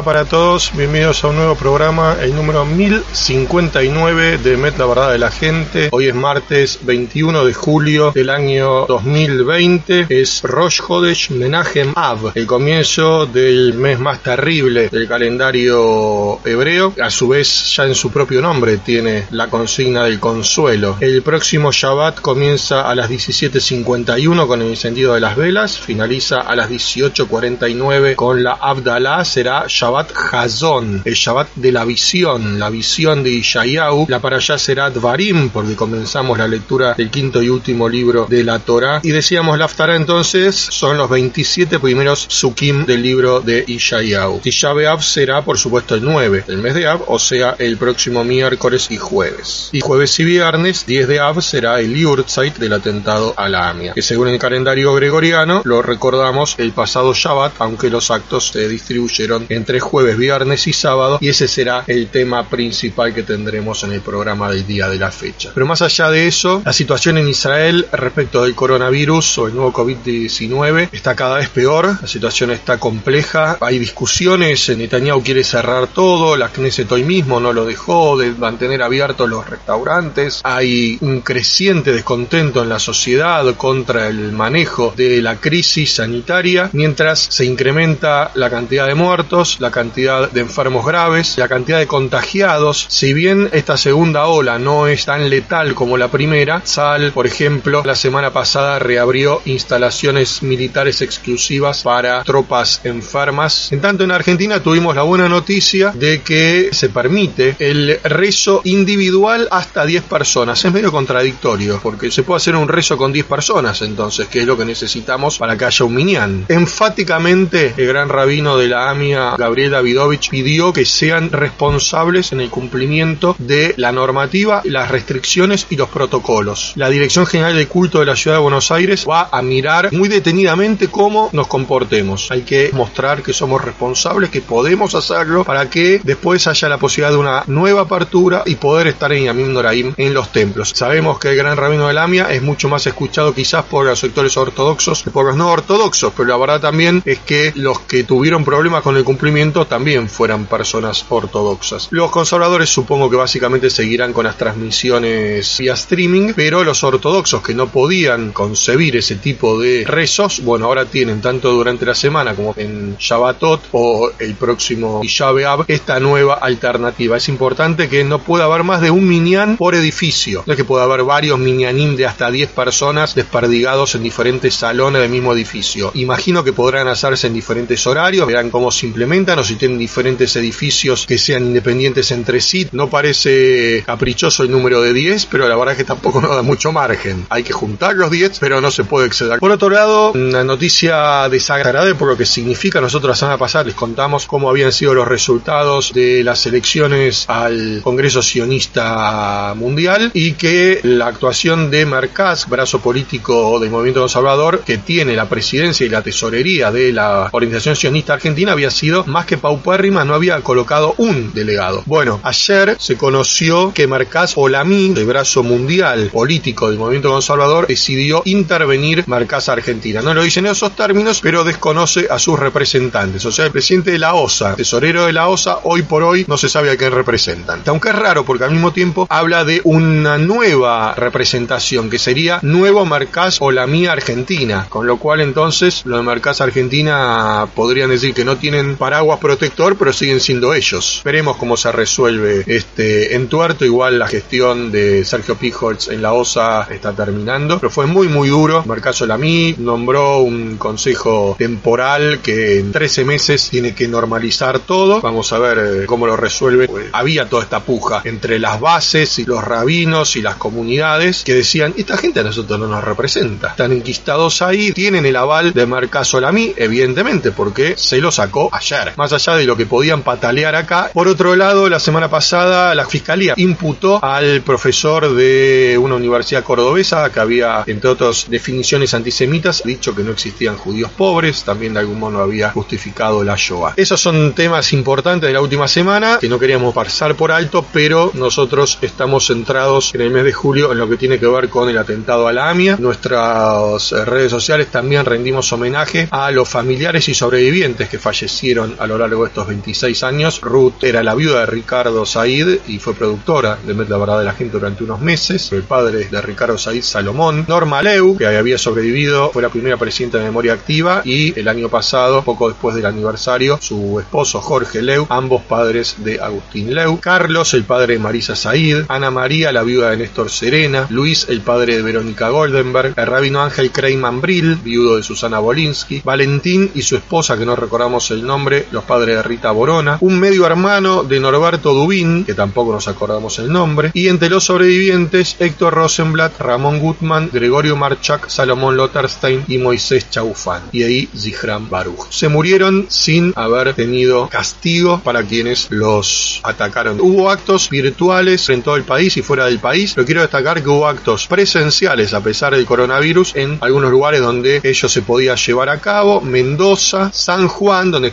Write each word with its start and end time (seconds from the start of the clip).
Para 0.00 0.24
todos, 0.24 0.72
bienvenidos 0.74 1.22
a 1.22 1.28
un 1.28 1.36
nuevo 1.36 1.54
programa, 1.54 2.16
el 2.18 2.34
número 2.34 2.64
1059 2.64 4.38
de 4.38 4.56
Met 4.56 4.78
la 4.78 4.86
Verdad 4.86 5.12
de 5.12 5.18
la 5.18 5.30
Gente. 5.30 5.90
Hoy 5.92 6.06
es 6.06 6.14
martes 6.14 6.78
21 6.82 7.44
de 7.44 7.52
julio 7.52 8.10
del 8.10 8.30
año 8.30 8.86
2020, 8.86 10.06
es 10.08 10.40
Rosh 10.44 10.80
Hodesh 10.88 11.30
Menachem 11.32 11.92
Av, 11.94 12.32
el 12.34 12.46
comienzo 12.46 13.26
del 13.26 13.74
mes 13.74 13.98
más 13.98 14.22
terrible 14.22 14.88
del 14.88 15.06
calendario 15.06 16.40
hebreo. 16.46 16.94
A 17.02 17.10
su 17.10 17.28
vez, 17.28 17.74
ya 17.76 17.84
en 17.84 17.94
su 17.94 18.10
propio 18.10 18.40
nombre 18.40 18.78
tiene 18.78 19.26
la 19.30 19.50
consigna 19.50 20.04
del 20.04 20.18
consuelo. 20.18 20.96
El 21.00 21.20
próximo 21.20 21.70
Shabbat 21.70 22.22
comienza 22.22 22.88
a 22.88 22.94
las 22.94 23.10
17.51 23.10 24.46
con 24.46 24.62
el 24.62 24.68
encendido 24.68 25.12
de 25.12 25.20
las 25.20 25.36
velas, 25.36 25.78
finaliza 25.78 26.40
a 26.40 26.56
las 26.56 26.70
18.49 26.70 28.14
con 28.14 28.42
la 28.42 28.52
Abdalá, 28.52 29.22
será 29.26 29.66
Shabbat 29.82 30.12
Hazon, 30.30 31.02
el 31.04 31.14
Shabbat 31.14 31.56
de 31.56 31.72
la 31.72 31.84
visión, 31.84 32.60
la 32.60 32.70
visión 32.70 33.24
de 33.24 33.30
Ishayahu. 33.30 34.06
La 34.08 34.20
para 34.20 34.36
allá 34.36 34.56
será 34.56 34.90
Dvarim, 34.90 35.48
porque 35.48 35.74
comenzamos 35.74 36.38
la 36.38 36.46
lectura 36.46 36.94
del 36.94 37.10
quinto 37.10 37.42
y 37.42 37.48
último 37.48 37.88
libro 37.88 38.26
de 38.30 38.44
la 38.44 38.60
Torah. 38.60 39.00
Y 39.02 39.10
decíamos 39.10 39.58
la 39.58 39.64
Aftara 39.64 39.96
entonces, 39.96 40.54
son 40.54 40.98
los 40.98 41.10
27 41.10 41.80
primeros 41.80 42.24
Sukim 42.28 42.86
del 42.86 43.02
libro 43.02 43.40
de 43.40 43.64
Ishayahu. 43.66 44.38
Tisha 44.38 44.70
Av 44.70 45.02
será, 45.02 45.42
por 45.42 45.58
supuesto, 45.58 45.96
el 45.96 46.04
9 46.04 46.44
del 46.46 46.58
mes 46.58 46.74
de 46.74 46.86
Av, 46.86 47.02
o 47.08 47.18
sea, 47.18 47.56
el 47.58 47.76
próximo 47.76 48.22
miércoles 48.22 48.86
y 48.88 48.98
jueves. 48.98 49.70
Y 49.72 49.80
jueves 49.80 50.16
y 50.20 50.24
viernes, 50.24 50.86
10 50.86 51.08
de 51.08 51.18
Av, 51.18 51.42
será 51.42 51.80
el 51.80 51.96
Yurtzeit 51.96 52.56
del 52.56 52.74
atentado 52.74 53.34
a 53.36 53.48
la 53.48 53.70
Amia, 53.70 53.94
que 53.94 54.02
según 54.02 54.28
el 54.28 54.38
calendario 54.38 54.94
gregoriano, 54.94 55.62
lo 55.64 55.82
recordamos 55.82 56.54
el 56.58 56.70
pasado 56.70 57.12
Shabbat, 57.14 57.54
aunque 57.58 57.90
los 57.90 58.12
actos 58.12 58.50
se 58.50 58.68
distribuyeron 58.68 59.46
entre 59.48 59.71
jueves, 59.80 60.16
viernes 60.16 60.66
y 60.66 60.72
sábado 60.72 61.18
y 61.20 61.28
ese 61.28 61.48
será 61.48 61.84
el 61.86 62.08
tema 62.08 62.48
principal 62.48 63.14
que 63.14 63.22
tendremos 63.22 63.82
en 63.84 63.92
el 63.92 64.00
programa 64.00 64.50
del 64.50 64.66
día 64.66 64.88
de 64.88 64.98
la 64.98 65.10
fecha. 65.10 65.50
Pero 65.54 65.66
más 65.66 65.82
allá 65.82 66.10
de 66.10 66.26
eso, 66.26 66.62
la 66.64 66.72
situación 66.72 67.18
en 67.18 67.28
Israel 67.28 67.86
respecto 67.92 68.42
del 68.42 68.54
coronavirus 68.54 69.38
o 69.38 69.46
el 69.46 69.54
nuevo 69.54 69.72
COVID-19 69.72 70.88
está 70.92 71.14
cada 71.14 71.38
vez 71.38 71.48
peor, 71.48 71.98
la 72.00 72.08
situación 72.08 72.50
está 72.50 72.78
compleja, 72.78 73.58
hay 73.60 73.78
discusiones, 73.78 74.68
Netanyahu 74.68 75.22
quiere 75.22 75.44
cerrar 75.44 75.88
todo, 75.88 76.36
la 76.36 76.48
Knesset 76.48 76.90
hoy 76.90 77.04
mismo 77.04 77.40
no 77.40 77.52
lo 77.52 77.64
dejó 77.64 78.16
de 78.16 78.32
mantener 78.32 78.82
abiertos 78.82 79.28
los 79.28 79.48
restaurantes, 79.48 80.40
hay 80.44 80.98
un 81.00 81.20
creciente 81.20 81.92
descontento 81.92 82.62
en 82.62 82.68
la 82.68 82.78
sociedad 82.78 83.54
contra 83.56 84.08
el 84.08 84.32
manejo 84.32 84.92
de 84.96 85.22
la 85.22 85.36
crisis 85.36 85.94
sanitaria, 85.94 86.70
mientras 86.72 87.20
se 87.30 87.44
incrementa 87.44 88.30
la 88.34 88.50
cantidad 88.50 88.86
de 88.86 88.94
muertos, 88.94 89.56
la 89.62 89.70
cantidad 89.70 90.30
de 90.30 90.40
enfermos 90.40 90.84
graves, 90.84 91.38
la 91.38 91.48
cantidad 91.48 91.78
de 91.78 91.86
contagiados. 91.86 92.86
Si 92.88 93.14
bien 93.14 93.48
esta 93.52 93.76
segunda 93.76 94.26
ola 94.26 94.58
no 94.58 94.88
es 94.88 95.06
tan 95.06 95.30
letal 95.30 95.74
como 95.74 95.96
la 95.96 96.08
primera, 96.08 96.60
Sal, 96.64 97.12
por 97.12 97.26
ejemplo, 97.26 97.82
la 97.84 97.94
semana 97.94 98.32
pasada 98.32 98.78
reabrió 98.78 99.40
instalaciones 99.44 100.42
militares 100.42 101.00
exclusivas 101.00 101.82
para 101.82 102.24
tropas 102.24 102.80
enfermas. 102.84 103.70
En 103.72 103.80
tanto, 103.80 104.02
en 104.04 104.10
Argentina 104.10 104.60
tuvimos 104.60 104.96
la 104.96 105.02
buena 105.02 105.28
noticia 105.28 105.92
de 105.94 106.22
que 106.22 106.70
se 106.72 106.88
permite 106.88 107.54
el 107.60 108.00
rezo 108.02 108.62
individual 108.64 109.46
hasta 109.50 109.86
10 109.86 110.02
personas. 110.02 110.64
Es 110.64 110.72
medio 110.72 110.90
contradictorio, 110.90 111.78
porque 111.80 112.10
se 112.10 112.24
puede 112.24 112.38
hacer 112.38 112.56
un 112.56 112.68
rezo 112.68 112.96
con 112.96 113.12
10 113.12 113.26
personas, 113.26 113.80
entonces, 113.82 114.26
que 114.26 114.40
es 114.40 114.46
lo 114.46 114.58
que 114.58 114.64
necesitamos 114.64 115.38
para 115.38 115.56
que 115.56 115.66
haya 115.66 115.84
un 115.84 115.94
minyan. 115.94 116.46
Enfáticamente, 116.48 117.74
el 117.76 117.86
gran 117.86 118.08
rabino 118.08 118.56
de 118.56 118.68
la 118.68 118.90
AMIA, 118.90 119.36
Gabriel 119.38 119.51
Davidovich 119.54 120.30
pidió 120.30 120.72
que 120.72 120.84
sean 120.84 121.30
responsables 121.30 122.32
en 122.32 122.40
el 122.40 122.50
cumplimiento 122.50 123.36
de 123.38 123.74
la 123.76 123.92
normativa, 123.92 124.62
las 124.64 124.90
restricciones 124.90 125.66
y 125.70 125.76
los 125.76 125.88
protocolos. 125.88 126.72
La 126.76 126.88
Dirección 126.88 127.26
General 127.26 127.56
de 127.56 127.68
Culto 127.68 128.00
de 128.00 128.06
la 128.06 128.16
Ciudad 128.16 128.38
de 128.38 128.42
Buenos 128.42 128.70
Aires 128.70 129.06
va 129.08 129.28
a 129.30 129.42
mirar 129.42 129.92
muy 129.92 130.08
detenidamente 130.08 130.88
cómo 130.88 131.28
nos 131.32 131.46
comportemos. 131.46 132.30
Hay 132.30 132.42
que 132.42 132.70
mostrar 132.72 133.22
que 133.22 133.32
somos 133.32 133.62
responsables, 133.62 134.30
que 134.30 134.40
podemos 134.40 134.94
hacerlo 134.94 135.44
para 135.44 135.68
que 135.68 136.00
después 136.02 136.46
haya 136.46 136.68
la 136.68 136.78
posibilidad 136.78 137.12
de 137.12 137.18
una 137.18 137.44
nueva 137.46 137.82
apertura 137.82 138.42
y 138.46 138.56
poder 138.56 138.86
estar 138.86 139.12
en 139.12 139.24
Yamim 139.24 139.52
Noraim 139.52 139.94
en 139.96 140.14
los 140.14 140.32
templos. 140.32 140.72
Sabemos 140.74 141.18
que 141.18 141.28
el 141.28 141.36
gran 141.36 141.56
rabino 141.56 141.88
de 141.88 141.94
Lamia 141.94 142.32
es 142.32 142.42
mucho 142.42 142.68
más 142.68 142.86
escuchado 142.86 143.34
quizás 143.34 143.64
por 143.64 143.86
los 143.86 143.98
sectores 143.98 144.36
ortodoxos 144.36 145.02
que 145.02 145.10
por 145.10 145.26
los 145.26 145.36
no 145.36 145.50
ortodoxos, 145.50 146.12
pero 146.16 146.28
la 146.28 146.36
verdad 146.36 146.60
también 146.60 147.02
es 147.04 147.18
que 147.20 147.52
los 147.56 147.80
que 147.80 148.04
tuvieron 148.04 148.44
problemas 148.44 148.82
con 148.82 148.96
el 148.96 149.04
cumplimiento 149.04 149.41
también 149.50 150.08
fueran 150.08 150.46
personas 150.46 151.04
ortodoxas. 151.08 151.88
Los 151.90 152.10
conservadores 152.10 152.68
supongo 152.68 153.10
que 153.10 153.16
básicamente 153.16 153.70
seguirán 153.70 154.12
con 154.12 154.24
las 154.24 154.38
transmisiones 154.38 155.56
vía 155.58 155.74
streaming, 155.74 156.32
pero 156.34 156.62
los 156.62 156.84
ortodoxos 156.84 157.42
que 157.42 157.54
no 157.54 157.68
podían 157.68 158.32
concebir 158.32 158.96
ese 158.96 159.16
tipo 159.16 159.58
de 159.58 159.84
rezos, 159.86 160.42
bueno, 160.44 160.66
ahora 160.66 160.84
tienen 160.84 161.20
tanto 161.20 161.50
durante 161.50 161.84
la 161.84 161.94
semana 161.94 162.34
como 162.34 162.54
en 162.56 162.96
Shabbatot 162.98 163.62
o 163.72 164.10
el 164.18 164.34
próximo 164.34 165.00
Isha 165.02 165.32
esta 165.66 165.98
nueva 165.98 166.34
alternativa. 166.34 167.16
Es 167.16 167.28
importante 167.28 167.88
que 167.88 168.04
no 168.04 168.18
pueda 168.18 168.44
haber 168.44 168.64
más 168.64 168.80
de 168.80 168.90
un 168.90 169.08
minyan 169.08 169.56
por 169.56 169.74
edificio. 169.74 170.42
No 170.46 170.52
es 170.52 170.56
que 170.56 170.64
pueda 170.64 170.84
haber 170.84 171.02
varios 171.04 171.38
minyanim 171.38 171.96
de 171.96 172.06
hasta 172.06 172.30
10 172.30 172.50
personas 172.50 173.14
desperdigados 173.14 173.94
en 173.94 174.02
diferentes 174.02 174.54
salones 174.54 175.00
del 175.00 175.10
mismo 175.10 175.32
edificio. 175.32 175.90
Imagino 175.94 176.44
que 176.44 176.52
podrán 176.52 176.88
hacerse 176.88 177.28
en 177.28 177.34
diferentes 177.34 177.86
horarios, 177.86 178.26
verán 178.26 178.50
cómo 178.50 178.70
simplemente 178.70 179.21
complementan 179.22 179.38
o 179.38 179.44
si 179.44 179.56
tienen 179.56 179.78
diferentes 179.78 180.34
edificios 180.36 181.06
que 181.06 181.18
sean 181.18 181.44
independientes 181.46 182.10
entre 182.10 182.40
sí. 182.40 182.68
No 182.72 182.88
parece 182.88 183.82
caprichoso 183.86 184.42
el 184.42 184.50
número 184.50 184.80
de 184.80 184.92
10, 184.92 185.26
pero 185.26 185.48
la 185.48 185.56
verdad 185.56 185.72
es 185.72 185.78
que 185.78 185.84
tampoco 185.84 186.20
nos 186.22 186.34
da 186.34 186.42
mucho 186.42 186.72
margen. 186.72 187.26
Hay 187.28 187.42
que 187.42 187.52
juntar 187.52 187.94
los 187.94 188.10
10, 188.10 188.38
pero 188.40 188.60
no 188.60 188.70
se 188.70 188.84
puede 188.84 189.06
exceder. 189.06 189.38
Por 189.38 189.50
otro 189.50 189.70
lado, 189.70 190.12
una 190.12 190.44
noticia 190.44 191.28
desagradable 191.28 191.94
por 191.94 192.08
lo 192.08 192.16
que 192.16 192.26
significa, 192.26 192.80
nosotros 192.80 193.10
la 193.10 193.16
semana 193.16 193.38
pasada 193.38 193.64
les 193.64 193.74
contamos 193.74 194.26
cómo 194.26 194.50
habían 194.50 194.72
sido 194.72 194.94
los 194.94 195.06
resultados 195.06 195.92
de 195.92 196.24
las 196.24 196.44
elecciones 196.46 197.24
al 197.28 197.80
Congreso 197.82 198.22
Sionista 198.22 199.54
Mundial 199.56 200.10
y 200.14 200.32
que 200.32 200.80
la 200.82 201.06
actuación 201.06 201.70
de 201.70 201.86
Mercaz, 201.86 202.48
brazo 202.48 202.80
político 202.80 203.60
del 203.60 203.70
movimiento 203.70 204.00
conservador, 204.00 204.60
que 204.60 204.78
tiene 204.78 205.14
la 205.14 205.28
presidencia 205.28 205.86
y 205.86 205.88
la 205.88 206.02
tesorería 206.02 206.70
de 206.70 206.92
la 206.92 207.28
Organización 207.32 207.76
Sionista 207.76 208.14
Argentina, 208.14 208.52
había 208.52 208.70
sido 208.70 209.04
más 209.12 209.26
que 209.26 209.38
paupérrima, 209.38 210.04
no 210.04 210.14
había 210.14 210.40
colocado 210.40 210.94
un 210.98 211.32
delegado. 211.32 211.82
Bueno, 211.86 212.20
ayer 212.22 212.76
se 212.78 212.96
conoció 212.96 213.72
que 213.72 213.86
Mercaz 213.86 214.32
Olamí, 214.36 214.92
el 214.96 215.06
brazo 215.06 215.42
mundial 215.42 216.10
político 216.12 216.68
del 216.68 216.78
movimiento 216.78 217.10
conservador, 217.10 217.66
decidió 217.66 218.22
intervenir 218.24 219.04
Mercaz 219.06 219.48
Argentina. 219.48 220.02
No 220.02 220.14
lo 220.14 220.22
dice 220.22 220.40
en 220.40 220.46
esos 220.46 220.74
términos, 220.74 221.20
pero 221.22 221.44
desconoce 221.44 222.08
a 222.10 222.18
sus 222.18 222.38
representantes. 222.38 223.24
O 223.26 223.32
sea, 223.32 223.46
el 223.46 223.52
presidente 223.52 223.92
de 223.92 223.98
la 223.98 224.14
OSA, 224.14 224.56
tesorero 224.56 225.06
de 225.06 225.12
la 225.12 225.28
OSA, 225.28 225.58
hoy 225.64 225.82
por 225.82 226.02
hoy 226.02 226.24
no 226.26 226.36
se 226.36 226.48
sabe 226.48 226.70
a 226.70 226.76
quién 226.76 226.92
representan. 226.92 227.62
Aunque 227.66 227.90
es 227.90 227.94
raro 227.94 228.24
porque 228.24 228.44
al 228.44 228.50
mismo 228.50 228.72
tiempo 228.72 229.06
habla 229.10 229.44
de 229.44 229.60
una 229.64 230.18
nueva 230.18 230.94
representación 230.94 231.90
que 231.90 231.98
sería 231.98 232.38
Nuevo 232.42 232.86
Mercaz 232.86 233.36
Olamí 233.40 233.86
Argentina. 233.86 234.66
Con 234.68 234.86
lo 234.86 234.96
cual 234.96 235.20
entonces 235.20 235.82
lo 235.84 235.96
de 235.98 236.02
Mercaz 236.02 236.40
Argentina 236.40 237.46
podrían 237.54 237.90
decir 237.90 238.14
que 238.14 238.24
no 238.24 238.36
tienen 238.36 238.76
paraguas 238.76 239.01
protector, 239.20 239.76
pero 239.76 239.92
siguen 239.92 240.20
siendo 240.20 240.54
ellos. 240.54 241.02
Veremos 241.04 241.36
cómo 241.36 241.56
se 241.56 241.72
resuelve 241.72 242.44
este 242.46 243.14
entuerto. 243.14 243.64
Igual 243.64 243.98
la 243.98 244.08
gestión 244.08 244.70
de 244.70 245.04
Sergio 245.04 245.36
Pijolz 245.36 245.88
en 245.88 246.02
la 246.02 246.12
OSA 246.12 246.68
está 246.70 246.92
terminando, 246.92 247.58
pero 247.58 247.70
fue 247.70 247.86
muy 247.86 248.08
muy 248.08 248.28
duro. 248.28 248.64
Mercaz 248.66 249.02
Olamí 249.02 249.54
nombró 249.58 250.20
un 250.20 250.56
consejo 250.56 251.36
temporal 251.38 252.20
que 252.22 252.58
en 252.58 252.72
13 252.72 253.04
meses 253.04 253.48
tiene 253.50 253.74
que 253.74 253.88
normalizar 253.88 254.58
todo. 254.60 255.00
Vamos 255.00 255.32
a 255.32 255.38
ver 255.38 255.58
eh, 255.58 255.86
cómo 255.86 256.06
lo 256.06 256.16
resuelve. 256.16 256.68
Pues, 256.68 256.86
había 256.92 257.28
toda 257.28 257.42
esta 257.42 257.60
puja 257.60 258.02
entre 258.04 258.38
las 258.38 258.60
bases 258.60 259.18
y 259.18 259.24
los 259.24 259.42
rabinos 259.42 260.16
y 260.16 260.22
las 260.22 260.36
comunidades 260.36 261.24
que 261.24 261.34
decían, 261.34 261.74
esta 261.76 261.96
gente 261.96 262.20
a 262.20 262.22
nosotros 262.22 262.58
no 262.58 262.66
nos 262.66 262.84
representa. 262.84 263.48
Están 263.48 263.72
enquistados 263.72 264.42
ahí, 264.42 264.72
tienen 264.72 265.06
el 265.06 265.16
aval 265.16 265.52
de 265.52 265.66
Mercaz 265.66 266.14
Olamí, 266.14 266.52
evidentemente, 266.56 267.32
porque 267.32 267.74
se 267.76 267.98
lo 267.98 268.10
sacó 268.10 268.48
ayer. 268.52 268.91
Más 268.96 269.12
allá 269.12 269.36
de 269.36 269.44
lo 269.44 269.56
que 269.56 269.66
podían 269.66 270.02
patalear 270.02 270.54
acá. 270.54 270.90
Por 270.92 271.08
otro 271.08 271.36
lado, 271.36 271.68
la 271.68 271.80
semana 271.80 272.08
pasada 272.08 272.74
la 272.74 272.86
fiscalía 272.86 273.34
imputó 273.36 274.02
al 274.02 274.42
profesor 274.42 275.14
de 275.14 275.78
una 275.80 275.94
universidad 275.96 276.44
cordobesa 276.44 277.10
que 277.10 277.20
había, 277.20 277.64
entre 277.66 277.90
otras 277.90 278.26
definiciones 278.28 278.94
antisemitas, 278.94 279.62
dicho 279.64 279.94
que 279.94 280.02
no 280.02 280.12
existían 280.12 280.56
judíos 280.56 280.90
pobres, 280.90 281.44
también 281.44 281.74
de 281.74 281.80
algún 281.80 281.98
modo 281.98 282.22
había 282.22 282.50
justificado 282.50 283.24
la 283.24 283.36
Shoah. 283.36 283.74
Esos 283.76 284.00
son 284.00 284.32
temas 284.34 284.72
importantes 284.72 285.28
de 285.28 285.32
la 285.32 285.40
última 285.40 285.68
semana 285.68 286.18
que 286.20 286.28
no 286.28 286.38
queríamos 286.38 286.74
pasar 286.74 287.14
por 287.14 287.32
alto, 287.32 287.64
pero 287.72 288.10
nosotros 288.14 288.78
estamos 288.82 289.26
centrados 289.26 289.94
en 289.94 290.02
el 290.02 290.10
mes 290.10 290.24
de 290.24 290.32
julio 290.32 290.72
en 290.72 290.78
lo 290.78 290.88
que 290.88 290.96
tiene 290.96 291.18
que 291.18 291.26
ver 291.26 291.48
con 291.48 291.68
el 291.68 291.78
atentado 291.78 292.28
a 292.28 292.32
la 292.32 292.50
AMIA. 292.50 292.76
Nuestras 292.78 293.90
redes 293.90 294.30
sociales 294.30 294.68
también 294.68 295.04
rendimos 295.04 295.52
homenaje 295.52 296.08
a 296.10 296.30
los 296.30 296.48
familiares 296.48 297.08
y 297.08 297.14
sobrevivientes 297.14 297.88
que 297.88 297.98
fallecieron 297.98 298.76
a 298.82 298.86
lo 298.88 298.98
largo 298.98 299.22
de 299.22 299.28
estos 299.28 299.46
26 299.46 300.02
años. 300.02 300.40
Ruth 300.40 300.82
era 300.82 301.04
la 301.04 301.14
viuda 301.14 301.40
de 301.40 301.46
Ricardo 301.46 302.04
Said 302.04 302.58
y 302.66 302.78
fue 302.80 302.94
productora 302.94 303.56
de 303.64 303.74
la 303.74 303.96
Verdad 303.96 304.18
de 304.18 304.24
la 304.24 304.32
Gente 304.32 304.58
durante 304.58 304.82
unos 304.82 305.00
meses. 305.00 305.52
El 305.52 305.62
padre 305.62 306.08
de 306.10 306.20
Ricardo 306.20 306.58
Said, 306.58 306.82
Salomón. 306.82 307.44
Norma 307.46 307.80
Leu, 307.80 308.16
que 308.16 308.26
había 308.26 308.58
sobrevivido, 308.58 309.30
fue 309.30 309.42
la 309.42 309.50
primera 309.50 309.76
presidenta 309.76 310.18
de 310.18 310.24
Memoria 310.24 310.54
Activa 310.54 311.02
y 311.04 311.38
el 311.38 311.46
año 311.46 311.68
pasado, 311.68 312.22
poco 312.22 312.48
después 312.48 312.74
del 312.74 312.86
aniversario, 312.86 313.58
su 313.60 314.00
esposo 314.00 314.40
Jorge 314.40 314.82
Leu, 314.82 315.06
ambos 315.08 315.42
padres 315.42 315.96
de 315.98 316.20
Agustín 316.20 316.74
Leu. 316.74 316.98
Carlos, 317.00 317.54
el 317.54 317.62
padre 317.62 317.94
de 317.94 317.98
Marisa 318.00 318.34
Said. 318.34 318.86
Ana 318.88 319.12
María, 319.12 319.52
la 319.52 319.62
viuda 319.62 319.90
de 319.90 319.98
Néstor 319.98 320.28
Serena. 320.28 320.86
Luis, 320.90 321.26
el 321.28 321.40
padre 321.42 321.76
de 321.76 321.82
Verónica 321.82 322.30
Goldenberg. 322.30 322.94
El 322.96 323.06
rabino 323.06 323.42
Ángel 323.42 323.70
Kreiman 323.70 324.20
Brill, 324.20 324.56
viudo 324.56 324.96
de 324.96 325.04
Susana 325.04 325.38
Bolinsky. 325.38 326.02
Valentín 326.04 326.70
y 326.74 326.82
su 326.82 326.96
esposa, 326.96 327.38
que 327.38 327.46
no 327.46 327.54
recordamos 327.54 328.10
el 328.10 328.26
nombre, 328.26 328.66
los 328.72 328.84
padres 328.84 329.16
de 329.16 329.22
Rita 329.22 329.50
Borona. 329.50 329.98
Un 330.00 330.18
medio 330.18 330.46
hermano 330.46 331.02
de 331.02 331.20
Norberto 331.20 331.74
Dubín, 331.74 332.24
que 332.24 332.34
tampoco 332.34 332.72
nos 332.72 332.88
acordamos 332.88 333.38
el 333.38 333.52
nombre. 333.52 333.90
Y 333.94 334.08
entre 334.08 334.30
los 334.30 334.44
sobrevivientes, 334.44 335.36
Héctor 335.38 335.74
Rosenblatt, 335.74 336.40
Ramón 336.40 336.78
Gutman, 336.78 337.30
Gregorio 337.32 337.76
Marchak, 337.76 338.28
Salomón 338.28 338.76
Lotterstein 338.76 339.44
y 339.48 339.58
Moisés 339.58 340.10
Chaufán. 340.10 340.62
Y 340.72 340.82
ahí 340.82 341.08
Zihram 341.16 341.68
Baruch. 341.68 342.10
Se 342.10 342.28
murieron 342.28 342.86
sin 342.88 343.32
haber 343.36 343.74
tenido 343.74 344.28
castigo 344.28 345.00
para 345.00 345.22
quienes 345.22 345.70
los 345.70 346.40
atacaron. 346.42 346.98
Hubo 347.00 347.30
actos 347.30 347.68
virtuales 347.70 348.48
en 348.48 348.62
todo 348.62 348.76
el 348.76 348.84
país 348.84 349.16
y 349.16 349.22
fuera 349.22 349.46
del 349.46 349.58
país, 349.58 349.92
pero 349.94 350.06
quiero 350.06 350.22
destacar 350.22 350.62
que 350.62 350.68
hubo 350.68 350.86
actos 350.86 351.26
presenciales 351.26 352.14
a 352.14 352.20
pesar 352.20 352.54
del 352.54 352.66
coronavirus 352.66 353.36
en 353.36 353.58
algunos 353.60 353.90
lugares 353.90 354.20
donde 354.20 354.60
ello 354.62 354.88
se 354.88 355.02
podía 355.02 355.34
llevar 355.34 355.68
a 355.68 355.80
cabo. 355.80 356.20
Mendoza, 356.20 357.10
San 357.12 357.48
Juan, 357.48 357.90
donde 357.90 358.08
el 358.08 358.12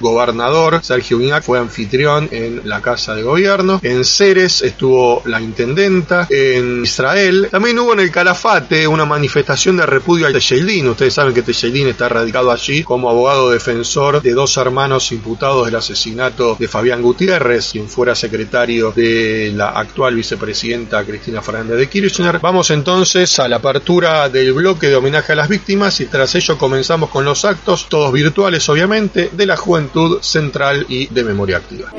gobernador 0.50 0.84
Sergio 0.84 1.18
Uñac 1.18 1.44
fue 1.44 1.60
anfitrión 1.60 2.28
en 2.32 2.62
la 2.66 2.82
casa 2.82 3.16
de 3.16 3.24
gobierno. 3.24 3.80
En 3.84 4.04
Ceres 4.04 4.62
estuvo 4.62 5.22
la 5.26 5.42
intendenta. 5.42 6.28
En 6.30 6.84
Israel 6.84 7.48
también 7.52 7.78
hubo 7.80 7.94
en 7.94 8.00
el 8.00 8.12
Calafate 8.12 8.88
una 8.88 9.06
manifestación 9.06 9.78
de 9.78 9.86
repudio 9.86 10.28
al 10.28 10.34
Tejeldín. 10.34 10.88
Ustedes 10.88 11.14
saben 11.14 11.34
que 11.34 11.42
Tejeldín 11.42 11.88
está 11.88 12.10
radicado 12.10 12.52
allí 12.52 12.84
como 12.84 13.10
abogado 13.10 13.52
defensor 13.52 14.22
de 14.22 14.32
dos 14.32 14.58
hermanos 14.58 15.12
imputados 15.12 15.66
del 15.66 15.76
asesinato 15.76 16.56
de 16.60 16.68
Fabián 16.68 17.02
Gutiérrez, 17.02 17.70
quien 17.72 17.88
fuera 17.88 18.16
secretario 18.16 18.92
de 18.92 19.52
la 19.56 19.70
actual 19.70 20.16
vicepresidenta 20.16 21.04
Cristina 21.04 21.42
Fernández 21.42 21.78
de 21.78 21.90
Kirchner. 21.90 22.40
Vamos 22.40 22.72
entonces 22.72 23.38
a 23.40 23.48
la 23.48 23.58
apertura 23.58 24.30
del 24.30 24.54
bloque 24.54 24.88
de 24.88 24.96
homenaje 24.96 25.34
a 25.34 25.36
las 25.36 25.50
víctimas 25.50 26.00
y 26.00 26.08
tras 26.08 26.34
ello 26.36 26.58
comenzamos 26.58 27.10
con 27.10 27.26
los 27.26 27.46
actos, 27.46 27.88
todos 27.90 28.12
virtuales 28.12 28.68
obviamente, 28.70 29.30
de 29.32 29.46
la 29.46 29.58
Juventud 29.58 30.20
Central 30.40 30.86
y 30.88 31.08
de 31.08 31.24
Memoria 31.26 31.58
Activa. 31.58 31.92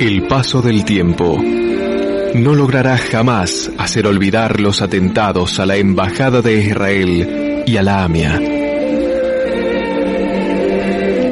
El 0.00 0.26
paso 0.26 0.60
del 0.60 0.84
tiempo 0.84 1.38
no 2.34 2.54
logrará 2.54 2.98
jamás 2.98 3.70
hacer 3.78 4.08
olvidar 4.08 4.60
los 4.60 4.82
atentados 4.82 5.60
a 5.60 5.66
la 5.66 5.76
Embajada 5.76 6.42
de 6.42 6.60
Israel 6.60 7.62
y 7.64 7.76
a 7.76 7.82
la 7.82 8.02
AMIA. 8.02 8.40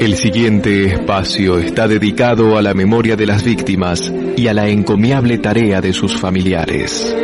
El 0.01 0.15
siguiente 0.15 0.85
espacio 0.95 1.59
está 1.59 1.89
dedicado 1.89 2.57
a 2.57 2.63
la 2.63 2.73
memoria 2.73 3.17
de 3.17 3.27
las 3.27 3.43
víctimas 3.43 4.13
y 4.37 4.47
a 4.47 4.55
la 4.55 4.69
encomiable 4.69 5.39
tarea 5.39 5.81
de 5.81 5.93
sus 5.93 6.17
familiares. 6.17 7.17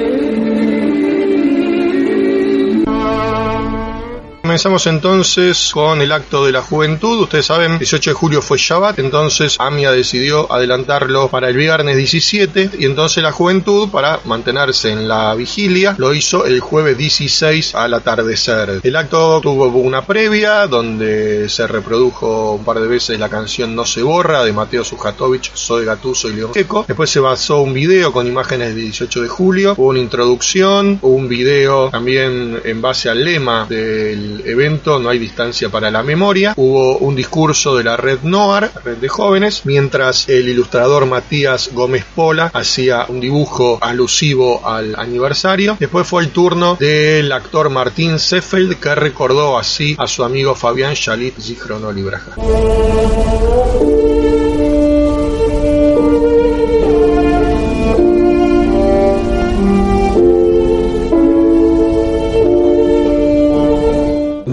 Comenzamos 4.56 4.86
entonces 4.86 5.70
con 5.74 6.00
el 6.00 6.10
acto 6.10 6.46
de 6.46 6.50
la 6.50 6.62
juventud. 6.62 7.20
Ustedes 7.20 7.44
saben, 7.44 7.76
18 7.76 8.08
de 8.08 8.14
julio 8.14 8.40
fue 8.40 8.56
Shabbat, 8.56 8.98
entonces 9.00 9.56
AMIA 9.58 9.92
decidió 9.92 10.50
adelantarlo 10.50 11.28
para 11.28 11.50
el 11.50 11.56
viernes 11.58 11.94
17 11.94 12.70
y 12.78 12.86
entonces 12.86 13.22
la 13.22 13.32
juventud, 13.32 13.90
para 13.90 14.18
mantenerse 14.24 14.90
en 14.90 15.08
la 15.08 15.34
vigilia, 15.34 15.94
lo 15.98 16.14
hizo 16.14 16.46
el 16.46 16.60
jueves 16.60 16.96
16 16.96 17.74
al 17.74 17.92
atardecer. 17.92 18.80
El 18.82 18.96
acto 18.96 19.42
tuvo 19.42 19.66
una 19.66 20.06
previa 20.06 20.66
donde 20.66 21.50
se 21.50 21.66
reprodujo 21.66 22.52
un 22.52 22.64
par 22.64 22.80
de 22.80 22.88
veces 22.88 23.20
la 23.20 23.28
canción 23.28 23.76
No 23.76 23.84
se 23.84 24.02
borra 24.02 24.42
de 24.42 24.54
Mateo 24.54 24.84
Sujatovich, 24.84 25.50
Soy 25.52 25.84
Gatuso 25.84 26.30
y 26.30 26.36
León 26.36 26.52
Checo. 26.54 26.86
Después 26.88 27.10
se 27.10 27.20
basó 27.20 27.60
un 27.60 27.74
video 27.74 28.10
con 28.10 28.26
imágenes 28.26 28.68
del 28.68 28.84
18 28.84 29.20
de 29.20 29.28
julio, 29.28 29.74
hubo 29.76 29.88
una 29.88 29.98
introducción, 29.98 30.98
hubo 31.02 31.14
un 31.14 31.28
video 31.28 31.90
también 31.90 32.58
en 32.64 32.80
base 32.80 33.10
al 33.10 33.22
lema 33.22 33.66
del 33.68 34.45
evento 34.46 34.98
No 34.98 35.08
hay 35.08 35.18
distancia 35.18 35.68
para 35.68 35.90
la 35.90 36.02
memoria. 36.02 36.54
Hubo 36.56 36.98
un 36.98 37.14
discurso 37.14 37.76
de 37.76 37.84
la 37.84 37.96
red 37.96 38.20
NOAR, 38.22 38.70
red 38.84 38.96
de 38.96 39.08
jóvenes, 39.08 39.62
mientras 39.64 40.28
el 40.28 40.48
ilustrador 40.48 41.06
Matías 41.06 41.70
Gómez 41.72 42.04
Pola 42.14 42.50
hacía 42.52 43.06
un 43.08 43.20
dibujo 43.20 43.78
alusivo 43.80 44.66
al 44.66 44.94
aniversario. 44.96 45.76
Después 45.78 46.06
fue 46.06 46.22
el 46.22 46.30
turno 46.30 46.76
del 46.78 47.30
actor 47.32 47.70
Martín 47.70 48.18
Seffeld 48.18 48.76
que 48.78 48.94
recordó 48.94 49.58
así 49.58 49.96
a 49.98 50.06
su 50.06 50.24
amigo 50.24 50.54
Fabián 50.54 50.94
Shalit 50.94 51.38
Zichrono 51.38 51.92
Libraja. 51.92 52.36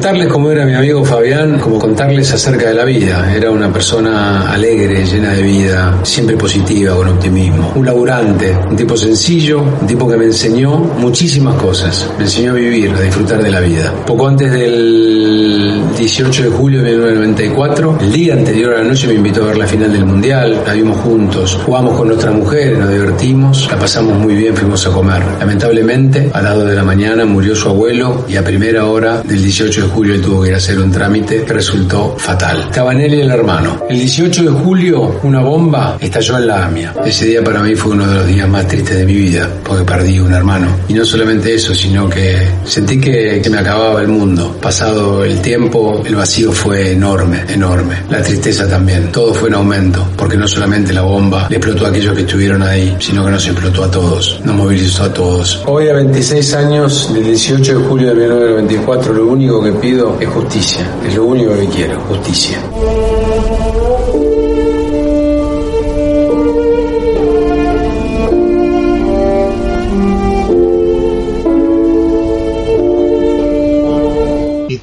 Contarles 0.04 0.28
cómo 0.28 0.52
era 0.52 0.66
mi 0.66 0.74
amigo 0.74 1.06
Fabián, 1.06 1.60
como 1.60 1.80
contarles 1.80 2.34
acerca 2.34 2.68
de 2.68 2.74
la 2.74 2.84
vida. 2.84 3.34
Era 3.34 3.50
una 3.50 3.72
persona 3.72 4.52
alegre, 4.52 5.06
llena 5.06 5.32
de 5.32 5.42
vida, 5.42 6.02
siempre 6.04 6.36
positiva, 6.36 6.94
con 6.94 7.08
optimismo. 7.08 7.72
Un 7.74 7.86
laburante, 7.86 8.54
un 8.70 8.76
tipo 8.76 8.98
sencillo, 8.98 9.62
un 9.62 9.88
tipo 9.88 10.06
que 10.10 10.18
me 10.18 10.26
enseñó 10.26 10.76
muchísimas 10.76 11.56
cosas. 11.56 12.12
Me 12.18 12.26
enseñó 12.26 12.52
a 12.52 12.56
vivir, 12.56 12.92
a 12.92 13.00
disfrutar 13.00 13.42
de 13.42 13.50
la 13.50 13.62
vida. 13.62 13.94
Poco 14.06 14.28
antes 14.28 14.52
del 14.52 15.84
18 15.98 16.44
de 16.44 16.50
julio 16.50 16.84
de 16.84 16.98
1994, 16.98 18.00
el 18.02 18.12
día 18.12 18.34
anterior 18.34 18.74
a 18.74 18.80
la 18.80 18.84
noche 18.84 19.08
me 19.08 19.14
invitó 19.14 19.44
a 19.44 19.48
ver 19.48 19.58
la 19.58 19.68
final 19.68 19.94
del 19.94 20.04
Mundial. 20.04 20.64
La 20.68 20.74
vimos 20.74 20.98
juntos, 20.98 21.58
jugamos 21.66 21.96
con 21.96 22.10
nuestras 22.10 22.36
mujeres, 22.36 22.78
nos 22.78 22.92
divertimos, 22.92 23.70
la 23.72 23.80
pasamos 23.80 24.18
muy 24.18 24.36
bien, 24.36 24.54
fuimos 24.54 24.86
a 24.86 24.92
comer. 24.92 25.24
Lamentablemente, 25.40 26.30
a 26.34 26.42
las 26.42 26.56
2 26.56 26.66
de 26.66 26.76
la 26.76 26.84
mañana 26.84 27.24
murió 27.24 27.56
su 27.56 27.70
abuelo 27.70 28.26
y 28.28 28.36
a 28.36 28.44
primera 28.44 28.86
hora 28.88 29.24
del 29.24 29.42
18 29.42 29.84
de 29.84 29.88
julio 29.88 29.93
él 30.02 30.22
tuvo 30.22 30.42
que 30.42 30.50
ir 30.50 30.54
a 30.54 30.58
hacer 30.58 30.80
un 30.80 30.92
trámite 30.92 31.46
resultó 31.48 32.16
fatal. 32.18 32.62
Estaban 32.64 33.00
él 33.00 33.14
y 33.14 33.22
el 33.22 33.32
hermano. 33.32 33.84
El 33.90 34.00
18 34.00 34.44
de 34.44 34.50
julio 34.50 35.20
una 35.24 35.42
bomba 35.42 35.98
estalló 36.00 36.38
en 36.38 36.48
la 36.48 36.66
AMIA. 36.66 36.94
Ese 37.06 37.28
día 37.28 37.44
para 37.44 37.62
mí 37.62 37.76
fue 37.76 37.94
uno 37.94 38.08
de 38.08 38.16
los 38.16 38.28
días 38.28 38.50
más 38.50 38.68
tristes 38.68 38.98
de 38.98 39.06
mi 39.06 39.14
vida 39.14 39.48
porque 39.64 39.84
perdí 39.84 40.20
un 40.20 40.34
hermano. 40.34 40.68
Y 40.88 40.94
no 40.94 41.06
solamente 41.06 41.54
eso, 41.54 41.74
sino 41.76 42.10
que 42.10 42.48
sentí 42.66 43.00
que, 43.00 43.40
que 43.42 43.50
me 43.50 43.60
acababa 43.60 44.02
el 44.02 44.08
mundo. 44.08 44.58
Pasado 44.62 45.24
el 45.24 45.40
tiempo, 45.42 46.02
el 46.06 46.16
vacío 46.16 46.52
fue 46.52 46.94
enorme, 46.94 47.44
enorme. 47.48 47.96
La 48.10 48.22
tristeza 48.22 48.68
también. 48.68 49.12
Todo 49.12 49.34
fue 49.34 49.50
en 49.50 49.56
aumento 49.56 50.08
porque 50.18 50.38
no 50.38 50.48
solamente 50.48 50.94
la 50.94 51.02
bomba 51.02 51.48
le 51.50 51.58
explotó 51.58 51.86
a 51.86 51.90
aquellos 51.90 52.16
que 52.16 52.22
estuvieron 52.22 52.62
ahí, 52.64 52.96
sino 53.00 53.24
que 53.24 53.32
nos 53.32 53.46
explotó 53.46 53.84
a 53.84 53.92
todos, 53.92 54.42
nos 54.44 54.56
movilizó 54.56 55.04
a 55.04 55.14
todos. 55.14 55.64
Hoy 55.66 55.88
a 55.88 55.94
26 55.94 56.54
años 56.56 57.14
del 57.14 57.24
18 57.26 57.80
de 57.80 57.86
julio 57.86 58.08
de 58.10 58.16
1994 58.16 59.14
lo 59.14 59.28
único 59.28 59.64
que 59.64 59.72
pido 59.84 60.18
es 60.18 60.30
justicia, 60.30 60.88
es 61.06 61.14
lo 61.14 61.26
único 61.26 61.54
que 61.58 61.68
quiero, 61.68 62.00
justicia. 62.08 62.58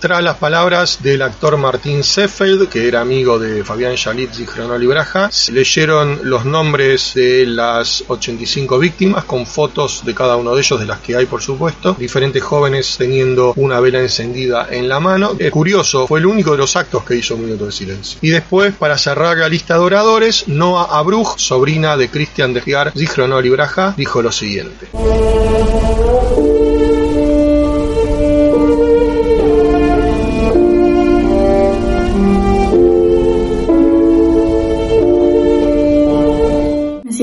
Tras 0.01 0.23
las 0.23 0.37
palabras 0.39 0.99
del 1.03 1.21
actor 1.21 1.59
Martín 1.59 2.03
Seffeld, 2.03 2.69
que 2.69 2.89
era 2.89 3.03
amigo 3.03 3.39
de 3.39 3.63
Fabián 3.63 3.95
Yalitz 3.95 4.41
y 4.41 4.87
Braja, 4.87 5.31
se 5.31 5.53
leyeron 5.53 6.21
los 6.25 6.47
nombres 6.47 7.13
de 7.15 7.45
las 7.47 8.03
85 8.09 8.79
víctimas 8.79 9.25
con 9.25 9.47
fotos 9.47 10.03
de 10.05 10.15
cada 10.15 10.37
uno 10.37 10.55
de 10.55 10.63
ellos, 10.63 10.81
de 10.81 10.87
las 10.87 11.01
que 11.01 11.17
hay 11.17 11.27
por 11.27 11.43
supuesto, 11.43 11.95
diferentes 11.99 12.43
jóvenes 12.43 12.97
teniendo 12.97 13.53
una 13.57 13.79
vela 13.81 14.01
encendida 14.01 14.69
en 14.71 14.89
la 14.89 15.01
mano. 15.01 15.37
Curioso, 15.51 16.07
fue 16.07 16.21
el 16.21 16.27
único 16.27 16.53
de 16.53 16.59
los 16.59 16.75
actos 16.77 17.05
que 17.05 17.17
hizo 17.17 17.35
un 17.35 17.45
minuto 17.45 17.67
de 17.67 17.73
silencio. 17.73 18.19
Y 18.23 18.31
después, 18.31 18.75
para 18.75 18.97
cerrar 18.97 19.37
la 19.37 19.49
lista 19.49 19.75
de 19.75 19.81
oradores, 19.81 20.49
Noah 20.49 20.99
Abruch, 20.99 21.37
sobrina 21.37 21.97
de 21.99 22.09
Christian 22.09 22.55
de 22.55 22.63
Giar 22.63 22.93
y 22.95 23.07
Geronoli 23.07 23.51
Braja, 23.51 23.95
dijo 23.97 24.23
lo 24.23 24.33
siguiente. 24.33 24.89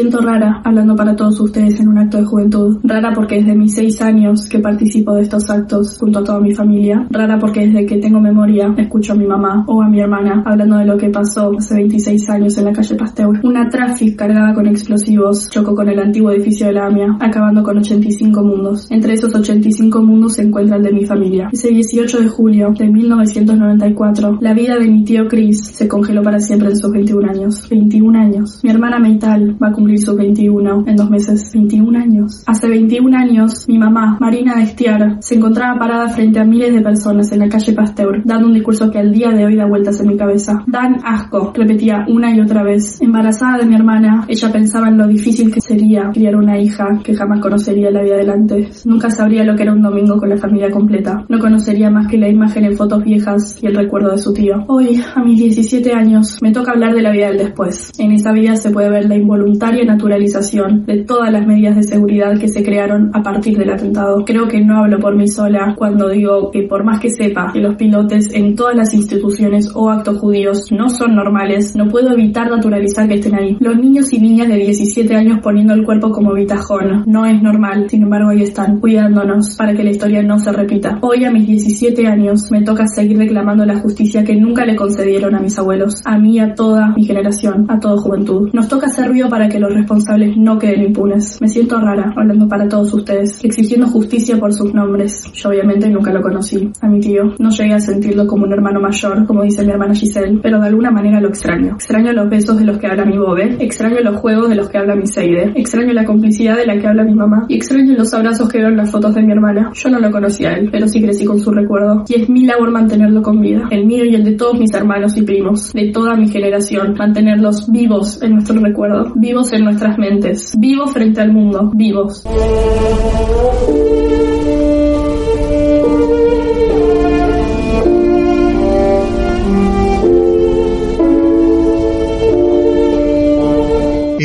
Siento 0.08 0.26
rara 0.26 0.62
hablando 0.64 0.96
para 0.96 1.18
todos 1.18 1.38
ustedes 1.42 1.82
en 1.82 1.90
un 1.90 1.98
acto 1.98 2.18
de 2.18 2.24
juventud. 2.24 2.80
Rara 2.82 3.12
porque 3.14 3.40
desde 3.40 3.56
mis 3.56 3.76
seis 3.76 4.02
años 4.02 4.48
que 4.48 4.60
participo 4.60 5.14
de 5.14 5.24
estos 5.24 5.50
actos 5.50 5.98
junto 6.00 6.20
a 6.20 6.24
toda 6.24 6.40
mi 6.40 6.56
familia. 6.56 7.06
Rara 7.10 7.38
porque 7.38 7.68
desde 7.68 7.86
que 7.86 7.98
tengo 7.98 8.22
memoria 8.22 8.74
escucho 8.78 9.12
a 9.12 9.16
mi 9.18 9.26
mamá 9.26 9.66
o 9.68 9.82
a 9.82 9.90
mi 9.90 10.00
hermana 10.00 10.44
hablando 10.46 10.78
de 10.78 10.86
lo 10.86 10.98
que 10.98 11.10
pasó 11.10 11.52
hace 11.58 11.76
26 11.76 12.30
años 12.30 12.58
en 12.58 12.64
la 12.64 12.72
calle 12.72 12.96
Pasteur. 12.96 13.42
Una 13.44 13.68
tráfico 13.68 14.16
cargada 14.16 14.54
con 14.54 14.66
explosivos 14.68 15.50
chocó 15.50 15.76
con 15.76 15.90
el 15.90 16.00
antiguo 16.00 16.32
edificio 16.32 16.68
de 16.68 16.74
la 16.74 16.86
AMIA, 16.86 17.18
acabando 17.20 17.62
con 17.62 17.78
85 17.78 18.42
mundos. 18.42 18.88
Entre 18.90 19.14
esos 19.14 19.36
85 19.36 20.02
mundos 20.02 20.36
se 20.36 20.44
encuentra 20.44 20.78
el 20.78 20.84
de 20.84 20.94
mi 20.94 21.06
familia. 21.06 21.50
Ese 21.52 21.68
18 21.68 22.22
de 22.22 22.30
julio 22.30 22.72
de 22.78 22.88
1994, 22.88 24.38
la 24.40 24.54
vida 24.54 24.78
de 24.78 24.88
mi 24.88 25.04
tío 25.04 25.28
Chris 25.28 25.68
se 25.68 25.90
congeló 25.90 26.24
para 26.24 26.40
siempre 26.40 26.70
en 26.70 26.78
sus 26.78 26.92
21 26.92 27.30
años. 27.30 27.68
21 27.70 28.18
años. 28.18 28.62
Mi 28.64 28.70
hermana 28.70 29.00
Meital 29.00 29.58
va 29.62 29.68
a 29.68 29.72
cumplir 29.74 29.97
su 29.98 30.16
21 30.16 30.84
en 30.88 30.96
dos 30.96 31.10
meses. 31.10 31.52
21 31.54 32.00
años. 32.00 32.44
Hace 32.46 32.68
21 32.68 33.18
años, 33.18 33.68
mi 33.68 33.78
mamá, 33.78 34.18
Marina 34.20 34.56
Destiar, 34.56 35.18
se 35.20 35.36
encontraba 35.36 35.78
parada 35.80 36.10
frente 36.10 36.40
a 36.40 36.44
miles 36.44 36.74
de 36.74 36.82
personas 36.82 37.32
en 37.32 37.40
la 37.40 37.50
calle 37.50 37.74
Pasteur, 37.74 38.22
dando 38.24 38.48
un 38.48 38.54
discurso 38.54 38.90
que 38.92 39.00
al 39.00 39.12
día 39.12 39.32
de 39.32 39.46
hoy 39.46 39.56
da 39.56 39.66
vueltas 39.66 40.00
en 40.00 40.08
mi 40.08 40.18
cabeza. 40.18 40.64
Dan 40.68 40.98
asco, 41.04 41.52
repetía 41.56 42.06
una 42.08 42.36
y 42.36 42.40
otra 42.40 42.64
vez. 42.64 43.02
Embarazada 43.02 43.58
de 43.58 43.66
mi 43.66 43.76
hermana, 43.76 44.26
ella 44.28 44.52
pensaba 44.52 44.88
en 44.88 44.98
lo 44.98 45.08
difícil 45.08 45.52
que 45.52 45.62
sería 45.62 46.10
criar 46.14 46.36
una 46.36 46.60
hija 46.60 47.00
que 47.04 47.16
jamás 47.16 47.40
conocería 47.42 47.92
la 47.92 48.02
vida 48.02 48.16
adelante. 48.16 48.70
Nunca 48.86 49.10
sabría 49.10 49.44
lo 49.44 49.56
que 49.56 49.64
era 49.64 49.74
un 49.74 49.82
domingo 49.82 50.18
con 50.18 50.30
la 50.30 50.38
familia 50.38 50.72
completa. 50.72 51.26
No 51.30 51.40
conocería 51.40 51.90
más 51.90 52.08
que 52.08 52.18
la 52.18 52.30
imagen 52.30 52.66
en 52.66 52.76
fotos 52.76 53.04
viejas 53.04 53.58
y 53.62 53.68
el 53.68 53.76
recuerdo 53.76 54.12
de 54.12 54.18
su 54.18 54.34
tío. 54.34 54.66
Hoy, 54.68 55.02
a 55.16 55.24
mis 55.24 55.40
17 55.40 55.94
años, 55.94 56.38
me 56.42 56.52
toca 56.52 56.72
hablar 56.72 56.94
de 56.94 57.02
la 57.02 57.12
vida 57.12 57.28
del 57.28 57.38
después. 57.38 57.92
En 57.98 58.12
esa 58.12 58.32
vida 58.32 58.56
se 58.56 58.72
puede 58.72 58.90
ver 58.90 59.08
la 59.08 59.16
involuntaria 59.16 59.84
naturalización 59.88 60.86
de 60.86 61.04
todas 61.04 61.32
las 61.32 61.46
medidas 61.46 61.76
de 61.76 61.84
seguridad 61.84 62.38
que 62.40 62.48
se 62.48 62.64
crearon 62.64 63.12
a 63.14 63.24
partir 63.24 63.58
del 63.58 63.72
atentado. 63.72 64.24
Creo 64.26 64.48
que 64.48 64.62
no 64.62 64.80
hablo 64.80 65.00
por 65.00 65.16
mí 65.16 65.28
sola 65.28 65.74
cuando 65.76 66.10
digo 66.10 66.52
que 66.52 66.64
por 66.64 66.84
más 66.84 67.00
que 67.00 67.10
sepa 67.10 67.52
que 67.52 67.60
los 67.60 67.76
pilotes 67.76 68.30
en 68.34 68.56
todas 68.56 68.76
las 68.76 68.94
instituciones 68.94 69.72
o 69.74 69.90
actos 69.90 70.20
judíos 70.20 70.72
no 70.72 70.90
son 70.90 71.16
normales, 71.16 71.76
no 71.76 71.88
puedo 71.88 72.12
evitar 72.12 72.50
naturalizar 72.50 73.08
que 73.08 73.16
estén 73.16 73.36
ahí. 73.36 73.58
Los 73.60 73.78
niños 73.78 74.12
y 74.14 74.20
niñas 74.20 74.48
de 74.50 74.58
17 74.58 75.16
años 75.16 75.40
poniendo 75.42 75.74
el 75.74 75.84
cuerpo 75.84 76.12
como 76.12 76.34
bitajón 76.34 77.04
no 77.06 77.26
es 77.26 77.42
normal, 77.42 77.90
sin 77.90 78.04
embargo 78.04 78.30
ahí 78.30 78.44
están, 78.44 78.80
cuidándonos 78.80 79.56
para 79.56 79.74
que 79.74 79.84
la 79.84 79.92
historia 79.92 80.22
no 80.22 80.40
se 80.40 80.52
repita. 80.52 81.00
Hoy 81.02 81.26
a 81.26 81.32
mis 81.32 81.48
17 81.48 82.08
años 82.08 82.52
me 82.52 82.64
toca 82.64 82.88
seguir 82.88 83.18
reclamando 83.18 83.66
la 83.66 83.80
justicia 83.80 84.24
que 84.24 84.36
nunca 84.36 84.66
le 84.66 84.76
concedieron 84.76 85.36
a 85.36 85.40
mis 85.40 85.58
abuelos, 85.58 86.02
a 86.06 86.18
mí, 86.18 86.40
a 86.40 86.54
toda 86.54 86.94
mi 86.96 87.06
generación, 87.06 87.66
a 87.70 87.80
toda 87.80 87.98
juventud. 87.98 88.50
Nos 88.54 88.68
toca 88.68 88.88
hacer 88.88 89.08
ruido 89.08 89.30
para 89.30 89.50
que 89.50 89.60
los 89.60 89.74
responsables 89.78 90.36
no 90.38 90.58
queden 90.60 90.84
impunes. 90.84 91.40
Me 91.42 91.48
siento 91.48 91.80
rara 91.80 92.14
hablando 92.16 92.48
para 92.48 92.68
todos 92.68 92.94
ustedes, 92.94 93.44
exigiendo 93.44 93.88
justicia 93.88 94.38
por 94.38 94.54
sus 94.54 94.74
nombres. 94.74 95.24
Yo 95.34 95.50
obviamente 95.50 95.90
nunca 95.90 96.12
lo 96.12 96.22
conocí, 96.22 96.70
a 96.82 96.88
mi 96.88 97.00
tío. 97.00 97.36
No 97.40 97.50
llegué 97.50 97.74
a 97.74 97.80
sentirlo 97.80 98.28
como 98.28 98.46
un 98.46 98.54
hermano 98.54 98.80
mayor, 98.80 99.26
como 99.26 99.44
dice 99.44 99.64
mi 99.64 99.72
hermana 99.72 99.96
Giselle, 99.96 100.40
pero 100.42 100.60
de 100.60 100.68
alguna 100.68 100.92
manera 100.92 101.20
lo 101.22 101.30
extraño. 101.30 101.76
Extraño 101.76 102.12
los 102.14 102.30
besos 102.30 102.58
de 102.58 102.66
los 102.66 102.78
que 102.78 102.88
habla 102.88 103.06
mi 103.06 103.18
Bobe, 103.18 103.58
extraño 103.60 104.00
los 104.02 104.18
juegos 104.18 104.50
de 104.50 104.56
los 104.56 104.70
que 104.70 104.78
habla 104.78 104.96
mi 104.96 105.08
Seide, 105.08 105.52
extraño 105.56 105.94
la 105.94 106.06
complicidad 106.06 106.58
de 106.58 106.66
la 106.66 106.78
que 106.78 106.88
habla 106.88 107.04
mi 107.04 107.14
mamá 107.14 107.46
y 107.48 107.56
extraño 107.56 107.94
los 107.96 108.14
abrazos 108.14 108.50
que 108.50 108.60
veo 108.60 108.70
en 108.70 108.78
las 108.78 108.92
fotos 108.92 109.16
de 109.16 109.22
mi 109.22 109.32
hermana. 109.32 109.72
Yo 109.74 109.90
no 109.90 110.00
lo 110.00 110.12
conocí 110.12 110.46
a 110.46 110.54
él, 110.54 110.70
pero 110.72 110.88
sí 110.88 111.02
crecí 111.02 111.26
con 111.26 111.40
su 111.40 111.52
recuerdo 111.52 112.04
y 112.08 112.22
es 112.22 112.30
mi 112.30 112.46
labor 112.46 112.72
mantenerlo 112.72 113.22
con 113.22 113.40
vida, 113.40 113.68
el 113.72 113.86
mío 113.86 114.06
y 114.06 114.16
el 114.16 114.24
de 114.24 114.34
todos 114.34 114.60
mis 114.60 114.74
hermanos 114.74 115.18
y 115.18 115.24
primos, 115.24 115.74
de 115.74 115.92
toda 115.92 116.16
mi 116.16 116.28
generación, 116.28 116.96
mantenerlos 116.98 117.70
vivos 117.72 118.22
en 118.22 118.34
nuestro 118.34 118.60
recuerdo, 118.60 119.14
vivos 119.16 119.54
en 119.54 119.66
nuestras 119.68 119.98
mentes, 119.98 120.58
vivos 120.58 120.94
frente 120.94 121.20
al 121.20 121.34
mundo, 121.34 121.70
vivos. 121.74 122.24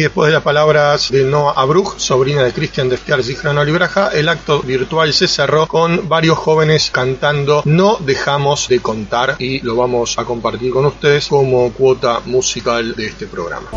Después 0.03 0.27
de 0.27 0.33
las 0.35 0.43
palabras 0.43 1.11
de 1.13 1.23
Noah 1.23 1.55
Abruch, 1.57 1.97
sobrina 1.99 2.43
de 2.43 2.53
Christian 2.53 2.89
de 2.89 2.97
y 2.97 3.23
Zichron 3.23 3.65
Libraja, 3.65 4.09
el 4.09 4.29
acto 4.29 4.61
virtual 4.61 5.13
se 5.13 5.29
cerró 5.29 5.69
con 5.69 6.09
varios 6.09 6.37
jóvenes 6.39 6.91
cantando 6.91 7.63
No 7.67 7.99
dejamos 8.01 8.67
de 8.67 8.81
contar 8.81 9.37
y 9.39 9.61
lo 9.61 9.77
vamos 9.77 10.19
a 10.19 10.25
compartir 10.25 10.73
con 10.73 10.87
ustedes 10.87 11.29
como 11.29 11.73
cuota 11.73 12.21
musical 12.25 12.97
de 12.97 13.07
este 13.07 13.29
programa. 13.29 13.69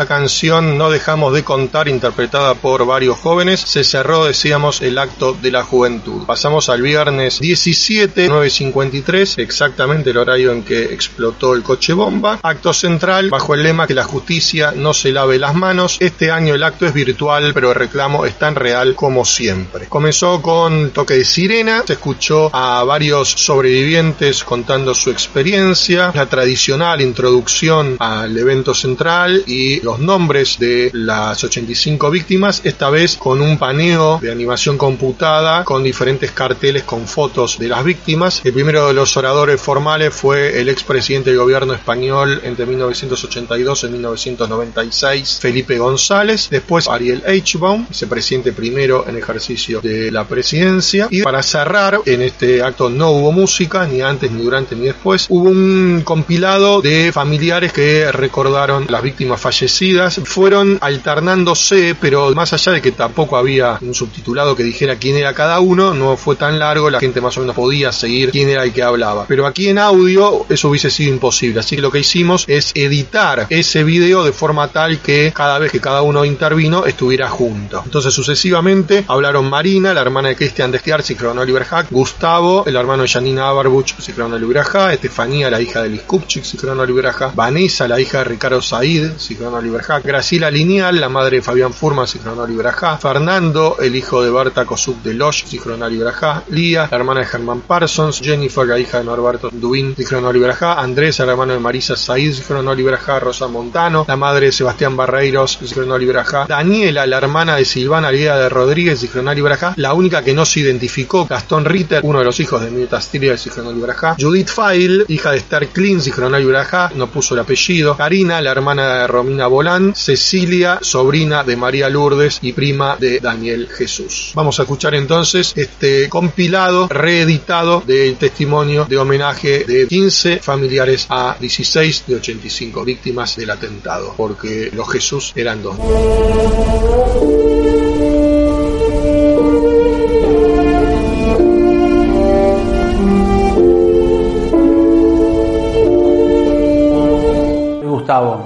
Esta 0.00 0.14
canción 0.14 0.78
No 0.78 0.88
dejamos 0.88 1.34
de 1.34 1.44
contar, 1.44 1.86
interpretada 1.86 2.54
por 2.54 2.86
varios 2.86 3.18
jóvenes, 3.18 3.60
se 3.60 3.84
cerró, 3.84 4.24
decíamos, 4.24 4.80
el 4.80 4.96
acto 4.96 5.34
de 5.34 5.50
la 5.50 5.62
juventud. 5.62 6.24
Pasamos 6.24 6.70
al 6.70 6.80
viernes 6.80 7.38
17, 7.38 8.30
9.53, 8.30 9.42
exactamente 9.42 10.08
el 10.08 10.16
horario 10.16 10.52
en 10.52 10.62
que 10.62 10.84
explotó 10.84 11.52
el 11.54 11.62
coche 11.62 11.92
bomba. 11.92 12.40
Acto 12.42 12.72
central, 12.72 13.28
bajo 13.28 13.52
el 13.54 13.62
lema 13.62 13.86
que 13.86 13.92
la 13.92 14.04
justicia 14.04 14.72
no 14.74 14.94
se 14.94 15.12
lave 15.12 15.38
las 15.38 15.54
manos. 15.54 15.98
Este 16.00 16.30
año 16.30 16.54
el 16.54 16.62
acto 16.62 16.86
es 16.86 16.94
virtual, 16.94 17.52
pero 17.52 17.72
el 17.72 17.74
reclamo 17.74 18.24
es 18.24 18.38
tan 18.38 18.54
real 18.54 18.94
como 18.94 19.26
siempre. 19.26 19.86
Comenzó 19.86 20.40
con 20.40 20.92
toque 20.92 21.14
de 21.14 21.24
sirena, 21.26 21.82
se 21.86 21.92
escuchó 21.92 22.48
a 22.54 22.82
varios 22.84 23.28
sobrevivientes 23.28 24.44
contando 24.44 24.94
su 24.94 25.10
experiencia, 25.10 26.10
la 26.14 26.24
tradicional 26.24 27.02
introducción 27.02 27.96
al 27.98 28.34
evento 28.38 28.72
central 28.72 29.42
y 29.46 29.80
los 29.90 29.98
nombres 29.98 30.56
de 30.60 30.90
las 30.92 31.42
85 31.42 32.10
víctimas, 32.10 32.60
esta 32.62 32.90
vez 32.90 33.16
con 33.16 33.40
un 33.40 33.58
paneo 33.58 34.20
de 34.22 34.30
animación 34.30 34.78
computada 34.78 35.64
con 35.64 35.82
diferentes 35.82 36.30
carteles 36.30 36.84
con 36.84 37.08
fotos 37.08 37.58
de 37.58 37.66
las 37.66 37.82
víctimas. 37.82 38.40
El 38.44 38.52
primero 38.52 38.86
de 38.86 38.94
los 38.94 39.16
oradores 39.16 39.60
formales 39.60 40.14
fue 40.14 40.60
el 40.60 40.68
expresidente 40.68 41.30
del 41.30 41.40
gobierno 41.40 41.72
español 41.72 42.40
entre 42.44 42.66
1982 42.66 43.82
y 43.82 43.88
1996, 43.88 45.38
Felipe 45.40 45.76
González. 45.78 46.48
Después 46.48 46.86
Ariel 46.86 47.24
H. 47.26 47.58
vicepresidente 47.88 48.52
primero 48.52 49.08
en 49.08 49.16
ejercicio 49.16 49.80
de 49.80 50.12
la 50.12 50.24
presidencia. 50.24 51.08
Y 51.10 51.22
para 51.22 51.42
cerrar, 51.42 52.00
en 52.06 52.22
este 52.22 52.62
acto 52.62 52.88
no 52.88 53.10
hubo 53.10 53.32
música, 53.32 53.86
ni 53.86 54.02
antes, 54.02 54.30
ni 54.30 54.44
durante, 54.44 54.76
ni 54.76 54.86
después. 54.86 55.26
Hubo 55.28 55.48
un 55.48 56.02
compilado 56.04 56.80
de 56.80 57.10
familiares 57.12 57.72
que 57.72 58.12
recordaron 58.12 58.86
las 58.88 59.02
víctimas 59.02 59.40
fallecidas. 59.40 59.79
Fueron 60.24 60.76
alternándose, 60.82 61.96
pero 61.98 62.34
más 62.34 62.52
allá 62.52 62.72
de 62.72 62.82
que 62.82 62.92
tampoco 62.92 63.38
había 63.38 63.78
un 63.80 63.94
subtitulado 63.94 64.54
que 64.54 64.62
dijera 64.62 64.96
quién 64.96 65.16
era 65.16 65.32
cada 65.32 65.58
uno, 65.60 65.94
no 65.94 66.18
fue 66.18 66.36
tan 66.36 66.58
largo, 66.58 66.90
la 66.90 67.00
gente 67.00 67.22
más 67.22 67.36
o 67.38 67.40
menos 67.40 67.56
podía 67.56 67.90
seguir 67.90 68.30
quién 68.30 68.50
era 68.50 68.64
el 68.64 68.74
que 68.74 68.82
hablaba. 68.82 69.24
Pero 69.26 69.46
aquí 69.46 69.68
en 69.68 69.78
audio 69.78 70.44
eso 70.50 70.68
hubiese 70.68 70.90
sido 70.90 71.14
imposible, 71.14 71.60
así 71.60 71.76
que 71.76 71.82
lo 71.82 71.90
que 71.90 72.00
hicimos 72.00 72.44
es 72.46 72.72
editar 72.74 73.46
ese 73.48 73.82
video 73.82 74.22
de 74.22 74.32
forma 74.32 74.68
tal 74.68 74.98
que 74.98 75.32
cada 75.34 75.58
vez 75.58 75.72
que 75.72 75.80
cada 75.80 76.02
uno 76.02 76.26
intervino 76.26 76.84
estuviera 76.84 77.30
junto. 77.30 77.80
Entonces 77.82 78.12
sucesivamente 78.12 79.04
hablaron 79.08 79.48
Marina, 79.48 79.94
la 79.94 80.02
hermana 80.02 80.28
de 80.28 80.36
Christian 80.36 80.70
Desquiar, 80.70 81.02
Ciclón 81.02 81.38
Oliver 81.38 81.64
Hack, 81.64 81.86
Gustavo, 81.90 82.64
el 82.66 82.76
hermano 82.76 83.04
de 83.04 83.08
Janina 83.08 83.48
Abarbuch, 83.48 83.98
Ciclón 83.98 84.34
Oliver 84.34 84.62
Hack, 84.62 84.92
Estefanía, 84.92 85.48
la 85.48 85.60
hija 85.60 85.82
de 85.82 85.88
Liz 85.88 86.02
Kupchik, 86.02 86.44
Ciclón 86.44 86.78
Oliver 86.78 87.10
Hack, 87.12 87.34
Vanessa, 87.34 87.88
la 87.88 87.98
hija 87.98 88.18
de 88.18 88.24
Ricardo 88.24 88.60
Said, 88.60 89.12
Ciclón 89.16 89.54
Oliver 89.54 89.69
Hack, 89.78 90.04
Graciela 90.04 90.50
Lineal, 90.50 91.00
la 91.00 91.08
madre 91.08 91.36
de 91.36 91.42
Fabián 91.42 91.72
Furman, 91.72 92.06
Oliver 92.38 92.66
Hack, 92.66 93.00
Fernando, 93.00 93.76
el 93.80 93.94
hijo 93.94 94.22
de 94.22 94.30
Berta 94.30 94.64
Kosuk 94.64 95.02
de 95.02 95.14
Losh, 95.14 95.44
Oliver 95.82 96.12
Hack, 96.12 96.48
Lía, 96.50 96.88
la 96.90 96.96
hermana 96.96 97.20
de 97.20 97.26
Germán 97.26 97.60
Parsons, 97.60 98.20
Jennifer, 98.20 98.66
la 98.66 98.78
hija 98.78 98.98
de 98.98 99.04
Norberto 99.04 99.50
Ciclón 99.96 100.24
Oliver 100.24 100.52
Hack, 100.52 100.78
Andrés, 100.78 101.20
el 101.20 101.28
hermano 101.28 101.52
de 101.52 101.60
Marisa 101.60 101.94
Ciclón 101.96 102.66
Oliver 102.68 102.96
Hack, 102.96 103.22
Rosa 103.22 103.46
Montano, 103.46 104.04
la 104.08 104.16
madre 104.16 104.46
de 104.46 104.52
Sebastián 104.52 104.96
Barreiros, 104.96 105.58
Oliver 105.76 106.24
Hack, 106.24 106.48
Daniela, 106.48 107.06
la 107.06 107.18
hermana 107.18 107.56
de 107.56 107.64
Silvana 107.64 108.10
Lidia 108.10 108.36
de 108.36 108.48
Rodríguez, 108.48 109.08
Oliver 109.14 109.56
Hack, 109.56 109.74
la 109.76 109.94
única 109.94 110.22
que 110.22 110.34
no 110.34 110.44
se 110.44 110.60
identificó, 110.60 111.26
Gastón 111.26 111.64
Ritter, 111.64 112.00
uno 112.02 112.18
de 112.18 112.24
los 112.24 112.40
hijos 112.40 112.62
de 112.62 112.70
Mirta 112.70 113.00
Stiria, 113.00 113.36
Oliver 113.66 113.92
Hack, 113.92 114.20
Judith 114.20 114.48
File, 114.48 115.04
hija 115.08 115.32
de 115.32 115.38
Star 115.38 115.66
Ciclón 115.66 116.34
Oliver 116.34 116.64
Hack, 116.64 116.94
no 116.94 117.06
puso 117.08 117.34
el 117.34 117.40
apellido, 117.40 117.96
Karina, 117.96 118.40
la 118.40 118.50
hermana 118.50 119.00
de 119.00 119.06
Romina 119.06 119.46
Bolán, 119.60 119.94
Cecilia, 119.94 120.78
sobrina 120.80 121.44
de 121.44 121.54
María 121.54 121.90
Lourdes 121.90 122.38
y 122.40 122.54
prima 122.54 122.96
de 122.96 123.20
Daniel 123.20 123.68
Jesús. 123.68 124.32
Vamos 124.34 124.58
a 124.58 124.62
escuchar 124.62 124.94
entonces 124.94 125.52
este 125.54 126.08
compilado, 126.08 126.88
reeditado 126.88 127.82
del 127.86 128.16
testimonio 128.16 128.86
de 128.86 128.96
homenaje 128.96 129.64
de 129.64 129.86
15 129.86 130.38
familiares 130.38 131.04
a 131.10 131.36
16 131.38 132.04
de 132.06 132.14
85 132.14 132.84
víctimas 132.86 133.36
del 133.36 133.50
atentado, 133.50 134.14
porque 134.16 134.70
los 134.74 134.90
Jesús 134.90 135.34
eran 135.36 135.62
dos. 135.62 135.76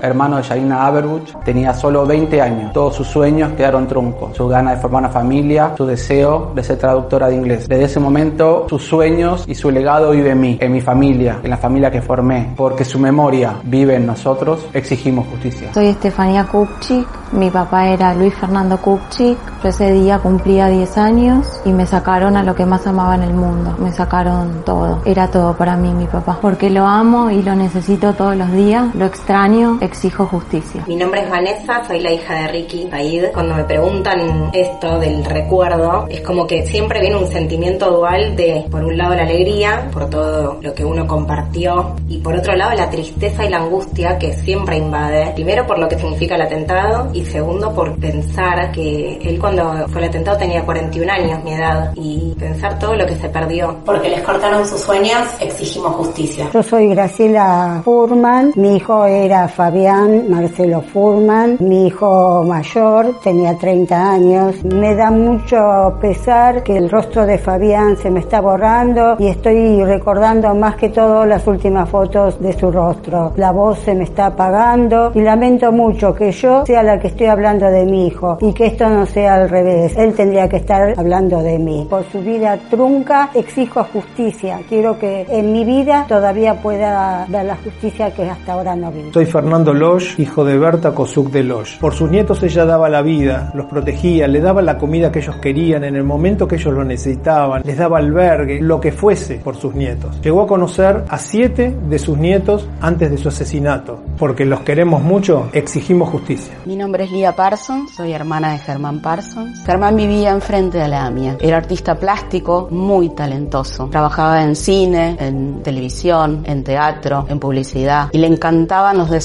Hermano 0.03 0.37
de 0.37 0.43
Yarina 0.43 0.87
Aberbuch, 0.87 1.43
tenía 1.43 1.73
solo 1.73 2.05
20 2.05 2.43
años. 2.43 2.73
Todos 2.75 2.97
sus 2.97 3.07
sueños 3.07 3.53
quedaron 3.57 3.87
truncos. 3.87 4.37
Su 4.37 4.47
gana 4.47 4.73
de 4.73 4.77
formar 4.77 5.05
una 5.05 5.09
familia, 5.09 5.73
su 5.75 5.87
deseo 5.87 6.53
de 6.55 6.63
ser 6.63 6.77
traductora 6.77 7.29
de 7.29 7.37
inglés. 7.37 7.67
Desde 7.67 7.85
ese 7.85 7.99
momento, 7.99 8.67
sus 8.69 8.83
sueños 8.85 9.45
y 9.47 9.55
su 9.55 9.71
legado 9.71 10.11
vive 10.11 10.33
en 10.33 10.41
mí, 10.41 10.59
en 10.61 10.71
mi 10.71 10.83
familia, 10.83 11.39
en 11.43 11.49
la 11.49 11.57
familia 11.57 11.91
que 11.91 12.03
formé. 12.03 12.53
Porque 12.55 12.85
su 12.85 12.99
memoria 12.99 13.55
vive 13.63 13.95
en 13.95 14.07
nosotros, 14.07 14.67
exigimos 14.75 15.27
justicia. 15.29 15.73
Soy 15.73 15.87
Estefanía 15.87 16.45
Kupchik, 16.45 17.07
mi 17.33 17.51
papá 17.51 17.89
era 17.89 18.15
Luis 18.15 18.35
Fernando 18.35 18.77
Kupchik. 18.77 19.39
Yo 19.63 19.69
ese 19.71 19.93
día 19.93 20.19
cumplía 20.19 20.69
10 20.69 20.99
años 20.99 21.61
y 21.65 21.73
me 21.73 21.87
sacaron 21.87 22.37
a 22.37 22.43
lo 22.43 22.55
que 22.55 22.67
más 22.67 22.87
amaba 22.87 23.15
en 23.15 23.23
el 23.23 23.33
mundo. 23.33 23.75
Me 23.79 23.93
sacaron 23.93 24.63
todo. 24.65 25.01
Era 25.07 25.29
todo 25.29 25.57
para 25.57 25.75
mí 25.77 25.91
mi 25.95 26.07
papá. 26.07 26.39
Porque 26.43 26.69
lo 26.69 26.87
amo 26.87 27.31
y 27.31 27.43
lo 27.43 27.55
necesito 27.55 28.13
todos 28.13 28.37
los 28.37 28.53
días. 28.53 28.95
Lo 28.95 29.07
extraño 29.07 29.54
exijo 29.81 30.27
justicia. 30.27 30.85
Mi 30.87 30.97
nombre 30.97 31.23
es 31.23 31.31
Vanessa, 31.31 31.85
soy 31.87 32.01
la 32.01 32.13
hija 32.13 32.35
de 32.35 32.49
Ricky 32.49 32.89
Said. 32.91 33.33
Cuando 33.33 33.55
me 33.55 33.65
preguntan 33.65 34.51
esto 34.53 34.99
del 34.99 35.25
recuerdo, 35.25 36.07
es 36.09 36.21
como 36.23 36.47
que 36.47 36.67
siempre 36.67 37.01
viene 37.01 37.17
un 37.17 37.29
sentimiento 37.29 37.91
dual 37.91 38.37
de, 38.37 38.67
por 38.71 38.85
un 38.85 38.97
lado, 38.97 39.15
la 39.15 39.23
alegría 39.23 39.89
por 39.93 40.11
todo 40.11 40.59
lo 40.61 40.75
que 40.75 40.85
uno 40.85 41.07
compartió 41.07 41.95
y 42.09 42.19
por 42.19 42.35
otro 42.35 42.55
lado, 42.55 42.75
la 42.75 42.91
tristeza 42.91 43.45
y 43.45 43.49
la 43.49 43.59
angustia 43.59 44.19
que 44.19 44.33
siempre 44.33 44.77
invade. 44.77 45.33
Primero 45.35 45.67
por 45.67 45.79
lo 45.79 45.89
que 45.89 45.99
significa 45.99 46.35
el 46.35 46.43
atentado 46.43 47.11
y 47.13 47.25
segundo 47.25 47.73
por 47.73 47.97
pensar 47.99 48.73
que 48.73 49.19
él 49.23 49.39
cuando 49.39 49.87
fue 49.89 50.03
el 50.03 50.09
atentado 50.09 50.39
tenía 50.39 50.65
41 50.65 51.13
años, 51.13 51.45
mi 51.45 51.53
edad, 51.53 51.93
y 51.95 52.35
pensar 52.39 52.79
todo 52.79 52.95
lo 52.95 53.07
que 53.07 53.15
se 53.17 53.29
perdió. 53.29 53.77
Porque 53.85 54.09
les 54.09 54.23
cortaron 54.23 54.67
sus 54.67 54.81
sueños, 54.81 55.21
exigimos 55.41 55.95
justicia. 55.95 56.51
Yo 56.53 56.63
soy 56.63 56.89
Graciela 56.89 57.83
Furman, 57.85 58.53
mi 58.57 58.77
hijo 58.77 59.05
era 59.07 59.44
Fabián 59.49 60.31
Marcelo 60.31 60.81
Furman, 60.83 61.57
mi 61.61 61.87
hijo 61.87 62.45
mayor, 62.45 63.21
tenía 63.23 63.57
30 63.57 64.13
años. 64.13 64.65
Me 64.65 64.95
da 64.95 65.11
mucho 65.11 65.97
pesar 66.01 66.63
que 66.63 66.77
el 66.77 66.91
rostro 66.91 67.27
de 67.27 67.39
Fabián 67.39 67.97
se 67.97 68.11
me 68.11 68.21
está 68.21 68.41
borrando 68.41 69.17
y 69.19 69.29
estoy 69.29 69.85
recordando 69.85 70.55
más 70.55 70.77
que 70.77 70.89
todo 70.89 71.27
las 71.27 71.47
últimas 71.47 71.89
fotos 71.89 72.41
de 72.41 72.53
su 72.53 72.71
rostro. 72.71 73.33
La 73.37 73.53
voz 73.53 73.79
se 73.81 73.95
me 73.95 74.05
está 74.05 74.27
apagando 74.27 75.13
y 75.15 75.21
lamento 75.21 75.73
mucho 75.73 76.15
que 76.15 76.33
yo 76.33 76.67
sea 76.67 76.83
la 76.83 76.99
que 76.99 77.09
estoy 77.09 77.27
hablando 77.27 77.67
de 77.67 77.85
mi 77.85 78.07
hijo 78.07 78.39
y 78.41 78.53
que 78.53 78.67
esto 78.67 78.89
no 78.89 79.07
sea 79.07 79.35
al 79.35 79.49
revés. 79.49 79.97
Él 79.97 80.15
tendría 80.15 80.49
que 80.49 80.57
estar 80.57 80.95
hablando 80.97 81.43
de 81.43 81.59
mí. 81.59 81.87
Por 81.89 82.05
su 82.11 82.21
vida 82.21 82.59
trunca 82.71 83.31
exijo 83.35 83.85
justicia. 83.85 84.61
Quiero 84.69 84.99
que 84.99 85.27
en 85.29 85.53
mi 85.53 85.65
vida 85.65 86.07
todavía 86.09 86.55
pueda 86.61 87.27
ver 87.29 87.45
la 87.45 87.57
justicia 87.57 88.13
que 88.13 88.29
hasta 88.29 88.53
ahora 88.53 88.75
no 88.77 88.91
vi. 88.91 89.11
Fernando 89.35 89.75
Losh, 89.75 90.21
hijo 90.21 90.45
de 90.45 90.57
Berta 90.57 90.95
Kosuk 90.95 91.33
de 91.33 91.43
Losh. 91.43 91.79
Por 91.81 91.93
sus 91.93 92.09
nietos 92.09 92.41
ella 92.45 92.65
daba 92.65 92.89
la 92.89 93.03
vida, 93.03 93.51
los 93.53 93.67
protegía, 93.67 94.29
le 94.29 94.41
daba 94.41 94.63
la 94.63 94.79
comida 94.79 95.11
que 95.11 95.19
ellos 95.19 95.35
querían 95.43 95.83
en 95.83 95.97
el 95.97 96.05
momento 96.05 96.47
que 96.47 96.55
ellos 96.55 96.73
lo 96.73 96.85
necesitaban, 96.85 97.63
les 97.65 97.77
daba 97.77 97.99
albergue, 97.99 98.61
lo 98.61 98.81
que 98.81 98.93
fuese 98.93 99.39
por 99.39 99.57
sus 99.57 99.75
nietos. 99.75 100.21
Llegó 100.23 100.43
a 100.43 100.47
conocer 100.47 101.03
a 101.09 101.19
siete 101.19 101.77
de 101.89 101.99
sus 101.99 102.17
nietos 102.17 102.69
antes 102.81 103.11
de 103.11 103.19
su 103.19 103.27
asesinato. 103.27 104.05
Porque 104.17 104.45
los 104.45 104.61
queremos 104.61 105.03
mucho, 105.03 105.49
exigimos 105.53 106.11
justicia. 106.11 106.55
Mi 106.65 106.77
nombre 106.77 107.03
es 107.03 107.11
Lía 107.11 107.33
Parsons, 107.33 107.91
soy 107.91 108.13
hermana 108.13 108.53
de 108.53 108.59
Germán 108.59 109.03
Parsons. 109.03 109.65
Germán 109.67 109.97
vivía 109.97 110.31
enfrente 110.31 110.79
de 110.79 110.87
la 110.87 111.07
AMIA. 111.07 111.39
Era 111.41 111.57
artista 111.57 111.97
plástico, 111.97 112.69
muy 112.71 113.09
talentoso. 113.09 113.89
Trabajaba 113.91 114.45
en 114.45 114.55
cine, 114.55 115.17
en 115.19 115.61
televisión, 115.65 116.45
en 116.47 116.63
teatro, 116.63 117.27
en 117.29 117.41
publicidad 117.41 118.11
y 118.13 118.19
le 118.19 118.29
encantaban 118.29 118.97
los 118.97 119.11
desafíos 119.11 119.24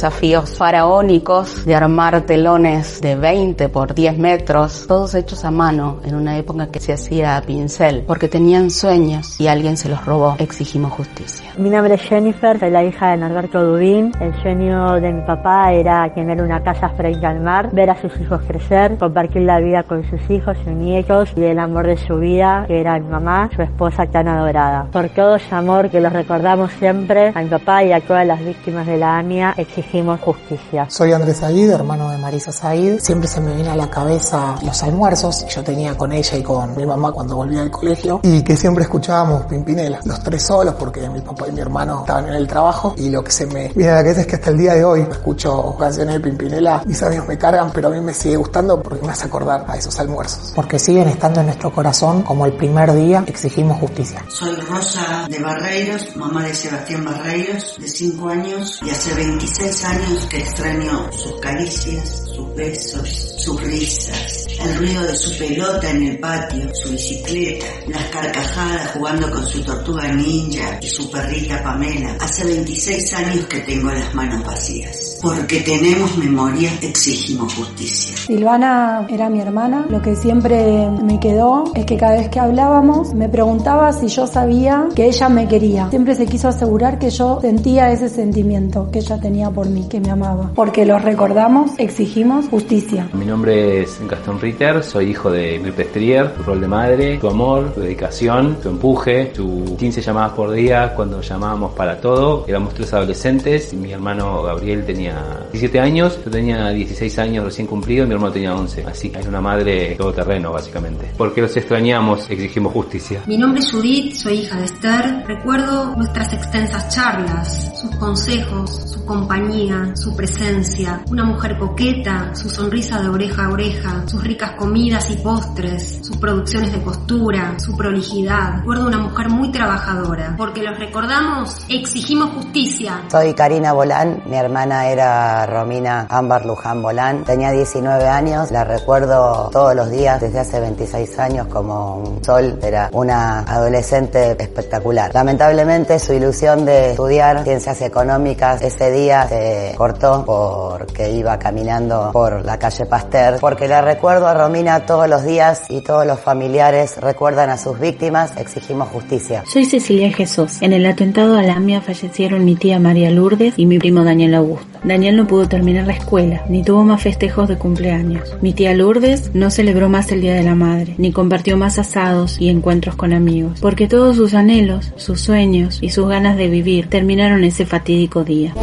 faraónicos 0.58 1.66
de 1.66 1.76
armar 1.76 2.22
telones 2.22 3.02
de 3.02 3.16
20 3.16 3.70
por 3.70 3.94
10 3.94 4.18
metros, 4.18 4.86
todos 4.88 5.16
hechos 5.16 5.44
a 5.46 5.52
mano 5.52 6.00
en 6.06 6.16
una 6.16 6.38
época 6.38 6.68
que 6.72 6.80
se 6.80 6.94
hacía 6.94 7.38
a 7.38 7.42
pincel, 7.42 8.04
porque 8.08 8.28
tenían 8.28 8.70
sueños 8.70 9.40
y 9.40 9.48
alguien 9.48 9.78
se 9.78 9.90
los 9.90 10.06
robó. 10.06 10.36
Exigimos 10.40 10.94
justicia. 10.94 11.52
Mi 11.58 11.70
nombre 11.70 11.96
es 11.96 12.02
Jennifer, 12.02 12.60
soy 12.60 12.72
la 12.72 12.84
hija 12.84 13.12
de 13.12 13.18
Norberto 13.18 13.64
Dubín. 13.64 14.12
El 14.20 14.34
sueño 14.42 15.00
de 15.02 15.12
mi 15.12 15.22
papá 15.22 15.74
era 15.74 16.12
tener 16.14 16.42
una 16.42 16.64
casa 16.64 16.90
frente 16.90 17.26
al 17.26 17.40
mar 17.42 17.70
ver 17.72 17.90
a 17.90 18.02
sus 18.02 18.18
hijos 18.20 18.42
crecer, 18.48 18.98
compartir 18.98 19.42
la 19.42 19.60
vida 19.60 19.84
con 19.84 20.04
sus 20.10 20.30
hijos 20.30 20.58
y 20.66 20.70
nietos 20.70 21.34
y 21.36 21.44
el 21.44 21.60
amor 21.60 21.88
de 21.88 21.98
su 21.98 22.18
vida, 22.18 22.66
que 22.68 22.80
era 22.80 23.00
mi 23.00 23.08
mamá, 23.08 23.50
su 23.56 23.62
esposa 23.62 24.06
tan 24.06 24.28
adorada. 24.28 24.88
Por 24.92 25.10
todo 25.10 25.36
ese 25.36 25.54
amor 25.54 25.90
que 25.90 26.00
los 26.00 26.14
recordamos 26.14 26.72
siempre, 26.74 27.32
a 27.36 27.42
mi 27.42 27.50
papá 27.50 27.84
y 27.84 27.92
a 27.92 28.02
todas 28.02 28.26
las 28.26 28.44
víctimas 28.44 28.88
de 28.88 28.98
la 28.98 29.18
AMIA 29.18 29.54
exigimos 29.80 30.20
justicia. 30.22 30.88
Soy 30.90 31.14
Andrés 31.14 31.38
Said, 31.38 31.70
hermano 31.72 32.10
de 32.10 32.18
Marisa 32.18 32.52
Said. 32.52 33.00
Siempre 33.00 33.28
se 33.28 33.40
me 33.40 33.56
viene 33.56 33.70
a 33.70 33.76
la 33.76 33.90
cabeza 33.90 34.56
los 34.64 34.84
almuerzos 34.84 35.44
que 35.44 35.52
yo 35.52 35.64
tenía 35.64 35.98
con 35.98 36.12
ella 36.12 36.38
y 36.38 36.44
con 36.44 36.76
mi 36.76 36.86
mamá 36.86 37.12
cuando 37.12 37.38
volvía 37.38 37.62
del 37.62 37.72
colegio 37.72 38.20
y 38.24 38.44
que 38.44 38.58
siempre 38.58 38.84
escuchábamos 38.84 39.44
Pimpinela, 39.44 40.00
los 40.04 40.22
tres 40.22 40.44
solos 40.44 40.76
porque 40.78 41.08
mi 41.10 41.22
papá 41.22 41.48
y 41.48 41.54
mi 41.54 41.62
hermano 41.62 42.02
estaban 42.02 42.28
en 42.28 42.36
el 42.36 42.48
trabajo 42.48 42.94
y 42.98 43.10
lo 43.10 43.24
que 43.24 43.32
se 43.32 43.46
me 43.48 43.70
viene 43.70 43.92
a 43.92 43.96
la 43.96 44.04
cabeza 44.04 44.22
es 44.22 44.28
que 44.28 44.36
hasta 44.36 44.50
el 44.50 44.58
día 44.58 44.74
de 44.74 44.84
hoy 44.84 45.02
escucho 45.10 45.76
canciones 45.78 46.16
de 46.16 46.20
Pimpinela, 46.20 46.84
mis 46.86 47.02
amigos 47.02 47.28
me 47.28 47.38
cargan, 47.38 47.72
pero 47.74 47.88
a 47.88 47.92
mí 47.92 48.02
me 48.02 48.14
sigue 48.14 48.36
gustando 48.36 48.82
porque 48.82 49.06
me 49.06 49.12
hace 49.12 49.28
acordar 49.28 49.66
a 49.68 49.78
esos 49.78 49.98
almuerzos. 50.00 50.52
Porque 50.56 50.78
siguen 50.78 51.08
estando 51.08 51.40
en 51.40 51.48
nuestro 51.48 51.72
corazón 51.72 52.24
como 52.24 52.46
el 52.46 52.54
primer 52.54 52.94
día 52.94 53.24
exigimos 53.28 53.80
justicia. 53.80 54.26
Soy 54.30 54.56
Rosa 54.56 55.28
de 55.30 55.40
Barreiros, 55.40 56.16
mamá 56.16 56.44
de 56.44 56.54
Sebastián 56.54 57.06
Barreiros, 57.06 57.78
de 57.80 57.88
5 57.88 58.30
años 58.30 58.80
y 58.86 58.90
hace 58.90 59.14
26 59.16 59.69
años 59.70 60.26
que 60.26 60.40
extraño 60.40 61.12
sus 61.12 61.40
caricias, 61.42 62.24
sus 62.34 62.56
besos, 62.56 63.36
sus 63.38 63.62
risas, 63.62 64.48
el 64.64 64.78
ruido 64.78 65.04
de 65.04 65.16
su 65.16 65.38
pelota 65.38 65.90
en 65.90 66.04
el 66.04 66.20
patio, 66.20 66.74
su 66.74 66.92
bicicleta, 66.92 67.66
las 67.88 68.04
carcajadas 68.06 68.92
jugando 68.92 69.30
con 69.32 69.46
su 69.46 69.64
tortuga 69.64 70.12
ninja 70.12 70.80
y 70.82 70.88
su 70.88 71.10
perrita 71.10 71.64
Pamela. 71.64 72.18
Hace 72.20 72.46
26 72.46 73.14
años 73.14 73.46
que 73.46 73.60
tengo 73.60 73.90
las 73.90 74.14
manos 74.14 74.46
vacías. 74.46 75.20
Porque 75.22 75.60
tenemos 75.62 76.18
memoria, 76.18 76.72
exigimos 76.82 77.54
justicia. 77.54 78.16
Silvana 78.18 79.06
era 79.10 79.30
mi 79.30 79.42
hermana. 79.42 79.86
Lo 79.90 80.02
que 80.02 80.16
siempre 80.16 80.90
me 81.04 81.20
quedó 81.20 81.66
es 81.76 81.86
que 81.86 81.98
cada 81.98 82.18
vez 82.18 82.30
que 82.30 82.40
hablábamos 82.40 83.14
me 83.14 83.28
preguntaba 83.28 83.92
si 83.92 84.08
yo 84.08 84.28
sabía 84.28 84.88
que 84.96 85.08
ella 85.08 85.30
me 85.30 85.48
quería. 85.48 85.90
Siempre 85.90 86.16
se 86.16 86.26
quiso 86.26 86.48
asegurar 86.48 87.00
que 87.00 87.10
yo 87.10 87.40
sentía 87.42 87.92
ese 87.92 88.08
sentimiento 88.08 88.90
que 88.92 89.00
ella 89.00 89.20
tenía 89.20 89.50
por 89.50 89.68
mí, 89.68 89.88
que 89.90 90.00
me 90.00 90.10
amaba. 90.10 90.52
Porque 90.56 90.86
los 90.86 91.02
recordamos, 91.02 91.72
exigimos 91.78 92.48
justicia. 92.48 93.10
Mi 93.14 93.26
nombre 93.26 93.82
es 93.82 94.00
Gastón 94.08 94.40
Soy 94.82 95.12
hijo 95.12 95.32
de 95.32 95.60
Mirta 95.60 95.84
Estrier, 95.84 96.34
tu 96.34 96.44
rol 96.44 96.62
de 96.62 96.68
madre, 96.68 97.18
tu 97.18 97.30
amor, 97.30 97.72
tu 97.74 97.82
dedicación, 97.82 98.58
tu 98.62 98.70
empuje, 98.70 99.26
tu 99.28 99.78
15 99.78 100.02
llamadas 100.02 100.32
por 100.34 100.52
día 100.52 100.94
cuando 100.96 101.22
llamábamos 101.22 101.74
para 101.74 102.00
todo. 102.00 102.46
Éramos 102.48 102.74
tres 102.74 102.94
adolescentes 102.94 103.74
mi 103.80 103.92
hermano 103.92 104.44
Gabriel 104.44 104.86
tenía 104.86 105.48
17 105.52 105.80
años, 105.80 106.20
yo 106.24 106.32
tenía 106.32 106.70
16 106.70 107.20
años 107.20 107.46
recién 107.46 107.68
cumplido 107.68 108.04
y 108.04 108.08
mi 108.08 108.14
hermano 108.14 108.34
tenía 108.34 108.54
11. 108.54 108.86
Así 108.86 109.10
que 109.10 109.20
era 109.20 109.30
una 109.30 109.42
madre 109.42 109.96
todoterreno 109.96 110.52
básicamente. 110.52 111.12
Porque 111.18 111.42
los 111.42 111.56
extrañamos, 111.56 112.30
exigimos 112.30 112.74
justicia. 112.74 113.24
Mi 113.28 113.38
nombre 113.38 113.60
es 113.60 113.72
Judith, 113.72 114.16
soy 114.16 114.40
hija 114.40 114.58
de 114.58 114.66
Esther. 114.66 115.24
Recuerdo 115.28 115.96
nuestras 115.96 116.34
extensas 116.34 116.94
charlas, 116.94 117.80
sus 117.80 117.96
consejos, 117.96 118.92
su 118.92 119.06
compañía, 119.06 119.96
su 119.96 120.16
presencia. 120.16 121.04
Una 121.10 121.24
mujer 121.24 121.58
coqueta, 121.58 122.34
su 122.36 122.50
sonrisa 122.50 123.02
de 123.02 123.10
oreja 123.10 123.46
a 123.46 123.50
oreja, 123.50 124.08
sus 124.08 124.24
ricas 124.24 124.39
comidas 124.48 125.10
y 125.12 125.18
postres, 125.18 126.00
sus 126.02 126.18
producciones 126.18 126.72
de 126.72 126.82
costura, 126.82 127.56
su 127.60 127.76
prolijidad. 127.76 128.60
Recuerdo 128.60 128.88
una 128.88 129.00
mujer 129.00 129.30
muy 129.30 129.52
trabajadora. 129.52 130.36
Porque 130.38 130.64
los 130.64 130.78
recordamos, 130.80 131.66
exigimos 131.68 132.32
justicia. 132.32 133.04
Soy 133.12 133.34
Karina 133.34 133.74
Bolán, 133.74 134.24
mi 134.26 134.38
hermana 134.38 134.88
era 134.88 135.46
Romina 135.46 136.08
Ámbar 136.10 136.46
Luján 136.46 136.82
Bolán. 136.82 137.24
Tenía 137.26 137.52
19 137.52 138.08
años, 138.08 138.52
la 138.52 138.64
recuerdo 138.64 139.50
todos 139.52 139.76
los 139.76 139.92
días 139.92 140.22
desde 140.22 140.40
hace 140.40 140.60
26 140.60 141.20
años 141.20 141.48
como 141.48 141.98
un 141.98 142.24
sol. 142.24 142.58
Era 142.62 142.90
una 142.94 143.42
adolescente 143.42 144.32
espectacular. 144.40 145.12
Lamentablemente 145.14 146.00
su 146.00 146.14
ilusión 146.14 146.66
de 146.66 146.92
estudiar 146.92 147.44
ciencias 147.44 147.82
económicas 147.82 148.62
ese 148.62 148.92
día 148.92 149.28
se 149.28 149.74
cortó 149.78 150.24
porque 150.26 151.12
iba 151.12 151.38
caminando 151.38 152.12
por 152.14 152.46
la 152.46 152.58
calle 152.58 152.86
Pasteur. 152.86 153.40
Porque 153.40 153.68
la 153.68 153.82
recuerdo 153.82 154.29
Romina 154.34 154.86
todos 154.86 155.08
los 155.08 155.24
días 155.24 155.64
y 155.70 155.82
todos 155.82 156.06
los 156.06 156.20
familiares 156.20 156.98
recuerdan 156.98 157.50
a 157.50 157.58
sus 157.58 157.80
víctimas, 157.80 158.36
exigimos 158.38 158.90
justicia. 158.90 159.44
Soy 159.46 159.66
Cecilia 159.66 160.12
Jesús. 160.12 160.62
En 160.62 160.74
el 160.74 160.86
atentado 160.86 161.38
a 161.38 161.44
la 161.44 161.60
fallecieron 161.82 162.46
mi 162.46 162.56
tía 162.56 162.80
María 162.80 163.12
Lourdes 163.12 163.54
y 163.58 163.66
mi 163.66 163.80
primo 163.80 164.04
Daniel 164.04 164.36
Augusto. 164.36 164.68
Daniel 164.84 165.18
no 165.18 165.28
pudo 165.28 165.48
terminar 165.48 165.86
la 165.86 165.94
escuela, 165.94 166.44
ni 166.48 166.64
tuvo 166.64 166.84
más 166.84 167.02
festejos 167.02 167.48
de 167.50 167.58
cumpleaños. 167.58 168.36
Mi 168.42 168.54
tía 168.54 168.74
Lourdes 168.74 169.32
no 169.34 169.52
celebró 169.52 169.90
más 169.90 170.12
el 170.12 170.22
Día 170.22 170.34
de 170.34 170.44
la 170.44 170.56
Madre, 170.56 170.96
ni 170.98 171.12
compartió 171.12 171.58
más 171.58 171.78
asados 171.80 172.40
y 172.40 172.50
encuentros 172.50 172.96
con 172.96 173.14
amigos, 173.14 173.60
porque 173.62 173.88
todos 173.88 174.16
sus 174.16 174.34
anhelos, 174.34 174.94
sus 174.96 175.20
sueños 175.20 175.80
y 175.82 175.90
sus 175.90 176.08
ganas 176.08 176.38
de 176.38 176.48
vivir 176.48 176.90
terminaron 176.90 177.44
ese 177.44 177.66
fatídico 177.66 178.24
día. 178.24 178.54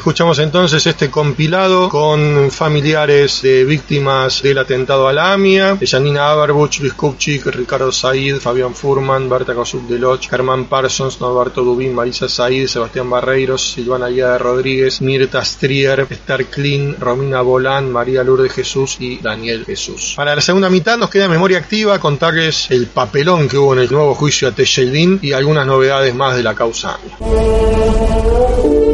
Escuchamos 0.00 0.38
entonces 0.38 0.86
este 0.86 1.10
compilado 1.10 1.90
con 1.90 2.50
familiares 2.50 3.42
de 3.42 3.66
víctimas 3.66 4.42
del 4.42 4.56
atentado 4.56 5.06
a 5.06 5.12
la 5.12 5.34
AMIA, 5.34 5.74
de 5.74 5.86
Janina 5.86 6.30
Aberbuch, 6.30 6.78
Luis 6.80 6.94
Kupchik, 6.94 7.44
Ricardo 7.44 7.92
Said, 7.92 8.38
Fabián 8.38 8.74
Furman, 8.74 9.28
Berta 9.28 9.52
Kosuk 9.52 9.82
Deloch, 9.82 10.26
Germán 10.26 10.64
Parsons, 10.64 11.20
Norberto 11.20 11.62
Dubín, 11.62 11.94
Marisa 11.94 12.30
Said, 12.30 12.66
Sebastián 12.66 13.10
Barreiros, 13.10 13.72
Silvana 13.72 14.08
Guía 14.08 14.28
de 14.30 14.38
Rodríguez, 14.38 15.02
Mirta 15.02 15.44
Strier, 15.44 16.06
Esther 16.08 16.46
Klein, 16.46 16.96
Romina 16.98 17.42
Bolán, 17.42 17.92
María 17.92 18.24
Lourdes 18.24 18.52
Jesús 18.52 18.96
y 19.00 19.18
Daniel 19.18 19.66
Jesús. 19.66 20.14
Para 20.16 20.34
la 20.34 20.40
segunda 20.40 20.70
mitad 20.70 20.96
nos 20.96 21.10
queda 21.10 21.28
memoria 21.28 21.58
activa 21.58 21.98
contarles 21.98 22.70
el 22.70 22.86
papelón 22.86 23.48
que 23.48 23.58
hubo 23.58 23.74
en 23.74 23.80
el 23.80 23.92
nuevo 23.92 24.14
juicio 24.14 24.48
a 24.48 24.52
Tejeldín 24.52 25.18
y 25.20 25.32
algunas 25.32 25.66
novedades 25.66 26.14
más 26.14 26.36
de 26.36 26.42
la 26.42 26.54
causa 26.54 26.94
AMIA. 26.94 28.89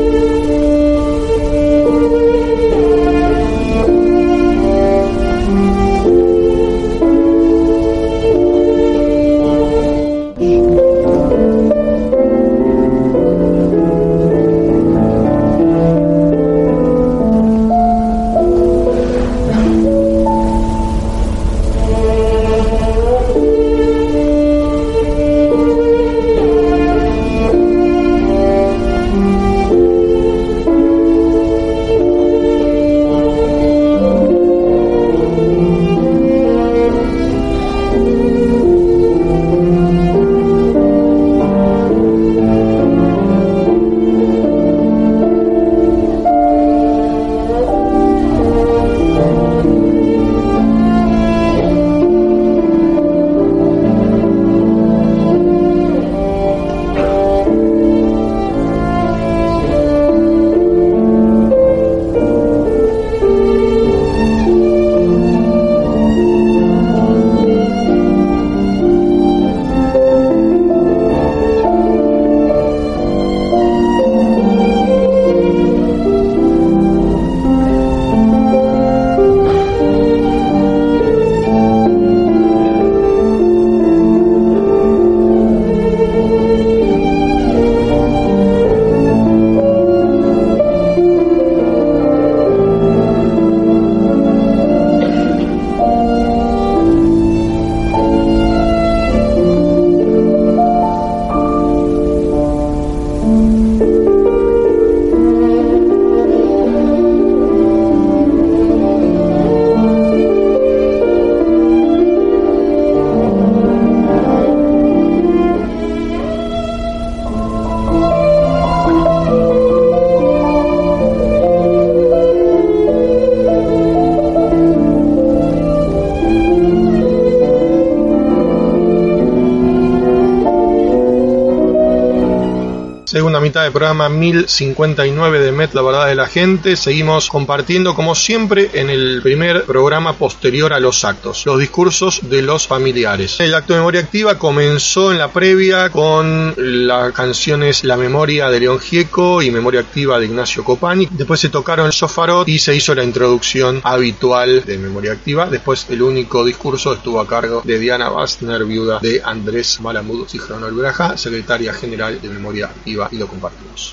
Segunda 133.16 133.35
mitad 133.46 133.62
del 133.62 133.70
programa 133.70 134.08
1059 134.08 135.38
de 135.38 135.52
Met, 135.52 135.72
la 135.72 135.82
verdad 135.82 136.08
de 136.08 136.16
la 136.16 136.26
gente. 136.26 136.74
Seguimos 136.74 137.28
compartiendo, 137.28 137.94
como 137.94 138.16
siempre, 138.16 138.70
en 138.74 138.90
el 138.90 139.20
primer 139.22 139.62
programa 139.62 140.14
posterior 140.14 140.72
a 140.72 140.80
los 140.80 141.04
actos, 141.04 141.46
los 141.46 141.60
discursos 141.60 142.28
de 142.28 142.42
los 142.42 142.66
familiares. 142.66 143.38
El 143.38 143.54
acto 143.54 143.72
de 143.72 143.78
memoria 143.78 144.00
activa 144.00 144.36
comenzó 144.36 145.12
en 145.12 145.18
la 145.18 145.28
previa 145.28 145.90
con 145.90 146.54
las 146.56 147.12
canciones 147.12 147.84
La 147.84 147.96
memoria 147.96 148.50
de 148.50 148.58
León 148.58 148.80
Gieco 148.80 149.40
y 149.40 149.52
Memoria 149.52 149.78
activa 149.78 150.18
de 150.18 150.26
Ignacio 150.26 150.64
Copani. 150.64 151.06
Después 151.12 151.38
se 151.38 151.48
tocaron 151.48 151.92
sofarot 151.92 152.48
y 152.48 152.58
se 152.58 152.74
hizo 152.74 152.96
la 152.96 153.04
introducción 153.04 153.80
habitual 153.84 154.64
de 154.64 154.76
memoria 154.76 155.12
activa. 155.12 155.46
Después 155.46 155.86
el 155.88 156.02
único 156.02 156.44
discurso 156.44 156.94
estuvo 156.94 157.20
a 157.20 157.28
cargo 157.28 157.62
de 157.64 157.78
Diana 157.78 158.08
Bastner, 158.08 158.64
viuda 158.64 158.98
de 158.98 159.22
Andrés 159.24 159.80
Malamud 159.80 160.26
Cijanol 160.26 160.72
Braja, 160.72 161.16
secretaria 161.16 161.72
general 161.72 162.20
de 162.20 162.28
memoria 162.28 162.66
activa, 162.66 163.08
y 163.12 163.18
lo 163.18 163.28
compartimos. 163.36 163.92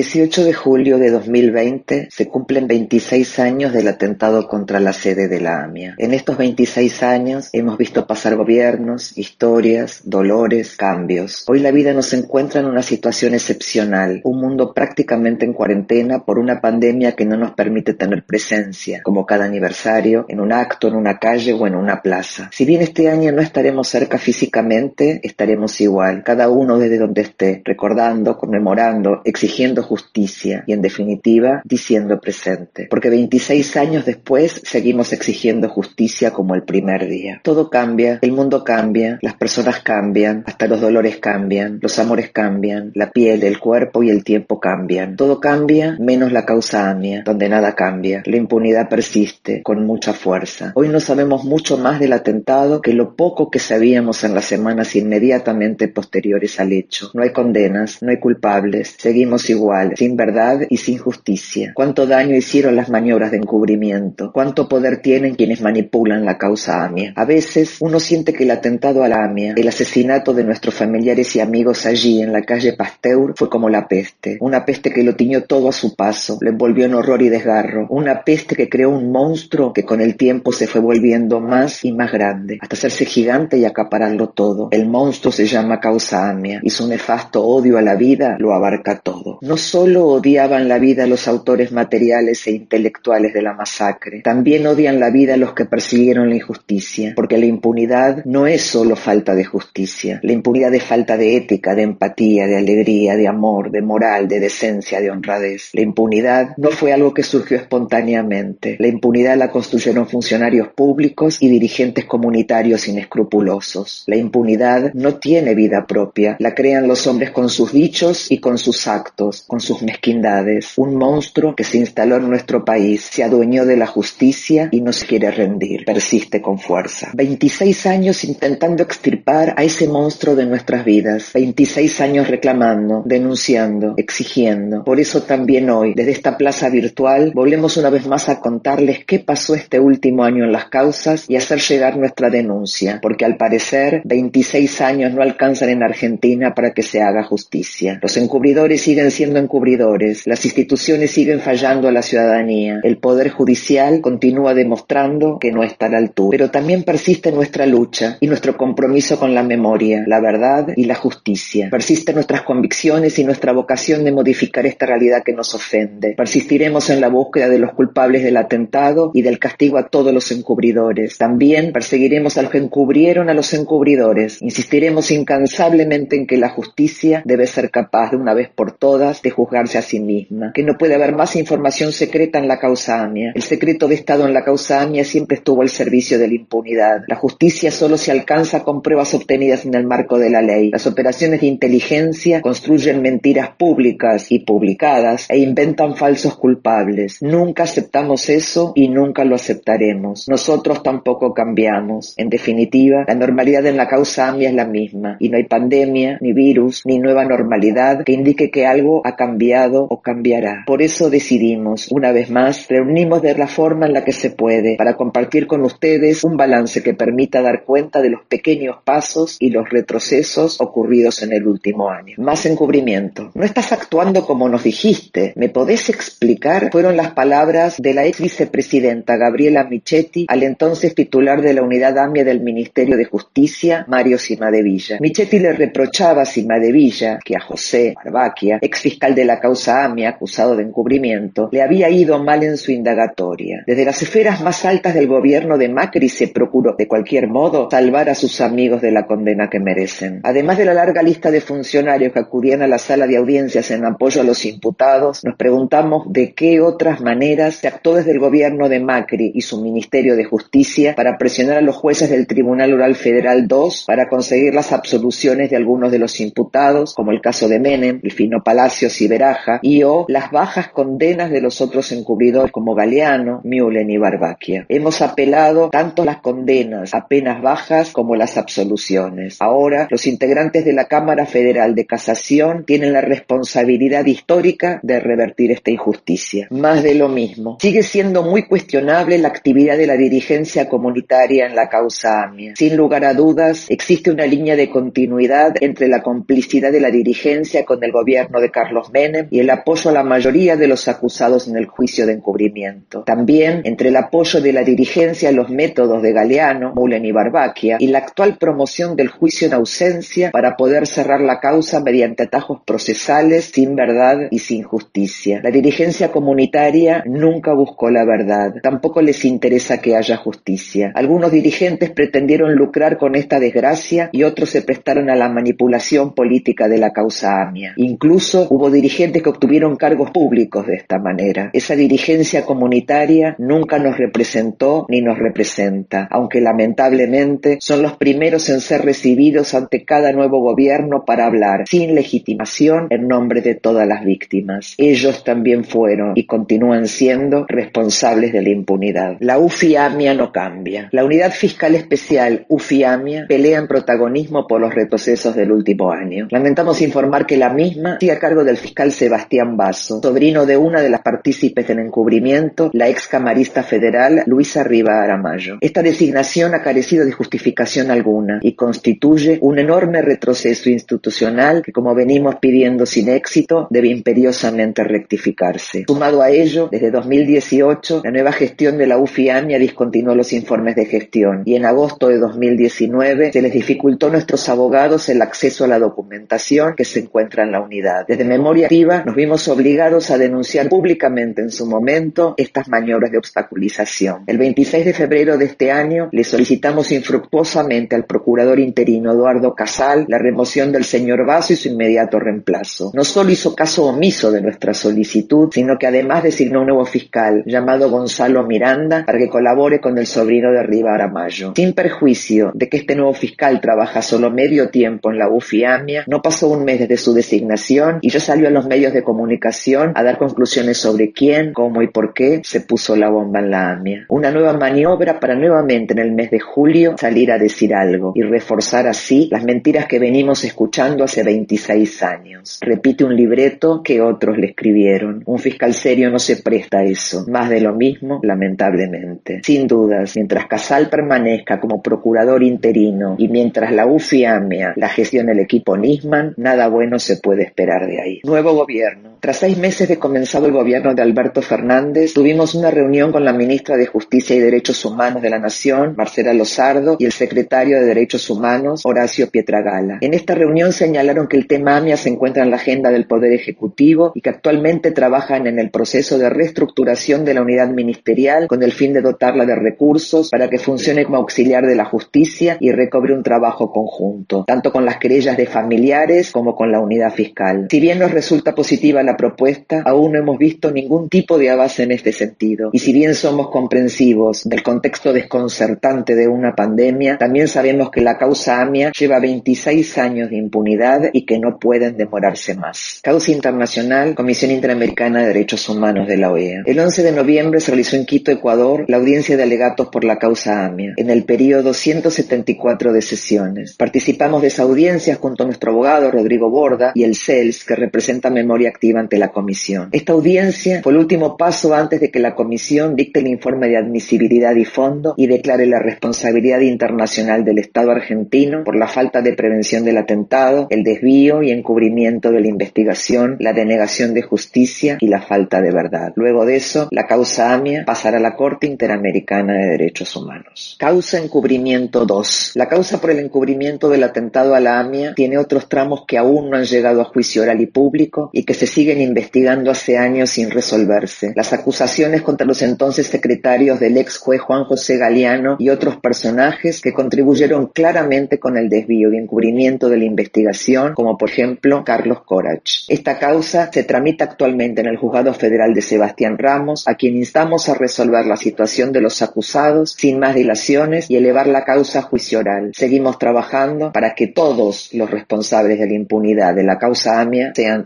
18 0.00 0.44
de 0.44 0.54
julio 0.54 0.96
de 0.96 1.10
2020 1.10 2.08
se 2.10 2.26
cumplen 2.26 2.66
26 2.66 3.38
años 3.38 3.74
del 3.74 3.86
atentado 3.86 4.48
contra 4.48 4.80
la 4.80 4.94
sede 4.94 5.28
de 5.28 5.42
la 5.42 5.62
AMIA. 5.62 5.94
En 5.98 6.14
estos 6.14 6.38
26 6.38 7.02
años 7.02 7.50
hemos 7.52 7.76
visto 7.76 8.06
pasar 8.06 8.34
gobiernos, 8.36 9.18
historias, 9.18 10.00
dolores, 10.04 10.74
cambios. 10.78 11.44
Hoy 11.48 11.60
la 11.60 11.70
vida 11.70 11.92
nos 11.92 12.14
encuentra 12.14 12.62
en 12.62 12.66
una 12.68 12.82
situación 12.82 13.34
excepcional, 13.34 14.22
un 14.24 14.40
mundo 14.40 14.72
prácticamente 14.72 15.44
en 15.44 15.52
cuarentena 15.52 16.24
por 16.24 16.38
una 16.38 16.62
pandemia 16.62 17.12
que 17.12 17.26
no 17.26 17.36
nos 17.36 17.50
permite 17.50 17.92
tener 17.92 18.24
presencia, 18.24 19.02
como 19.02 19.26
cada 19.26 19.44
aniversario, 19.44 20.24
en 20.30 20.40
un 20.40 20.50
acto, 20.50 20.88
en 20.88 20.94
una 20.94 21.18
calle 21.18 21.52
o 21.52 21.66
en 21.66 21.74
una 21.74 22.00
plaza. 22.00 22.48
Si 22.54 22.64
bien 22.64 22.80
este 22.80 23.10
año 23.10 23.32
no 23.32 23.42
estaremos 23.42 23.86
cerca 23.86 24.16
físicamente, 24.16 25.20
estaremos 25.22 25.78
igual, 25.82 26.22
cada 26.24 26.48
uno 26.48 26.78
desde 26.78 26.96
donde 26.96 27.20
esté, 27.20 27.60
recordando, 27.66 28.38
conmemorando, 28.38 29.20
exigiendo 29.26 29.89
justicia 29.90 30.62
y 30.68 30.72
en 30.72 30.82
definitiva 30.82 31.62
diciendo 31.64 32.20
presente. 32.20 32.86
Porque 32.88 33.10
26 33.10 33.76
años 33.76 34.04
después 34.06 34.60
seguimos 34.62 35.12
exigiendo 35.12 35.68
justicia 35.68 36.30
como 36.30 36.54
el 36.54 36.62
primer 36.62 37.08
día. 37.08 37.40
Todo 37.42 37.70
cambia, 37.70 38.20
el 38.22 38.30
mundo 38.30 38.62
cambia, 38.62 39.18
las 39.20 39.34
personas 39.34 39.80
cambian, 39.80 40.44
hasta 40.46 40.68
los 40.68 40.80
dolores 40.80 41.18
cambian, 41.18 41.80
los 41.82 41.98
amores 41.98 42.30
cambian, 42.30 42.92
la 42.94 43.10
piel, 43.10 43.42
el 43.42 43.58
cuerpo 43.58 44.04
y 44.04 44.10
el 44.10 44.22
tiempo 44.22 44.60
cambian. 44.60 45.16
Todo 45.16 45.40
cambia 45.40 45.96
menos 45.98 46.30
la 46.30 46.44
causa 46.44 46.88
AMIA, 46.88 47.24
donde 47.24 47.48
nada 47.48 47.74
cambia. 47.74 48.22
La 48.26 48.36
impunidad 48.36 48.88
persiste 48.88 49.60
con 49.64 49.84
mucha 49.84 50.12
fuerza. 50.12 50.70
Hoy 50.76 50.88
no 50.88 51.00
sabemos 51.00 51.42
mucho 51.42 51.78
más 51.78 51.98
del 51.98 52.12
atentado 52.12 52.80
que 52.80 52.92
lo 52.92 53.16
poco 53.16 53.50
que 53.50 53.58
sabíamos 53.58 54.22
en 54.22 54.36
las 54.36 54.44
semanas 54.44 54.94
inmediatamente 54.94 55.88
posteriores 55.88 56.60
al 56.60 56.72
hecho. 56.72 57.10
No 57.12 57.24
hay 57.24 57.32
condenas, 57.32 58.02
no 58.02 58.10
hay 58.10 58.20
culpables, 58.20 58.94
seguimos 58.96 59.50
igual 59.50 59.79
sin 59.96 60.16
verdad 60.16 60.60
y 60.68 60.76
sin 60.76 60.98
justicia. 60.98 61.72
Cuánto 61.74 62.06
daño 62.06 62.36
hicieron 62.36 62.76
las 62.76 62.88
maniobras 62.88 63.30
de 63.30 63.38
encubrimiento, 63.38 64.30
cuánto 64.32 64.68
poder 64.68 65.02
tienen 65.02 65.34
quienes 65.34 65.60
manipulan 65.60 66.24
la 66.24 66.38
causa 66.38 66.84
AMIA. 66.84 67.12
A 67.16 67.24
veces 67.24 67.76
uno 67.80 68.00
siente 68.00 68.32
que 68.32 68.44
el 68.44 68.50
atentado 68.50 69.04
a 69.04 69.08
la 69.08 69.24
AMIA, 69.24 69.54
el 69.56 69.68
asesinato 69.68 70.32
de 70.32 70.44
nuestros 70.44 70.74
familiares 70.74 71.34
y 71.36 71.40
amigos 71.40 71.86
allí 71.86 72.22
en 72.22 72.32
la 72.32 72.42
calle 72.42 72.74
Pasteur 72.74 73.34
fue 73.36 73.48
como 73.48 73.68
la 73.68 73.86
peste, 73.88 74.38
una 74.40 74.64
peste 74.64 74.92
que 74.92 75.02
lo 75.02 75.16
tiñó 75.16 75.42
todo 75.42 75.68
a 75.68 75.72
su 75.72 75.94
paso, 75.94 76.38
lo 76.40 76.50
envolvió 76.50 76.84
en 76.86 76.94
horror 76.94 77.22
y 77.22 77.28
desgarro, 77.28 77.86
una 77.90 78.22
peste 78.22 78.56
que 78.56 78.68
creó 78.68 78.90
un 78.90 79.10
monstruo 79.10 79.72
que 79.72 79.84
con 79.84 80.00
el 80.00 80.16
tiempo 80.16 80.52
se 80.52 80.66
fue 80.66 80.80
volviendo 80.80 81.40
más 81.40 81.84
y 81.84 81.92
más 81.92 82.12
grande, 82.12 82.58
hasta 82.60 82.76
hacerse 82.76 83.04
gigante 83.04 83.58
y 83.58 83.64
acapararlo 83.64 84.30
todo. 84.30 84.68
El 84.70 84.86
monstruo 84.86 85.32
se 85.32 85.46
llama 85.46 85.80
causa 85.80 86.28
AMIA 86.30 86.60
y 86.62 86.70
su 86.70 86.86
nefasto 86.86 87.44
odio 87.44 87.78
a 87.78 87.82
la 87.82 87.94
vida 87.94 88.36
lo 88.38 88.54
abarca 88.54 88.98
todo. 89.00 89.38
No 89.42 89.56
solo 89.70 90.06
odiaban 90.06 90.66
la 90.66 90.80
vida 90.80 91.06
los 91.06 91.28
autores 91.28 91.70
materiales 91.70 92.44
e 92.48 92.50
intelectuales 92.50 93.32
de 93.32 93.40
la 93.40 93.54
masacre, 93.54 94.20
también 94.22 94.66
odian 94.66 94.98
la 94.98 95.10
vida 95.10 95.36
los 95.36 95.52
que 95.52 95.64
persiguieron 95.64 96.28
la 96.28 96.34
injusticia, 96.34 97.12
porque 97.14 97.38
la 97.38 97.46
impunidad 97.46 98.24
no 98.24 98.48
es 98.48 98.62
solo 98.62 98.96
falta 98.96 99.36
de 99.36 99.44
justicia, 99.44 100.18
la 100.24 100.32
impunidad 100.32 100.74
es 100.74 100.82
falta 100.82 101.16
de 101.16 101.36
ética, 101.36 101.76
de 101.76 101.82
empatía, 101.82 102.48
de 102.48 102.56
alegría, 102.56 103.14
de 103.14 103.28
amor, 103.28 103.70
de 103.70 103.80
moral, 103.80 104.26
de 104.26 104.40
decencia, 104.40 105.00
de 105.00 105.12
honradez. 105.12 105.70
La 105.72 105.82
impunidad 105.82 106.56
no 106.56 106.70
fue 106.70 106.92
algo 106.92 107.14
que 107.14 107.22
surgió 107.22 107.56
espontáneamente, 107.56 108.76
la 108.80 108.88
impunidad 108.88 109.36
la 109.36 109.52
construyeron 109.52 110.08
funcionarios 110.08 110.68
públicos 110.74 111.40
y 111.40 111.48
dirigentes 111.48 112.06
comunitarios 112.06 112.88
inescrupulosos. 112.88 114.02
La 114.08 114.16
impunidad 114.16 114.92
no 114.94 115.14
tiene 115.14 115.54
vida 115.54 115.86
propia, 115.86 116.36
la 116.40 116.56
crean 116.56 116.88
los 116.88 117.06
hombres 117.06 117.30
con 117.30 117.48
sus 117.48 117.72
dichos 117.72 118.32
y 118.32 118.38
con 118.38 118.58
sus 118.58 118.88
actos, 118.88 119.44
sus 119.60 119.82
mezquindades, 119.82 120.72
un 120.76 120.96
monstruo 120.96 121.54
que 121.54 121.64
se 121.64 121.78
instaló 121.78 122.16
en 122.16 122.28
nuestro 122.28 122.64
país, 122.64 123.02
se 123.02 123.24
adueñó 123.24 123.64
de 123.64 123.76
la 123.76 123.86
justicia 123.86 124.68
y 124.70 124.80
no 124.80 124.92
se 124.92 125.06
quiere 125.06 125.30
rendir, 125.30 125.84
persiste 125.84 126.40
con 126.40 126.58
fuerza. 126.58 127.10
26 127.14 127.86
años 127.86 128.24
intentando 128.24 128.82
extirpar 128.82 129.54
a 129.56 129.64
ese 129.64 129.88
monstruo 129.88 130.34
de 130.34 130.46
nuestras 130.46 130.84
vidas, 130.84 131.32
26 131.34 132.00
años 132.00 132.28
reclamando, 132.28 133.02
denunciando, 133.04 133.94
exigiendo. 133.96 134.84
Por 134.84 135.00
eso 135.00 135.22
también 135.22 135.70
hoy, 135.70 135.94
desde 135.94 136.12
esta 136.12 136.36
plaza 136.36 136.68
virtual, 136.68 137.32
volvemos 137.34 137.76
una 137.76 137.90
vez 137.90 138.06
más 138.06 138.28
a 138.28 138.40
contarles 138.40 139.04
qué 139.04 139.18
pasó 139.18 139.54
este 139.54 139.80
último 139.80 140.24
año 140.24 140.44
en 140.44 140.52
las 140.52 140.66
causas 140.66 141.24
y 141.28 141.36
hacer 141.36 141.60
llegar 141.60 141.96
nuestra 141.96 142.30
denuncia, 142.30 142.98
porque 143.02 143.24
al 143.24 143.36
parecer 143.36 144.02
26 144.04 144.80
años 144.80 145.12
no 145.12 145.22
alcanzan 145.22 145.70
en 145.70 145.82
Argentina 145.82 146.54
para 146.54 146.72
que 146.72 146.82
se 146.82 147.02
haga 147.02 147.22
justicia. 147.22 147.98
Los 148.02 148.16
encubridores 148.16 148.82
siguen 148.82 149.10
siendo 149.10 149.38
encubridores, 149.50 150.28
las 150.28 150.44
instituciones 150.44 151.10
siguen 151.10 151.40
fallando 151.40 151.88
a 151.88 151.92
la 151.92 152.02
ciudadanía, 152.02 152.78
el 152.84 152.98
Poder 152.98 153.30
Judicial 153.30 154.00
continúa 154.00 154.54
demostrando 154.54 155.40
que 155.40 155.50
no 155.50 155.64
está 155.64 155.86
a 155.86 155.88
la 155.88 155.98
altura, 155.98 156.30
pero 156.30 156.52
también 156.52 156.84
persiste 156.84 157.32
nuestra 157.32 157.66
lucha 157.66 158.16
y 158.20 158.28
nuestro 158.28 158.56
compromiso 158.56 159.18
con 159.18 159.34
la 159.34 159.42
memoria, 159.42 160.04
la 160.06 160.20
verdad 160.20 160.68
y 160.76 160.84
la 160.84 160.94
justicia. 160.94 161.68
Persisten 161.68 162.14
nuestras 162.14 162.42
convicciones 162.42 163.18
y 163.18 163.24
nuestra 163.24 163.52
vocación 163.52 164.04
de 164.04 164.12
modificar 164.12 164.66
esta 164.66 164.86
realidad 164.86 165.24
que 165.24 165.32
nos 165.32 165.52
ofende. 165.52 166.14
Persistiremos 166.16 166.88
en 166.90 167.00
la 167.00 167.08
búsqueda 167.08 167.48
de 167.48 167.58
los 167.58 167.72
culpables 167.72 168.22
del 168.22 168.36
atentado 168.36 169.10
y 169.14 169.22
del 169.22 169.40
castigo 169.40 169.78
a 169.78 169.88
todos 169.88 170.14
los 170.14 170.30
encubridores. 170.30 171.18
También 171.18 171.72
perseguiremos 171.72 172.38
a 172.38 172.42
los 172.42 172.52
que 172.52 172.58
encubrieron 172.58 173.28
a 173.28 173.34
los 173.34 173.52
encubridores. 173.52 174.40
Insistiremos 174.42 175.10
incansablemente 175.10 176.14
en 176.14 176.28
que 176.28 176.36
la 176.36 176.50
justicia 176.50 177.22
debe 177.24 177.48
ser 177.48 177.72
capaz 177.72 178.12
de 178.12 178.16
una 178.16 178.32
vez 178.32 178.48
por 178.48 178.70
todas 178.70 179.22
de 179.22 179.29
juzgarse 179.30 179.78
a 179.78 179.82
sí 179.82 180.00
misma, 180.00 180.52
que 180.52 180.62
no 180.62 180.76
puede 180.78 180.94
haber 180.94 181.14
más 181.14 181.36
información 181.36 181.92
secreta 181.92 182.38
en 182.38 182.48
la 182.48 182.58
causa 182.58 183.02
AMIA. 183.02 183.32
El 183.34 183.42
secreto 183.42 183.88
de 183.88 183.94
Estado 183.94 184.26
en 184.26 184.34
la 184.34 184.44
causa 184.44 184.82
AMIA 184.82 185.04
siempre 185.04 185.36
estuvo 185.36 185.62
al 185.62 185.68
servicio 185.68 186.18
de 186.18 186.28
la 186.28 186.34
impunidad. 186.34 187.02
La 187.06 187.16
justicia 187.16 187.70
solo 187.70 187.96
se 187.96 188.10
alcanza 188.10 188.62
con 188.62 188.82
pruebas 188.82 189.14
obtenidas 189.14 189.64
en 189.64 189.74
el 189.74 189.86
marco 189.86 190.18
de 190.18 190.30
la 190.30 190.42
ley. 190.42 190.70
Las 190.70 190.86
operaciones 190.86 191.40
de 191.40 191.46
inteligencia 191.46 192.40
construyen 192.40 193.02
mentiras 193.02 193.50
públicas 193.56 194.30
y 194.30 194.40
publicadas 194.40 195.26
e 195.28 195.38
inventan 195.38 195.96
falsos 195.96 196.36
culpables. 196.36 197.22
Nunca 197.22 197.64
aceptamos 197.64 198.28
eso 198.28 198.72
y 198.74 198.88
nunca 198.88 199.24
lo 199.24 199.34
aceptaremos. 199.34 200.28
Nosotros 200.28 200.82
tampoco 200.82 201.34
cambiamos. 201.34 202.14
En 202.16 202.28
definitiva, 202.28 203.04
la 203.06 203.14
normalidad 203.14 203.66
en 203.66 203.76
la 203.76 203.88
causa 203.88 204.28
AMIA 204.28 204.50
es 204.50 204.54
la 204.54 204.66
misma 204.66 205.16
y 205.20 205.28
no 205.28 205.36
hay 205.36 205.44
pandemia, 205.44 206.18
ni 206.20 206.32
virus, 206.32 206.82
ni 206.84 206.98
nueva 206.98 207.24
normalidad 207.24 208.04
que 208.04 208.12
indique 208.12 208.50
que 208.50 208.66
algo 208.66 209.02
ha 209.04 209.16
cambiado 209.20 209.86
o 209.90 210.00
cambiará. 210.00 210.64
Por 210.66 210.80
eso 210.80 211.10
decidimos, 211.10 211.88
una 211.92 212.10
vez 212.10 212.30
más, 212.30 212.66
reunimos 212.70 213.20
de 213.20 213.34
la 213.34 213.46
forma 213.46 213.84
en 213.84 213.92
la 213.92 214.02
que 214.02 214.12
se 214.12 214.30
puede 214.30 214.76
para 214.78 214.96
compartir 214.96 215.46
con 215.46 215.60
ustedes 215.60 216.24
un 216.24 216.38
balance 216.38 216.82
que 216.82 216.94
permita 216.94 217.42
dar 217.42 217.64
cuenta 217.64 218.00
de 218.00 218.08
los 218.08 218.22
pequeños 218.24 218.76
pasos 218.82 219.36
y 219.38 219.50
los 219.50 219.68
retrocesos 219.68 220.58
ocurridos 220.58 221.22
en 221.22 221.34
el 221.34 221.46
último 221.46 221.90
año. 221.90 222.14
Más 222.16 222.46
encubrimiento. 222.46 223.30
No 223.34 223.44
estás 223.44 223.72
actuando 223.72 224.24
como 224.24 224.48
nos 224.48 224.64
dijiste. 224.64 225.34
¿Me 225.36 225.50
podés 225.50 225.90
explicar? 225.90 226.70
Fueron 226.72 226.96
las 226.96 227.10
palabras 227.12 227.76
de 227.76 227.92
la 227.92 228.06
ex 228.06 228.22
vicepresidenta 228.22 229.18
Gabriela 229.18 229.64
Michetti 229.64 230.24
al 230.28 230.44
entonces 230.44 230.94
titular 230.94 231.42
de 231.42 231.52
la 231.52 231.62
unidad 231.62 231.98
AMIA 231.98 232.24
del 232.24 232.40
Ministerio 232.40 232.96
de 232.96 233.04
Justicia, 233.04 233.84
Mario 233.86 234.16
Simadevilla. 234.16 234.96
Michetti 234.98 235.38
le 235.38 235.52
reprochaba 235.52 236.22
a 236.22 236.24
Simadevilla 236.24 237.18
que 237.22 237.36
a 237.36 237.40
José 237.40 237.92
Barbaquia, 238.02 238.58
ex 238.62 238.80
fiscal 238.80 239.09
de 239.14 239.24
la 239.24 239.40
causa 239.40 239.84
AMI 239.84 240.06
acusado 240.06 240.56
de 240.56 240.62
encubrimiento, 240.62 241.48
le 241.52 241.62
había 241.62 241.90
ido 241.90 242.22
mal 242.22 242.42
en 242.42 242.56
su 242.56 242.72
indagatoria. 242.72 243.64
Desde 243.66 243.84
las 243.84 244.00
esferas 244.02 244.40
más 244.40 244.64
altas 244.64 244.94
del 244.94 245.06
gobierno 245.06 245.58
de 245.58 245.68
Macri 245.68 246.08
se 246.08 246.28
procuró, 246.28 246.74
de 246.76 246.88
cualquier 246.88 247.28
modo, 247.28 247.68
salvar 247.70 248.08
a 248.08 248.14
sus 248.14 248.40
amigos 248.40 248.80
de 248.80 248.92
la 248.92 249.06
condena 249.06 249.48
que 249.48 249.60
merecen. 249.60 250.20
Además 250.22 250.58
de 250.58 250.64
la 250.64 250.74
larga 250.74 251.02
lista 251.02 251.30
de 251.30 251.40
funcionarios 251.40 252.12
que 252.12 252.18
acudían 252.18 252.62
a 252.62 252.66
la 252.66 252.78
sala 252.78 253.06
de 253.06 253.16
audiencias 253.16 253.70
en 253.70 253.84
apoyo 253.84 254.20
a 254.20 254.24
los 254.24 254.44
imputados, 254.44 255.24
nos 255.24 255.36
preguntamos 255.36 256.12
de 256.12 256.34
qué 256.34 256.60
otras 256.60 257.00
maneras 257.00 257.56
se 257.56 257.68
actuó 257.68 257.94
desde 257.94 258.12
el 258.12 258.18
gobierno 258.18 258.68
de 258.68 258.80
Macri 258.80 259.32
y 259.34 259.40
su 259.40 259.62
Ministerio 259.62 260.16
de 260.16 260.24
Justicia 260.24 260.94
para 260.94 261.16
presionar 261.18 261.58
a 261.58 261.62
los 261.62 261.76
jueces 261.76 262.10
del 262.10 262.26
Tribunal 262.26 262.72
Oral 262.74 262.94
Federal 262.94 263.48
2 263.48 263.84
para 263.86 264.08
conseguir 264.08 264.54
las 264.54 264.72
absoluciones 264.72 265.50
de 265.50 265.56
algunos 265.56 265.90
de 265.90 265.98
los 265.98 266.20
imputados, 266.20 266.94
como 266.94 267.12
el 267.12 267.20
caso 267.20 267.48
de 267.48 267.58
Menem, 267.58 268.00
Fino 268.10 268.42
Palacios 268.42 268.99
y 269.00 269.08
Veraja, 269.08 269.60
y 269.62 269.82
o 269.82 270.04
las 270.08 270.30
bajas 270.30 270.68
condenas 270.68 271.30
de 271.30 271.40
los 271.40 271.60
otros 271.60 271.92
encubridores 271.92 272.52
como 272.52 272.74
Galeano, 272.74 273.40
Mulen 273.44 273.90
y 273.90 273.98
Barbaquia. 273.98 274.66
Hemos 274.68 275.02
apelado 275.02 275.70
tanto 275.70 276.04
las 276.04 276.18
condenas 276.18 276.94
a 276.94 277.06
penas 277.06 277.42
bajas 277.42 277.90
como 277.90 278.16
las 278.16 278.36
absoluciones. 278.36 279.36
Ahora, 279.40 279.88
los 279.90 280.06
integrantes 280.06 280.64
de 280.64 280.72
la 280.72 280.86
Cámara 280.86 281.26
Federal 281.26 281.74
de 281.74 281.86
Casación 281.86 282.64
tienen 282.64 282.92
la 282.92 283.00
responsabilidad 283.00 284.06
histórica 284.06 284.80
de 284.82 285.00
revertir 285.00 285.50
esta 285.50 285.70
injusticia. 285.70 286.48
Más 286.50 286.82
de 286.82 286.94
lo 286.94 287.08
mismo. 287.08 287.58
Sigue 287.60 287.82
siendo 287.82 288.22
muy 288.22 288.44
cuestionable 288.46 289.18
la 289.18 289.28
actividad 289.28 289.76
de 289.76 289.86
la 289.86 289.96
dirigencia 289.96 290.68
comunitaria 290.68 291.46
en 291.46 291.54
la 291.54 291.68
causa 291.68 292.24
AMIA. 292.24 292.54
Sin 292.56 292.76
lugar 292.76 293.04
a 293.04 293.14
dudas, 293.14 293.66
existe 293.68 294.10
una 294.10 294.26
línea 294.26 294.56
de 294.56 294.70
continuidad 294.70 295.54
entre 295.60 295.88
la 295.88 296.02
complicidad 296.02 296.72
de 296.72 296.80
la 296.80 296.90
dirigencia 296.90 297.64
con 297.64 297.82
el 297.84 297.92
gobierno 297.92 298.40
de 298.40 298.50
Carlos 298.50 298.89
Y 299.30 299.40
el 299.40 299.50
apoyo 299.50 299.90
a 299.90 299.92
la 299.92 300.02
mayoría 300.02 300.56
de 300.56 300.68
los 300.68 300.88
acusados 300.88 301.48
en 301.48 301.56
el 301.56 301.66
juicio 301.66 302.06
de 302.06 302.14
encubrimiento. 302.14 303.02
También 303.04 303.62
entre 303.64 303.88
el 303.88 303.96
apoyo 303.96 304.40
de 304.40 304.52
la 304.52 304.62
dirigencia 304.62 305.28
a 305.28 305.32
los 305.32 305.50
métodos 305.50 306.02
de 306.02 306.12
Galeano, 306.12 306.72
Mullen 306.74 307.04
y 307.04 307.12
Barbaquia 307.12 307.76
y 307.78 307.88
la 307.88 307.98
actual 307.98 308.36
promoción 308.38 308.96
del 308.96 309.08
juicio 309.08 309.46
en 309.46 309.54
ausencia 309.54 310.30
para 310.30 310.56
poder 310.56 310.86
cerrar 310.86 311.20
la 311.20 311.40
causa 311.40 311.80
mediante 311.80 312.24
atajos 312.24 312.60
procesales 312.64 313.50
sin 313.52 313.74
verdad 313.76 314.28
y 314.30 314.38
sin 314.38 314.62
justicia. 314.62 315.40
La 315.42 315.50
dirigencia 315.50 316.10
comunitaria 316.10 317.02
nunca 317.06 317.52
buscó 317.54 317.90
la 317.90 318.04
verdad, 318.04 318.54
tampoco 318.62 319.02
les 319.02 319.24
interesa 319.24 319.78
que 319.78 319.96
haya 319.96 320.16
justicia. 320.16 320.92
Algunos 320.94 321.32
dirigentes 321.32 321.90
pretendieron 321.90 322.54
lucrar 322.54 322.98
con 322.98 323.14
esta 323.14 323.38
desgracia 323.38 324.10
y 324.12 324.22
otros 324.22 324.50
se 324.50 324.62
prestaron 324.62 325.10
a 325.10 325.16
la 325.16 325.28
manipulación 325.28 326.14
política 326.14 326.68
de 326.68 326.78
la 326.78 326.92
causa 326.92 327.42
AMIA. 327.42 327.74
Incluso 327.76 328.46
hubo 328.50 328.70
dirigentes 328.80 329.22
que 329.22 329.28
obtuvieron 329.28 329.76
cargos 329.76 330.10
públicos 330.10 330.66
de 330.66 330.76
esta 330.76 330.98
manera. 330.98 331.50
Esa 331.52 331.76
dirigencia 331.76 332.46
comunitaria 332.46 333.36
nunca 333.38 333.78
nos 333.78 333.98
representó 333.98 334.86
ni 334.88 335.02
nos 335.02 335.18
representa, 335.18 336.08
aunque 336.10 336.40
lamentablemente 336.40 337.58
son 337.60 337.82
los 337.82 337.98
primeros 337.98 338.48
en 338.48 338.60
ser 338.60 338.82
recibidos 338.82 339.52
ante 339.52 339.84
cada 339.84 340.12
nuevo 340.12 340.40
gobierno 340.40 341.04
para 341.04 341.26
hablar 341.26 341.64
sin 341.68 341.94
legitimación 341.94 342.86
en 342.88 343.06
nombre 343.06 343.42
de 343.42 343.54
todas 343.54 343.86
las 343.86 344.02
víctimas. 344.02 344.74
Ellos 344.78 345.24
también 345.24 345.64
fueron 345.64 346.12
y 346.14 346.24
continúan 346.24 346.86
siendo 346.86 347.44
responsables 347.48 348.32
de 348.32 348.40
la 348.40 348.48
impunidad. 348.48 349.16
La 349.20 349.38
UFIAMIA 349.38 350.14
no 350.14 350.32
cambia. 350.32 350.88
La 350.92 351.04
Unidad 351.04 351.32
Fiscal 351.32 351.74
Especial 351.74 352.46
UFIAMIA 352.48 353.26
pelea 353.28 353.58
en 353.58 353.68
protagonismo 353.68 354.46
por 354.46 354.60
los 354.60 354.74
retrocesos 354.74 355.36
del 355.36 355.52
último 355.52 355.92
año. 355.92 356.28
Lamentamos 356.30 356.80
informar 356.80 357.26
que 357.26 357.36
la 357.36 357.50
misma 357.50 357.98
sigue 358.00 358.12
a 358.12 358.18
cargo 358.18 358.42
del 358.42 358.56
fiscal 358.70 358.92
Sebastián 358.92 359.56
Basso, 359.56 360.00
sobrino 360.00 360.46
de 360.46 360.56
una 360.56 360.80
de 360.80 360.88
las 360.88 361.00
partícipes 361.00 361.66
del 361.66 361.80
encubrimiento, 361.80 362.70
la 362.72 362.88
ex 362.88 363.08
camarista 363.08 363.64
federal 363.64 364.22
Luisa 364.26 364.62
Riva 364.62 365.02
Aramayo. 365.02 365.58
Esta 365.60 365.82
designación 365.82 366.54
ha 366.54 366.62
carecido 366.62 367.04
de 367.04 367.10
justificación 367.10 367.90
alguna 367.90 368.38
y 368.42 368.54
constituye 368.54 369.38
un 369.40 369.58
enorme 369.58 370.02
retroceso 370.02 370.70
institucional 370.70 371.62
que, 371.62 371.72
como 371.72 371.96
venimos 371.96 372.36
pidiendo 372.36 372.86
sin 372.86 373.08
éxito, 373.08 373.66
debe 373.70 373.88
imperiosamente 373.88 374.84
rectificarse. 374.84 375.82
Sumado 375.88 376.22
a 376.22 376.30
ello, 376.30 376.68
desde 376.70 376.92
2018, 376.92 378.02
la 378.04 378.12
nueva 378.12 378.30
gestión 378.30 378.78
de 378.78 378.86
la 378.86 378.98
UFIAMIA 378.98 379.58
discontinuó 379.58 380.14
los 380.14 380.32
informes 380.32 380.76
de 380.76 380.86
gestión 380.86 381.42
y 381.44 381.56
en 381.56 381.66
agosto 381.66 382.06
de 382.06 382.18
2019 382.18 383.32
se 383.32 383.42
les 383.42 383.52
dificultó 383.52 384.06
a 384.06 384.10
nuestros 384.10 384.48
abogados 384.48 385.08
el 385.08 385.22
acceso 385.22 385.64
a 385.64 385.68
la 385.68 385.80
documentación 385.80 386.76
que 386.76 386.84
se 386.84 387.00
encuentra 387.00 387.42
en 387.42 387.50
la 387.50 387.60
unidad. 387.60 388.06
Desde 388.06 388.24
Memoria 388.24 388.59
Activa 388.64 389.02
nos 389.04 389.14
vimos 389.14 389.48
obligados 389.48 390.10
a 390.10 390.18
denunciar 390.18 390.68
públicamente 390.68 391.42
en 391.42 391.50
su 391.50 391.66
momento 391.66 392.34
estas 392.36 392.68
maniobras 392.68 393.10
de 393.10 393.18
obstaculización. 393.18 394.24
El 394.26 394.38
26 394.38 394.84
de 394.84 394.94
febrero 394.94 395.38
de 395.38 395.46
este 395.46 395.70
año 395.70 396.08
le 396.12 396.24
solicitamos 396.24 396.92
infructuosamente 396.92 397.96
al 397.96 398.04
procurador 398.04 398.58
interino 398.60 399.12
Eduardo 399.12 399.54
Casal 399.54 400.06
la 400.08 400.18
remoción 400.18 400.72
del 400.72 400.84
señor 400.84 401.24
Vaso 401.26 401.52
y 401.52 401.56
su 401.56 401.68
inmediato 401.68 402.18
reemplazo. 402.18 402.90
No 402.94 403.04
solo 403.04 403.30
hizo 403.30 403.54
caso 403.54 403.86
omiso 403.86 404.30
de 404.30 404.42
nuestra 404.42 404.74
solicitud, 404.74 405.48
sino 405.52 405.78
que 405.78 405.86
además 405.86 406.22
designó 406.22 406.60
un 406.60 406.66
nuevo 406.66 406.84
fiscal 406.84 407.42
llamado 407.46 407.90
Gonzalo 407.90 408.44
Miranda 408.44 409.04
para 409.06 409.18
que 409.18 409.28
colabore 409.28 409.80
con 409.80 409.98
el 409.98 410.06
sobrino 410.06 410.52
de 410.52 410.62
Riva 410.62 410.94
Aramayo. 410.94 411.52
Sin 411.56 411.72
perjuicio 411.72 412.52
de 412.54 412.68
que 412.68 412.78
este 412.78 412.94
nuevo 412.94 413.14
fiscal 413.14 413.60
trabaja 413.60 414.02
solo 414.02 414.30
medio 414.30 414.70
tiempo 414.70 415.10
en 415.10 415.18
la 415.18 415.28
UFIAMIA, 415.28 416.04
no 416.06 416.22
pasó 416.22 416.48
un 416.48 416.64
mes 416.64 416.80
desde 416.80 416.96
su 416.96 417.14
designación 417.14 417.98
y 418.02 418.10
yo 418.10 418.20
salió 418.20 418.49
los 418.50 418.66
medios 418.66 418.92
de 418.92 419.02
comunicación 419.02 419.92
a 419.94 420.02
dar 420.02 420.18
conclusiones 420.18 420.78
sobre 420.78 421.12
quién, 421.12 421.52
cómo 421.52 421.82
y 421.82 421.88
por 421.88 422.14
qué 422.14 422.40
se 422.44 422.60
puso 422.60 422.96
la 422.96 423.10
bomba 423.10 423.40
en 423.40 423.50
la 423.50 423.72
AMIA. 423.72 424.06
Una 424.08 424.30
nueva 424.30 424.52
maniobra 424.54 425.20
para 425.20 425.34
nuevamente 425.34 425.92
en 425.92 426.00
el 426.00 426.12
mes 426.12 426.30
de 426.30 426.40
julio 426.40 426.94
salir 426.98 427.32
a 427.32 427.38
decir 427.38 427.74
algo 427.74 428.12
y 428.14 428.22
reforzar 428.22 428.86
así 428.86 429.28
las 429.30 429.44
mentiras 429.44 429.86
que 429.86 429.98
venimos 429.98 430.44
escuchando 430.44 431.04
hace 431.04 431.22
26 431.22 432.02
años. 432.02 432.58
Repite 432.60 433.04
un 433.04 433.16
libreto 433.16 433.82
que 433.82 434.00
otros 434.00 434.38
le 434.38 434.48
escribieron. 434.48 435.22
Un 435.26 435.38
fiscal 435.38 435.74
serio 435.74 436.10
no 436.10 436.18
se 436.18 436.36
presta 436.36 436.78
a 436.78 436.84
eso. 436.84 437.24
Más 437.28 437.48
de 437.48 437.60
lo 437.60 437.74
mismo, 437.74 438.20
lamentablemente. 438.22 439.40
Sin 439.44 439.66
dudas, 439.66 440.14
mientras 440.16 440.46
Casal 440.46 440.88
permanezca 440.88 441.60
como 441.60 441.82
procurador 441.82 442.42
interino 442.42 443.16
y 443.18 443.28
mientras 443.28 443.72
la 443.72 443.86
UFIAMIA 443.86 444.74
la 444.76 444.88
gestione 444.88 445.32
el 445.32 445.40
equipo 445.40 445.76
Nisman, 445.76 446.34
nada 446.36 446.68
bueno 446.68 446.98
se 446.98 447.16
puede 447.16 447.44
esperar 447.44 447.86
de 447.86 448.00
ahí. 448.00 448.20
Nuevo 448.30 448.54
gobierno. 448.54 449.10
Tras 449.18 449.38
seis 449.38 449.58
meses 449.58 449.88
de 449.88 449.98
comenzado 449.98 450.46
el 450.46 450.52
gobierno 450.52 450.94
de 450.94 451.02
Alberto 451.02 451.42
Fernández, 451.42 452.14
tuvimos 452.14 452.54
una 452.54 452.70
reunión 452.70 453.10
con 453.10 453.24
la 453.24 453.32
ministra 453.32 453.76
de 453.76 453.84
Justicia 453.84 454.34
y 454.36 454.38
Derechos 454.38 454.82
Humanos 454.84 455.20
de 455.20 455.28
la 455.28 455.38
Nación, 455.38 455.94
Marcela 455.96 456.32
Lozardo, 456.32 456.96
y 456.98 457.04
el 457.04 457.12
secretario 457.12 457.78
de 457.78 457.86
Derechos 457.86 458.30
Humanos, 458.30 458.82
Horacio 458.84 459.28
Pietragala. 459.28 459.98
En 460.00 460.14
esta 460.14 460.34
reunión 460.34 460.72
señalaron 460.72 461.26
que 461.26 461.36
el 461.36 461.48
tema 461.48 461.76
AMIA 461.76 461.96
se 461.96 462.08
encuentra 462.08 462.44
en 462.44 462.50
la 462.50 462.56
agenda 462.56 462.90
del 462.90 463.06
Poder 463.06 463.32
Ejecutivo 463.32 464.12
y 464.14 464.20
que 464.20 464.30
actualmente 464.30 464.92
trabajan 464.92 465.48
en 465.48 465.58
el 465.58 465.70
proceso 465.70 466.16
de 466.16 466.30
reestructuración 466.30 467.24
de 467.24 467.34
la 467.34 467.42
unidad 467.42 467.68
ministerial 467.68 468.46
con 468.46 468.62
el 468.62 468.72
fin 468.72 468.94
de 468.94 469.02
dotarla 469.02 469.44
de 469.44 469.56
recursos 469.56 470.30
para 470.30 470.48
que 470.48 470.58
funcione 470.58 471.04
como 471.04 471.18
auxiliar 471.18 471.66
de 471.66 471.74
la 471.74 471.84
justicia 471.84 472.56
y 472.60 472.70
recobre 472.70 473.12
un 473.12 473.24
trabajo 473.24 473.70
conjunto, 473.72 474.44
tanto 474.46 474.72
con 474.72 474.86
las 474.86 474.98
querellas 474.98 475.36
de 475.36 475.46
familiares 475.46 476.30
como 476.30 476.54
con 476.54 476.72
la 476.72 476.80
unidad 476.80 477.12
fiscal. 477.12 477.66
Si 477.70 477.80
bien 477.80 477.98
resulta 478.20 478.54
positiva 478.54 479.02
la 479.02 479.16
propuesta, 479.16 479.82
aún 479.86 480.12
no 480.12 480.18
hemos 480.18 480.36
visto 480.36 480.70
ningún 480.70 481.08
tipo 481.08 481.38
de 481.38 481.48
avance 481.48 481.84
en 481.84 481.92
este 481.92 482.12
sentido. 482.12 482.68
Y 482.70 482.78
si 482.78 482.92
bien 482.92 483.14
somos 483.14 483.48
comprensivos 483.48 484.46
del 484.46 484.62
contexto 484.62 485.14
desconcertante 485.14 486.14
de 486.14 486.28
una 486.28 486.54
pandemia, 486.54 487.16
también 487.16 487.48
sabemos 487.48 487.90
que 487.90 488.02
la 488.02 488.18
causa 488.18 488.60
AMIA 488.60 488.92
lleva 488.92 489.20
26 489.20 489.96
años 489.96 490.28
de 490.28 490.36
impunidad 490.36 491.08
y 491.14 491.24
que 491.24 491.38
no 491.38 491.58
pueden 491.58 491.96
demorarse 491.96 492.54
más. 492.54 493.00
Causa 493.02 493.32
internacional, 493.32 494.14
Comisión 494.14 494.50
Interamericana 494.50 495.20
de 495.20 495.28
Derechos 495.28 495.66
Humanos 495.70 496.06
de 496.06 496.18
la 496.18 496.30
OEA. 496.30 496.64
El 496.66 496.78
11 496.78 497.02
de 497.02 497.12
noviembre 497.12 497.60
se 497.60 497.70
realizó 497.70 497.96
en 497.96 498.04
Quito, 498.04 498.30
Ecuador, 498.30 498.84
la 498.86 498.98
audiencia 498.98 499.38
de 499.38 499.44
alegatos 499.44 499.88
por 499.88 500.04
la 500.04 500.18
causa 500.18 500.66
AMIA. 500.66 500.92
En 500.98 501.08
el 501.08 501.24
periodo 501.24 501.72
174 501.72 502.92
de 502.92 503.00
sesiones. 503.00 503.76
Participamos 503.78 504.42
de 504.42 504.48
esa 504.48 504.64
audiencia 504.64 505.14
junto 505.14 505.44
a 505.44 505.46
nuestro 505.46 505.70
abogado 505.70 506.10
Rodrigo 506.10 506.50
Borda 506.50 506.92
y 506.94 507.04
el 507.04 507.16
CELS, 507.16 507.64
que 507.64 507.76
representa 507.76 508.09
Memoria 508.30 508.70
Activa 508.70 509.00
ante 509.00 509.18
la 509.18 509.28
Comisión. 509.28 509.88
Esta 509.92 510.12
audiencia 510.12 510.82
fue 510.82 510.92
el 510.92 510.98
último 510.98 511.36
paso 511.36 511.74
antes 511.74 512.00
de 512.00 512.10
que 512.10 512.18
la 512.18 512.34
Comisión 512.34 512.96
dicte 512.96 513.20
el 513.20 513.28
informe 513.28 513.68
de 513.68 513.76
admisibilidad 513.76 514.54
y 514.56 514.64
fondo 514.64 515.14
y 515.16 515.26
declare 515.28 515.66
la 515.66 515.78
responsabilidad 515.78 516.60
internacional 516.60 517.44
del 517.44 517.58
Estado 517.58 517.92
argentino 517.92 518.64
por 518.64 518.76
la 518.76 518.88
falta 518.88 519.22
de 519.22 519.34
prevención 519.34 519.84
del 519.84 519.98
atentado, 519.98 520.66
el 520.70 520.82
desvío 520.82 521.42
y 521.42 521.50
encubrimiento 521.50 522.32
de 522.32 522.40
la 522.40 522.48
investigación, 522.48 523.36
la 523.38 523.52
denegación 523.52 524.12
de 524.14 524.22
justicia 524.22 524.98
y 525.00 525.06
la 525.06 525.22
falta 525.22 525.60
de 525.60 525.70
verdad. 525.70 526.12
Luego 526.16 526.44
de 526.44 526.56
eso, 526.56 526.88
la 526.90 527.06
causa 527.06 527.54
AMIA 527.54 527.84
pasará 527.86 528.18
a 528.18 528.20
la 528.20 528.34
Corte 528.34 528.66
Interamericana 528.66 529.54
de 529.54 529.66
Derechos 529.66 530.16
Humanos. 530.16 530.76
Causa 530.78 531.18
encubrimiento 531.18 532.04
2. 532.06 532.52
La 532.54 532.68
causa 532.68 533.00
por 533.00 533.10
el 533.10 533.20
encubrimiento 533.20 533.88
del 533.88 534.02
atentado 534.02 534.54
a 534.54 534.60
la 534.60 534.80
AMIA 534.80 535.14
tiene 535.14 535.38
otros 535.38 535.68
tramos 535.68 536.04
que 536.06 536.18
aún 536.18 536.50
no 536.50 536.56
han 536.56 536.64
llegado 536.64 537.00
a 537.00 537.04
juicio 537.04 537.42
oral 537.42 537.60
y 537.60 537.66
público 537.66 537.99
y 538.32 538.44
que 538.44 538.54
se 538.54 538.66
siguen 538.66 539.00
investigando 539.00 539.70
hace 539.70 539.98
años 539.98 540.30
sin 540.30 540.50
resolverse. 540.50 541.32
Las 541.36 541.52
acusaciones 541.52 542.22
contra 542.22 542.46
los 542.46 542.62
entonces 542.62 543.08
secretarios 543.08 543.80
del 543.80 543.98
ex 543.98 544.18
juez 544.18 544.40
Juan 544.40 544.64
José 544.64 544.96
Galeano 544.96 545.56
y 545.58 545.68
otros 545.68 545.96
personajes 545.98 546.80
que 546.80 546.92
contribuyeron 546.92 547.66
claramente 547.66 548.38
con 548.38 548.56
el 548.56 548.68
desvío 548.68 549.12
y 549.12 549.18
encubrimiento 549.18 549.88
de 549.88 549.98
la 549.98 550.04
investigación, 550.04 550.94
como 550.94 551.18
por 551.18 551.30
ejemplo 551.30 551.84
Carlos 551.84 552.22
Corach. 552.24 552.84
Esta 552.88 553.18
causa 553.18 553.70
se 553.72 553.84
tramita 553.84 554.24
actualmente 554.24 554.80
en 554.80 554.88
el 554.88 554.96
Juzgado 554.96 555.34
Federal 555.34 555.74
de 555.74 555.82
Sebastián 555.82 556.38
Ramos, 556.38 556.86
a 556.86 556.94
quien 556.94 557.16
instamos 557.16 557.68
a 557.68 557.74
resolver 557.74 558.26
la 558.26 558.36
situación 558.36 558.92
de 558.92 559.00
los 559.00 559.20
acusados 559.22 559.94
sin 559.98 560.18
más 560.18 560.34
dilaciones 560.34 561.10
y 561.10 561.16
elevar 561.16 561.46
la 561.46 561.64
causa 561.64 562.00
a 562.00 562.02
juicio 562.02 562.38
oral. 562.38 562.72
Seguimos 562.74 563.18
trabajando 563.18 563.92
para 563.92 564.14
que 564.14 564.28
todos 564.28 564.90
los 564.92 565.10
responsables 565.10 565.78
de 565.78 565.86
la 565.86 565.94
impunidad 565.94 566.54
de 566.54 566.64
la 566.64 566.78
causa 566.78 567.20
AMIA 567.20 567.52
sean 567.54 567.84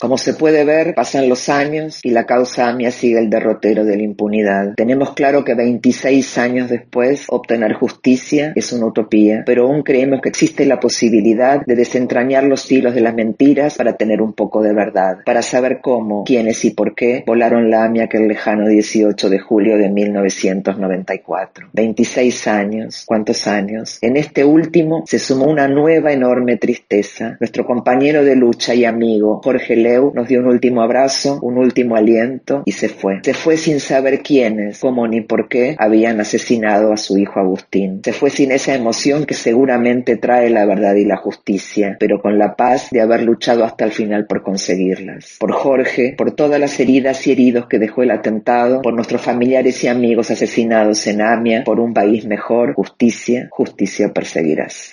Como 0.00 0.18
se 0.18 0.34
puede 0.34 0.64
ver, 0.64 0.94
pasan 0.94 1.28
los 1.28 1.48
años 1.48 2.00
y 2.02 2.10
la 2.10 2.26
causa 2.26 2.68
AMIA 2.68 2.90
sigue 2.90 3.18
el 3.18 3.30
derrotero 3.30 3.84
de 3.84 3.96
la 3.96 4.02
impunidad. 4.02 4.74
Tenemos 4.76 5.14
claro 5.14 5.44
que 5.44 5.54
26 5.54 6.38
años 6.38 6.70
después 6.70 7.26
obtener 7.28 7.74
justicia 7.74 8.52
es 8.54 8.72
una 8.72 8.86
utopía, 8.86 9.42
pero 9.46 9.66
aún 9.66 9.82
creemos 9.82 10.20
que 10.20 10.28
existe 10.28 10.66
la 10.66 10.80
posibilidad 10.80 11.64
de 11.64 11.74
desentrañar 11.74 12.44
los 12.44 12.70
hilos 12.70 12.94
de 12.94 13.00
las 13.00 13.14
mentiras 13.14 13.76
para 13.76 13.96
tener 13.96 14.20
un 14.22 14.32
poco 14.32 14.62
de 14.62 14.72
verdad, 14.72 15.18
para 15.24 15.42
saber 15.42 15.80
cómo, 15.82 16.24
quiénes 16.24 16.64
y 16.64 16.70
por 16.70 16.94
qué 16.94 17.24
volaron 17.26 17.70
la 17.70 17.84
AMIA 17.84 18.04
aquel 18.04 18.28
lejano 18.28 18.68
18 18.68 19.28
de 19.30 19.38
julio 19.38 19.78
de 19.78 19.88
1994. 19.90 21.68
26 21.72 22.46
años, 22.48 23.04
¿cuántos 23.06 23.46
años? 23.46 23.98
En 24.00 24.16
este 24.16 24.44
último 24.44 25.04
se 25.06 25.18
sumó 25.18 25.46
una 25.46 25.68
nueva 25.68 26.12
enorme 26.12 26.56
tristeza. 26.56 27.36
Nuestro 27.40 27.66
compañero 27.66 28.24
de 28.24 28.36
lucha 28.36 28.74
y 28.74 28.84
amigo, 28.84 29.23
Jorge 29.42 29.76
Leu, 29.76 30.12
nos 30.14 30.28
dio 30.28 30.40
un 30.40 30.46
último 30.46 30.82
abrazo, 30.82 31.38
un 31.42 31.58
último 31.58 31.96
aliento 31.96 32.62
y 32.64 32.72
se 32.72 32.88
fue. 32.88 33.20
Se 33.22 33.34
fue 33.34 33.56
sin 33.56 33.80
saber 33.80 34.22
quiénes, 34.22 34.80
cómo 34.80 35.06
ni 35.06 35.20
por 35.20 35.48
qué 35.48 35.76
habían 35.78 36.20
asesinado 36.20 36.92
a 36.92 36.96
su 36.96 37.18
hijo 37.18 37.40
Agustín. 37.40 38.00
Se 38.04 38.12
fue 38.12 38.30
sin 38.30 38.52
esa 38.52 38.74
emoción 38.74 39.24
que 39.24 39.34
seguramente 39.34 40.16
trae 40.16 40.50
la 40.50 40.66
verdad 40.66 40.94
y 40.94 41.04
la 41.04 41.16
justicia, 41.16 41.96
pero 41.98 42.20
con 42.20 42.38
la 42.38 42.56
paz 42.56 42.88
de 42.90 43.00
haber 43.00 43.22
luchado 43.22 43.64
hasta 43.64 43.84
el 43.84 43.92
final 43.92 44.26
por 44.26 44.42
conseguirlas. 44.42 45.36
Por 45.38 45.52
Jorge, 45.52 46.14
por 46.16 46.32
todas 46.32 46.60
las 46.60 46.78
heridas 46.80 47.26
y 47.26 47.32
heridos 47.32 47.66
que 47.66 47.78
dejó 47.78 48.02
el 48.02 48.10
atentado, 48.10 48.82
por 48.82 48.94
nuestros 48.94 49.20
familiares 49.20 49.82
y 49.84 49.88
amigos 49.88 50.30
asesinados 50.30 51.06
en 51.06 51.22
Amia, 51.22 51.64
por 51.64 51.80
un 51.80 51.94
país 51.94 52.24
mejor, 52.26 52.74
justicia, 52.74 53.48
justicia 53.50 54.12
perseguirás. 54.12 54.92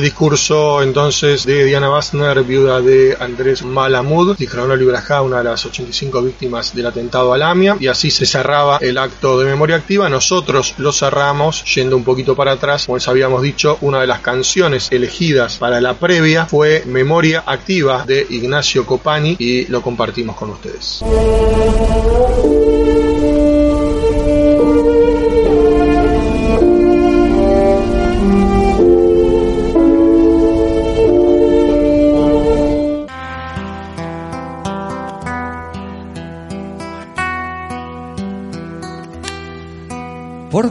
El 0.00 0.04
discurso 0.04 0.82
entonces 0.82 1.44
de 1.44 1.62
Diana 1.64 1.88
Bassner, 1.88 2.42
viuda 2.42 2.80
de 2.80 3.14
Andrés 3.20 3.62
Malamud, 3.62 4.34
y 4.38 4.46
Cronoli 4.46 4.86
Brajá, 4.86 5.20
una 5.20 5.38
de 5.38 5.44
las 5.44 5.66
85 5.66 6.22
víctimas 6.22 6.74
del 6.74 6.86
atentado 6.86 7.34
a 7.34 7.38
Lamia, 7.38 7.76
y 7.78 7.86
así 7.86 8.10
se 8.10 8.24
cerraba 8.24 8.78
el 8.80 8.96
acto 8.96 9.38
de 9.38 9.44
memoria 9.44 9.76
activa. 9.76 10.08
Nosotros 10.08 10.74
lo 10.78 10.90
cerramos 10.92 11.62
yendo 11.74 11.98
un 11.98 12.04
poquito 12.04 12.34
para 12.34 12.52
atrás, 12.52 12.86
como 12.86 12.96
les 12.96 13.08
habíamos 13.08 13.42
dicho, 13.42 13.76
una 13.82 14.00
de 14.00 14.06
las 14.06 14.20
canciones 14.20 14.88
elegidas 14.90 15.58
para 15.58 15.82
la 15.82 15.92
previa 15.92 16.46
fue 16.46 16.82
Memoria 16.86 17.42
Activa 17.44 18.04
de 18.06 18.26
Ignacio 18.30 18.86
Copani 18.86 19.36
y 19.38 19.66
lo 19.66 19.82
compartimos 19.82 20.34
con 20.34 20.50
ustedes. 20.50 21.04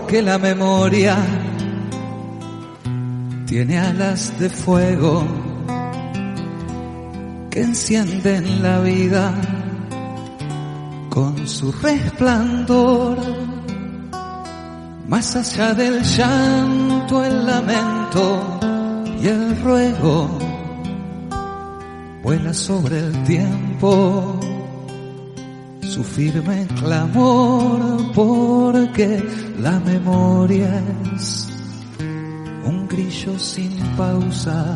Porque 0.10 0.24
la 0.24 0.39
memoria 0.39 1.16
tiene 3.45 3.78
alas 3.78 4.34
de 4.39 4.49
fuego 4.49 5.24
que 7.51 7.62
encienden 7.62 8.64
la 8.64 8.80
vida 8.80 9.39
con 11.12 11.47
su 11.47 11.72
resplandor. 11.72 13.20
Más 15.07 15.36
allá 15.36 15.76
del 15.76 16.01
llanto, 16.01 17.24
el 17.24 17.45
lamento 17.45 18.60
y 19.22 19.28
el 19.28 19.62
ruego, 19.62 20.39
vuela 22.24 22.51
sobre 22.51 22.97
el 22.97 23.24
tiempo 23.26 24.39
su 26.00 26.06
firme 26.06 26.66
clamor 26.80 28.14
porque 28.14 29.22
la 29.60 29.82
memoria 29.82 30.82
es 31.14 31.50
un 32.64 32.88
grillo 32.88 33.38
sin 33.38 33.78
pausa 33.97 34.76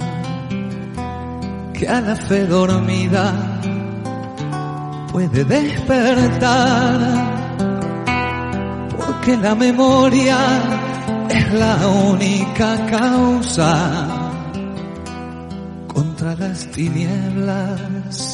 que 1.73 1.87
a 1.87 2.01
la 2.01 2.17
fe 2.17 2.45
dormida 2.45 3.25
puede 5.13 5.45
despertar 5.45 6.99
porque 8.97 9.37
la 9.37 9.55
memoria 9.55 10.37
es 11.29 11.53
la 11.53 11.87
única 11.87 12.85
causa 12.87 13.71
contra 15.87 16.35
las 16.35 16.67
tinieblas 16.71 18.32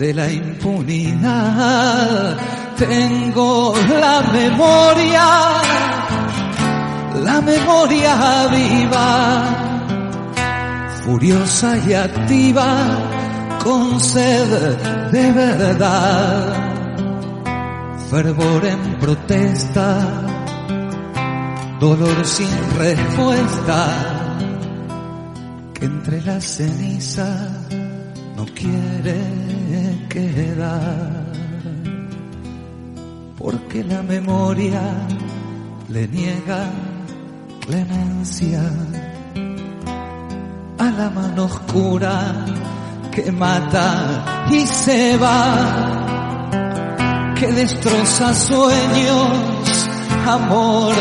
de 0.00 0.12
la 0.14 0.32
impunidad. 0.32 2.36
Tengo 2.78 3.74
la 4.00 4.22
memoria, 4.32 5.26
la 7.22 7.42
memoria 7.42 8.46
viva, 8.48 9.44
furiosa 11.04 11.76
y 11.86 11.92
activa, 11.92 12.86
con 13.62 14.00
sed 14.00 14.78
de 15.12 15.32
verdad, 15.32 16.54
fervor 18.08 18.64
en 18.64 18.98
protesta, 18.98 20.00
dolor 21.78 22.24
sin 22.24 22.48
respuesta, 22.78 23.86
que 25.74 25.84
entre 25.84 26.22
la 26.22 26.40
ceniza 26.40 27.28
no 28.34 28.46
quiere 28.46 29.59
quedar, 30.10 31.24
porque 33.38 33.84
la 33.84 34.02
memoria 34.02 34.82
le 35.88 36.08
niega 36.08 36.64
clemencia 37.64 38.62
a 40.78 40.84
la 40.98 41.10
mano 41.10 41.44
oscura 41.44 42.44
que 43.12 43.30
mata 43.30 44.46
y 44.50 44.66
se 44.66 45.16
va, 45.16 46.52
que 47.38 47.46
destroza 47.52 48.34
sueños, 48.34 49.88
amor, 50.26 50.94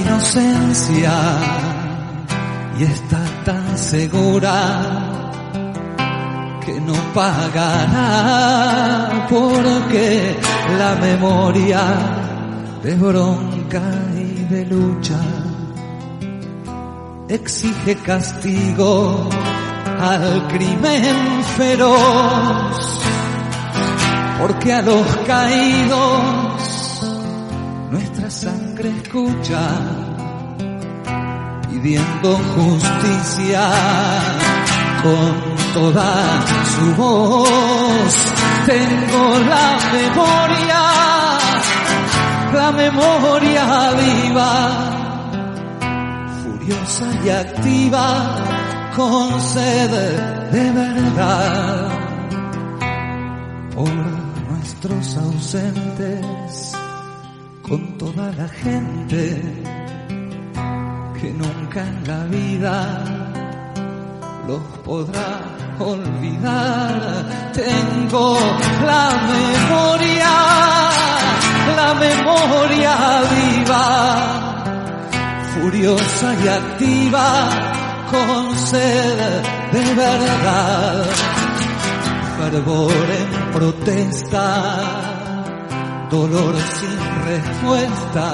inocencia, 0.00 1.12
y 2.78 2.84
está 2.84 3.20
tan 3.44 3.76
segura 3.76 5.07
no 6.88 6.94
pagará 7.12 8.08
porque 9.28 10.34
la 10.78 10.94
memoria 10.96 11.82
de 12.82 12.94
bronca 12.94 13.82
y 14.16 14.44
de 14.52 14.64
lucha 14.64 15.20
exige 17.28 17.94
castigo 17.96 19.28
al 20.00 20.48
crimen 20.48 21.44
feroz. 21.58 23.02
Porque 24.40 24.72
a 24.72 24.80
los 24.82 25.06
caídos 25.26 27.02
nuestra 27.90 28.30
sangre 28.30 28.90
escucha 29.02 29.60
pidiendo 31.68 32.38
justicia 32.56 33.68
con 35.02 35.57
toda 35.78 36.44
su 36.74 36.94
voz. 36.96 38.14
Tengo 38.66 39.24
la 39.54 39.68
memoria, 39.98 40.82
la 42.52 42.72
memoria 42.72 43.64
viva, 44.02 44.52
furiosa 46.42 47.06
y 47.24 47.28
activa, 47.30 48.06
con 48.96 49.28
de 50.56 50.64
verdad. 50.82 51.88
Por 53.74 53.94
nuestros 54.50 55.16
ausentes, 55.16 56.72
con 57.62 57.98
toda 57.98 58.32
la 58.32 58.48
gente 58.48 59.24
que 61.20 61.32
nunca 61.32 61.86
en 61.86 62.08
la 62.08 62.24
vida 62.24 63.28
los 64.48 64.62
podrá 64.82 65.47
olvidar. 65.80 67.52
Tengo 67.52 68.38
la 68.86 69.10
memoria, 69.34 70.34
la 71.76 71.94
memoria 71.94 72.96
viva, 73.34 73.86
furiosa 75.54 76.34
y 76.44 76.48
activa, 76.48 77.48
con 78.10 78.56
sed 78.56 79.58
de 79.72 79.94
verdad, 79.94 81.04
fervor 82.38 82.92
en 82.92 83.52
protesta, 83.52 84.46
dolor 86.10 86.54
sin 86.56 86.98
respuesta 87.26 88.24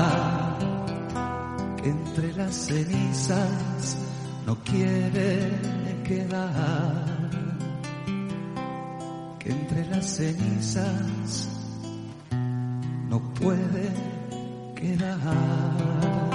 que 1.82 1.90
entre 1.90 2.32
las 2.34 2.54
cenizas 2.54 3.98
no 4.46 4.56
quiere 4.62 6.02
quedar, 6.04 7.23
entre 9.44 9.86
las 9.86 10.06
cenizas 10.16 11.48
no 13.08 13.20
puede 13.34 13.90
quedar. 14.74 16.33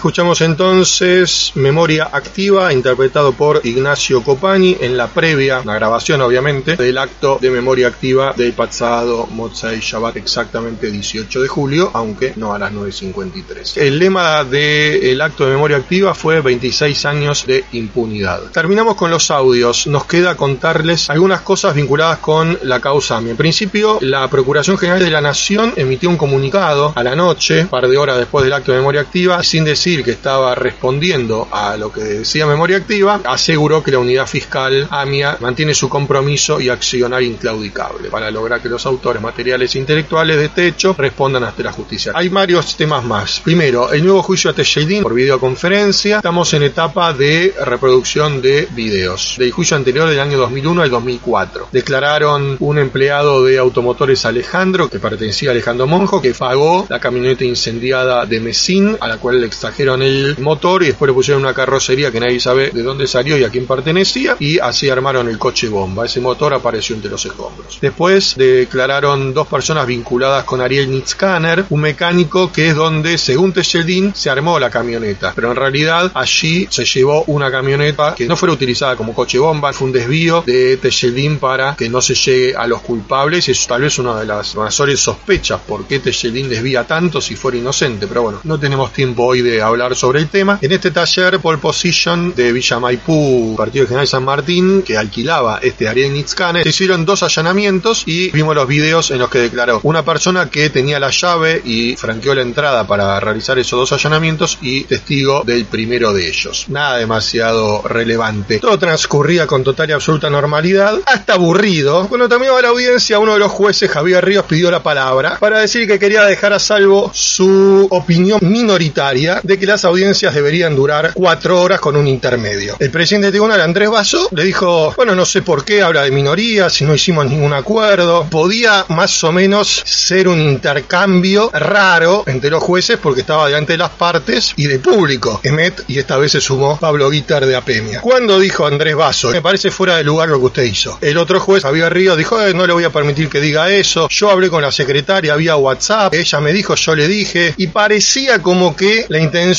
Escuchamos 0.00 0.40
entonces 0.40 1.52
Memoria 1.56 2.08
Activa, 2.10 2.72
interpretado 2.72 3.32
por 3.32 3.60
Ignacio 3.64 4.22
Copani 4.22 4.78
en 4.80 4.96
la 4.96 5.08
previa, 5.08 5.60
la 5.62 5.74
grabación 5.74 6.22
obviamente, 6.22 6.74
del 6.76 6.96
acto 6.96 7.36
de 7.38 7.50
Memoria 7.50 7.88
Activa 7.88 8.32
del 8.34 8.54
pasado 8.54 9.26
Motzai 9.26 9.78
Shabbat, 9.80 10.16
exactamente 10.16 10.90
18 10.90 11.42
de 11.42 11.48
julio, 11.48 11.90
aunque 11.92 12.32
no 12.36 12.54
a 12.54 12.58
las 12.58 12.72
9.53. 12.72 13.76
El 13.76 13.98
lema 13.98 14.42
del 14.42 15.20
acto 15.20 15.44
de 15.44 15.50
Memoria 15.50 15.76
Activa 15.76 16.14
fue 16.14 16.40
26 16.40 17.04
años 17.04 17.44
de 17.44 17.66
impunidad. 17.72 18.44
Terminamos 18.52 18.96
con 18.96 19.10
los 19.10 19.30
audios, 19.30 19.86
nos 19.86 20.06
queda 20.06 20.34
contarles 20.34 21.10
algunas 21.10 21.42
cosas 21.42 21.74
vinculadas 21.74 22.20
con 22.20 22.58
la 22.62 22.80
causa 22.80 23.18
AMI. 23.18 23.32
En 23.32 23.36
principio, 23.36 23.98
la 24.00 24.30
Procuración 24.30 24.78
General 24.78 25.04
de 25.04 25.10
la 25.10 25.20
Nación 25.20 25.74
emitió 25.76 26.08
un 26.08 26.16
comunicado 26.16 26.94
a 26.96 27.02
la 27.02 27.14
noche, 27.14 27.64
un 27.64 27.68
par 27.68 27.86
de 27.86 27.98
horas 27.98 28.16
después 28.16 28.44
del 28.44 28.54
acto 28.54 28.72
de 28.72 28.78
Memoria 28.78 29.02
Activa, 29.02 29.42
sin 29.42 29.64
decir 29.64 29.89
que 29.98 30.12
estaba 30.12 30.54
respondiendo 30.54 31.48
a 31.50 31.76
lo 31.76 31.92
que 31.92 32.00
decía 32.00 32.46
Memoria 32.46 32.76
Activa, 32.76 33.20
aseguró 33.24 33.82
que 33.82 33.90
la 33.90 33.98
unidad 33.98 34.26
fiscal 34.26 34.86
AMIA 34.88 35.36
mantiene 35.40 35.74
su 35.74 35.88
compromiso 35.88 36.60
y 36.60 36.68
accionar 36.68 37.22
inclaudicable 37.22 38.08
para 38.08 38.30
lograr 38.30 38.62
que 38.62 38.68
los 38.68 38.86
autores 38.86 39.20
materiales 39.20 39.74
e 39.74 39.78
intelectuales 39.80 40.36
de 40.36 40.44
este 40.44 40.66
hecho 40.68 40.94
respondan 40.96 41.42
ante 41.42 41.64
la 41.64 41.72
justicia. 41.72 42.12
Hay 42.14 42.28
varios 42.28 42.76
temas 42.76 43.04
más. 43.04 43.40
Primero, 43.40 43.92
el 43.92 44.04
nuevo 44.04 44.22
juicio 44.22 44.50
a 44.50 44.54
Teixeidín 44.54 45.02
por 45.02 45.12
videoconferencia. 45.14 46.16
Estamos 46.18 46.54
en 46.54 46.62
etapa 46.62 47.12
de 47.12 47.52
reproducción 47.64 48.40
de 48.40 48.68
videos. 48.70 49.34
Del 49.38 49.50
juicio 49.50 49.76
anterior 49.76 50.08
del 50.08 50.20
año 50.20 50.38
2001 50.38 50.82
al 50.82 50.90
2004. 50.90 51.68
Declararon 51.72 52.56
un 52.60 52.78
empleado 52.78 53.44
de 53.44 53.58
automotores 53.58 54.24
Alejandro, 54.24 54.88
que 54.88 55.00
pertenecía 55.00 55.50
a 55.50 55.52
Alejandro 55.52 55.88
Monjo, 55.88 56.22
que 56.22 56.32
pagó 56.32 56.86
la 56.88 57.00
camioneta 57.00 57.44
incendiada 57.44 58.24
de 58.26 58.40
Mesín, 58.40 58.96
a 59.00 59.08
la 59.08 59.18
cual 59.18 59.40
le 59.40 59.46
extrajeron 59.46 59.79
el 59.88 60.36
motor 60.38 60.82
y 60.82 60.86
después 60.86 61.08
le 61.08 61.14
pusieron 61.14 61.42
una 61.42 61.54
carrocería 61.54 62.10
que 62.10 62.20
nadie 62.20 62.40
sabe 62.40 62.70
de 62.70 62.82
dónde 62.82 63.06
salió 63.06 63.36
y 63.38 63.44
a 63.44 63.50
quién 63.50 63.66
pertenecía 63.66 64.36
y 64.38 64.58
así 64.58 64.88
armaron 64.88 65.28
el 65.28 65.38
coche 65.38 65.68
bomba. 65.68 66.06
Ese 66.06 66.20
motor 66.20 66.54
apareció 66.54 66.94
entre 66.96 67.10
los 67.10 67.24
escombros. 67.24 67.78
Después 67.80 68.34
declararon 68.36 69.32
dos 69.34 69.46
personas 69.46 69.86
vinculadas 69.86 70.44
con 70.44 70.60
Ariel 70.60 70.90
Nitzkaner, 70.90 71.64
un 71.70 71.80
mecánico 71.80 72.52
que 72.52 72.68
es 72.68 72.74
donde, 72.74 73.18
según 73.18 73.52
Techeldin, 73.52 74.14
se 74.14 74.30
armó 74.30 74.58
la 74.58 74.70
camioneta. 74.70 75.32
Pero 75.34 75.50
en 75.50 75.56
realidad 75.56 76.10
allí 76.14 76.66
se 76.70 76.84
llevó 76.84 77.24
una 77.26 77.50
camioneta 77.50 78.14
que 78.14 78.26
no 78.26 78.36
fuera 78.36 78.52
utilizada 78.52 78.96
como 78.96 79.14
coche 79.14 79.38
bomba, 79.38 79.72
fue 79.72 79.86
un 79.86 79.92
desvío 79.92 80.42
de 80.46 80.76
Techeldin 80.76 81.38
para 81.38 81.76
que 81.76 81.88
no 81.88 82.00
se 82.00 82.14
llegue 82.14 82.54
a 82.56 82.66
los 82.66 82.80
culpables 82.82 83.48
y 83.48 83.52
eso 83.52 83.66
tal 83.68 83.82
vez 83.82 83.98
una 83.98 84.18
de 84.18 84.26
las 84.26 84.54
mayores 84.54 85.00
sospechas 85.00 85.60
por 85.66 85.84
qué 85.86 85.98
Techeldin 85.98 86.48
desvía 86.48 86.84
tanto 86.84 87.20
si 87.20 87.36
fuera 87.36 87.58
inocente. 87.58 88.06
Pero 88.06 88.22
bueno, 88.22 88.40
no 88.44 88.58
tenemos 88.58 88.92
tiempo 88.92 89.24
hoy 89.24 89.42
de 89.42 89.62
hablar 89.70 89.96
sobre 89.96 90.20
el 90.20 90.28
tema. 90.28 90.58
En 90.60 90.72
este 90.72 90.90
taller, 90.90 91.38
Pole 91.40 91.58
Position 91.58 92.34
de 92.34 92.52
Villa 92.52 92.78
Maipú, 92.78 93.54
Partido 93.56 93.86
General 93.86 94.06
San 94.06 94.24
Martín, 94.24 94.82
que 94.82 94.96
alquilaba 94.96 95.58
este 95.62 95.88
Ariel 95.88 96.12
Nitzkane, 96.12 96.62
se 96.62 96.68
hicieron 96.68 97.04
dos 97.04 97.22
allanamientos 97.22 98.02
y 98.06 98.30
vimos 98.30 98.54
los 98.54 98.66
videos 98.66 99.10
en 99.10 99.18
los 99.18 99.30
que 99.30 99.38
declaró 99.38 99.80
una 99.82 100.04
persona 100.04 100.50
que 100.50 100.70
tenía 100.70 100.98
la 101.00 101.10
llave 101.10 101.62
y 101.64 101.96
franqueó 101.96 102.34
la 102.34 102.42
entrada 102.42 102.86
para 102.86 103.18
realizar 103.20 103.58
esos 103.58 103.78
dos 103.78 103.92
allanamientos 103.92 104.58
y 104.60 104.84
testigo 104.84 105.42
del 105.44 105.64
primero 105.64 106.12
de 106.12 106.28
ellos. 106.28 106.66
Nada 106.68 106.98
demasiado 106.98 107.82
relevante. 107.86 108.58
Todo 108.58 108.78
transcurría 108.78 109.46
con 109.46 109.64
total 109.64 109.90
y 109.90 109.92
absoluta 109.92 110.30
normalidad, 110.30 110.98
hasta 111.06 111.34
aburrido. 111.34 112.08
Cuando 112.08 112.28
terminó 112.28 112.60
la 112.60 112.68
audiencia, 112.68 113.18
uno 113.18 113.34
de 113.34 113.38
los 113.38 113.52
jueces, 113.52 113.90
Javier 113.90 114.24
Ríos, 114.24 114.44
pidió 114.46 114.70
la 114.70 114.82
palabra 114.82 115.38
para 115.38 115.60
decir 115.60 115.86
que 115.86 115.98
quería 115.98 116.24
dejar 116.24 116.52
a 116.52 116.58
salvo 116.58 117.10
su 117.14 117.86
opinión 117.90 118.40
minoritaria 118.42 119.40
de 119.42 119.58
que 119.60 119.66
las 119.66 119.84
audiencias 119.84 120.34
deberían 120.34 120.74
durar 120.74 121.12
cuatro 121.14 121.60
horas 121.60 121.78
con 121.80 121.96
un 121.96 122.08
intermedio. 122.08 122.76
El 122.78 122.90
presidente 122.90 123.26
del 123.26 123.32
tribunal, 123.32 123.60
Andrés 123.60 123.90
Basso, 123.90 124.28
le 124.32 124.44
dijo, 124.44 124.94
bueno, 124.96 125.14
no 125.14 125.24
sé 125.24 125.42
por 125.42 125.64
qué 125.64 125.82
habla 125.82 126.02
de 126.02 126.10
minorías, 126.10 126.72
si 126.72 126.84
no 126.84 126.94
hicimos 126.94 127.26
ningún 127.26 127.52
acuerdo. 127.52 128.26
Podía 128.30 128.86
más 128.88 129.22
o 129.22 129.32
menos 129.32 129.82
ser 129.84 130.28
un 130.28 130.40
intercambio 130.40 131.50
raro 131.52 132.24
entre 132.26 132.50
los 132.50 132.62
jueces 132.62 132.98
porque 132.98 133.20
estaba 133.20 133.46
delante 133.46 133.74
de 133.74 133.78
las 133.78 133.90
partes 133.90 134.52
y 134.56 134.66
del 134.66 134.80
público. 134.80 135.40
Emet, 135.42 135.84
y 135.88 135.98
esta 135.98 136.16
vez 136.16 136.32
se 136.32 136.40
sumó 136.40 136.78
Pablo 136.78 137.10
Guitar 137.10 137.44
de 137.44 137.56
Apemia. 137.56 138.00
Cuando 138.00 138.38
dijo 138.38 138.66
Andrés 138.66 138.96
Basso, 138.96 139.30
me 139.30 139.42
parece 139.42 139.70
fuera 139.70 139.96
de 139.96 140.04
lugar 140.04 140.28
lo 140.28 140.38
que 140.38 140.46
usted 140.46 140.62
hizo. 140.62 140.98
El 141.02 141.18
otro 141.18 141.38
juez, 141.38 141.62
Javier 141.62 141.92
Río, 141.92 142.16
dijo, 142.16 142.40
eh, 142.42 142.54
no 142.54 142.66
le 142.66 142.72
voy 142.72 142.84
a 142.84 142.90
permitir 142.90 143.28
que 143.28 143.40
diga 143.40 143.70
eso. 143.70 144.08
Yo 144.08 144.30
hablé 144.30 144.48
con 144.48 144.62
la 144.62 144.72
secretaria 144.72 145.36
vía 145.36 145.56
WhatsApp, 145.56 146.14
ella 146.14 146.40
me 146.40 146.52
dijo, 146.52 146.74
yo 146.74 146.94
le 146.94 147.06
dije, 147.06 147.54
y 147.58 147.66
parecía 147.66 148.40
como 148.40 148.74
que 148.74 149.04
la 149.08 149.18
intención 149.18 149.49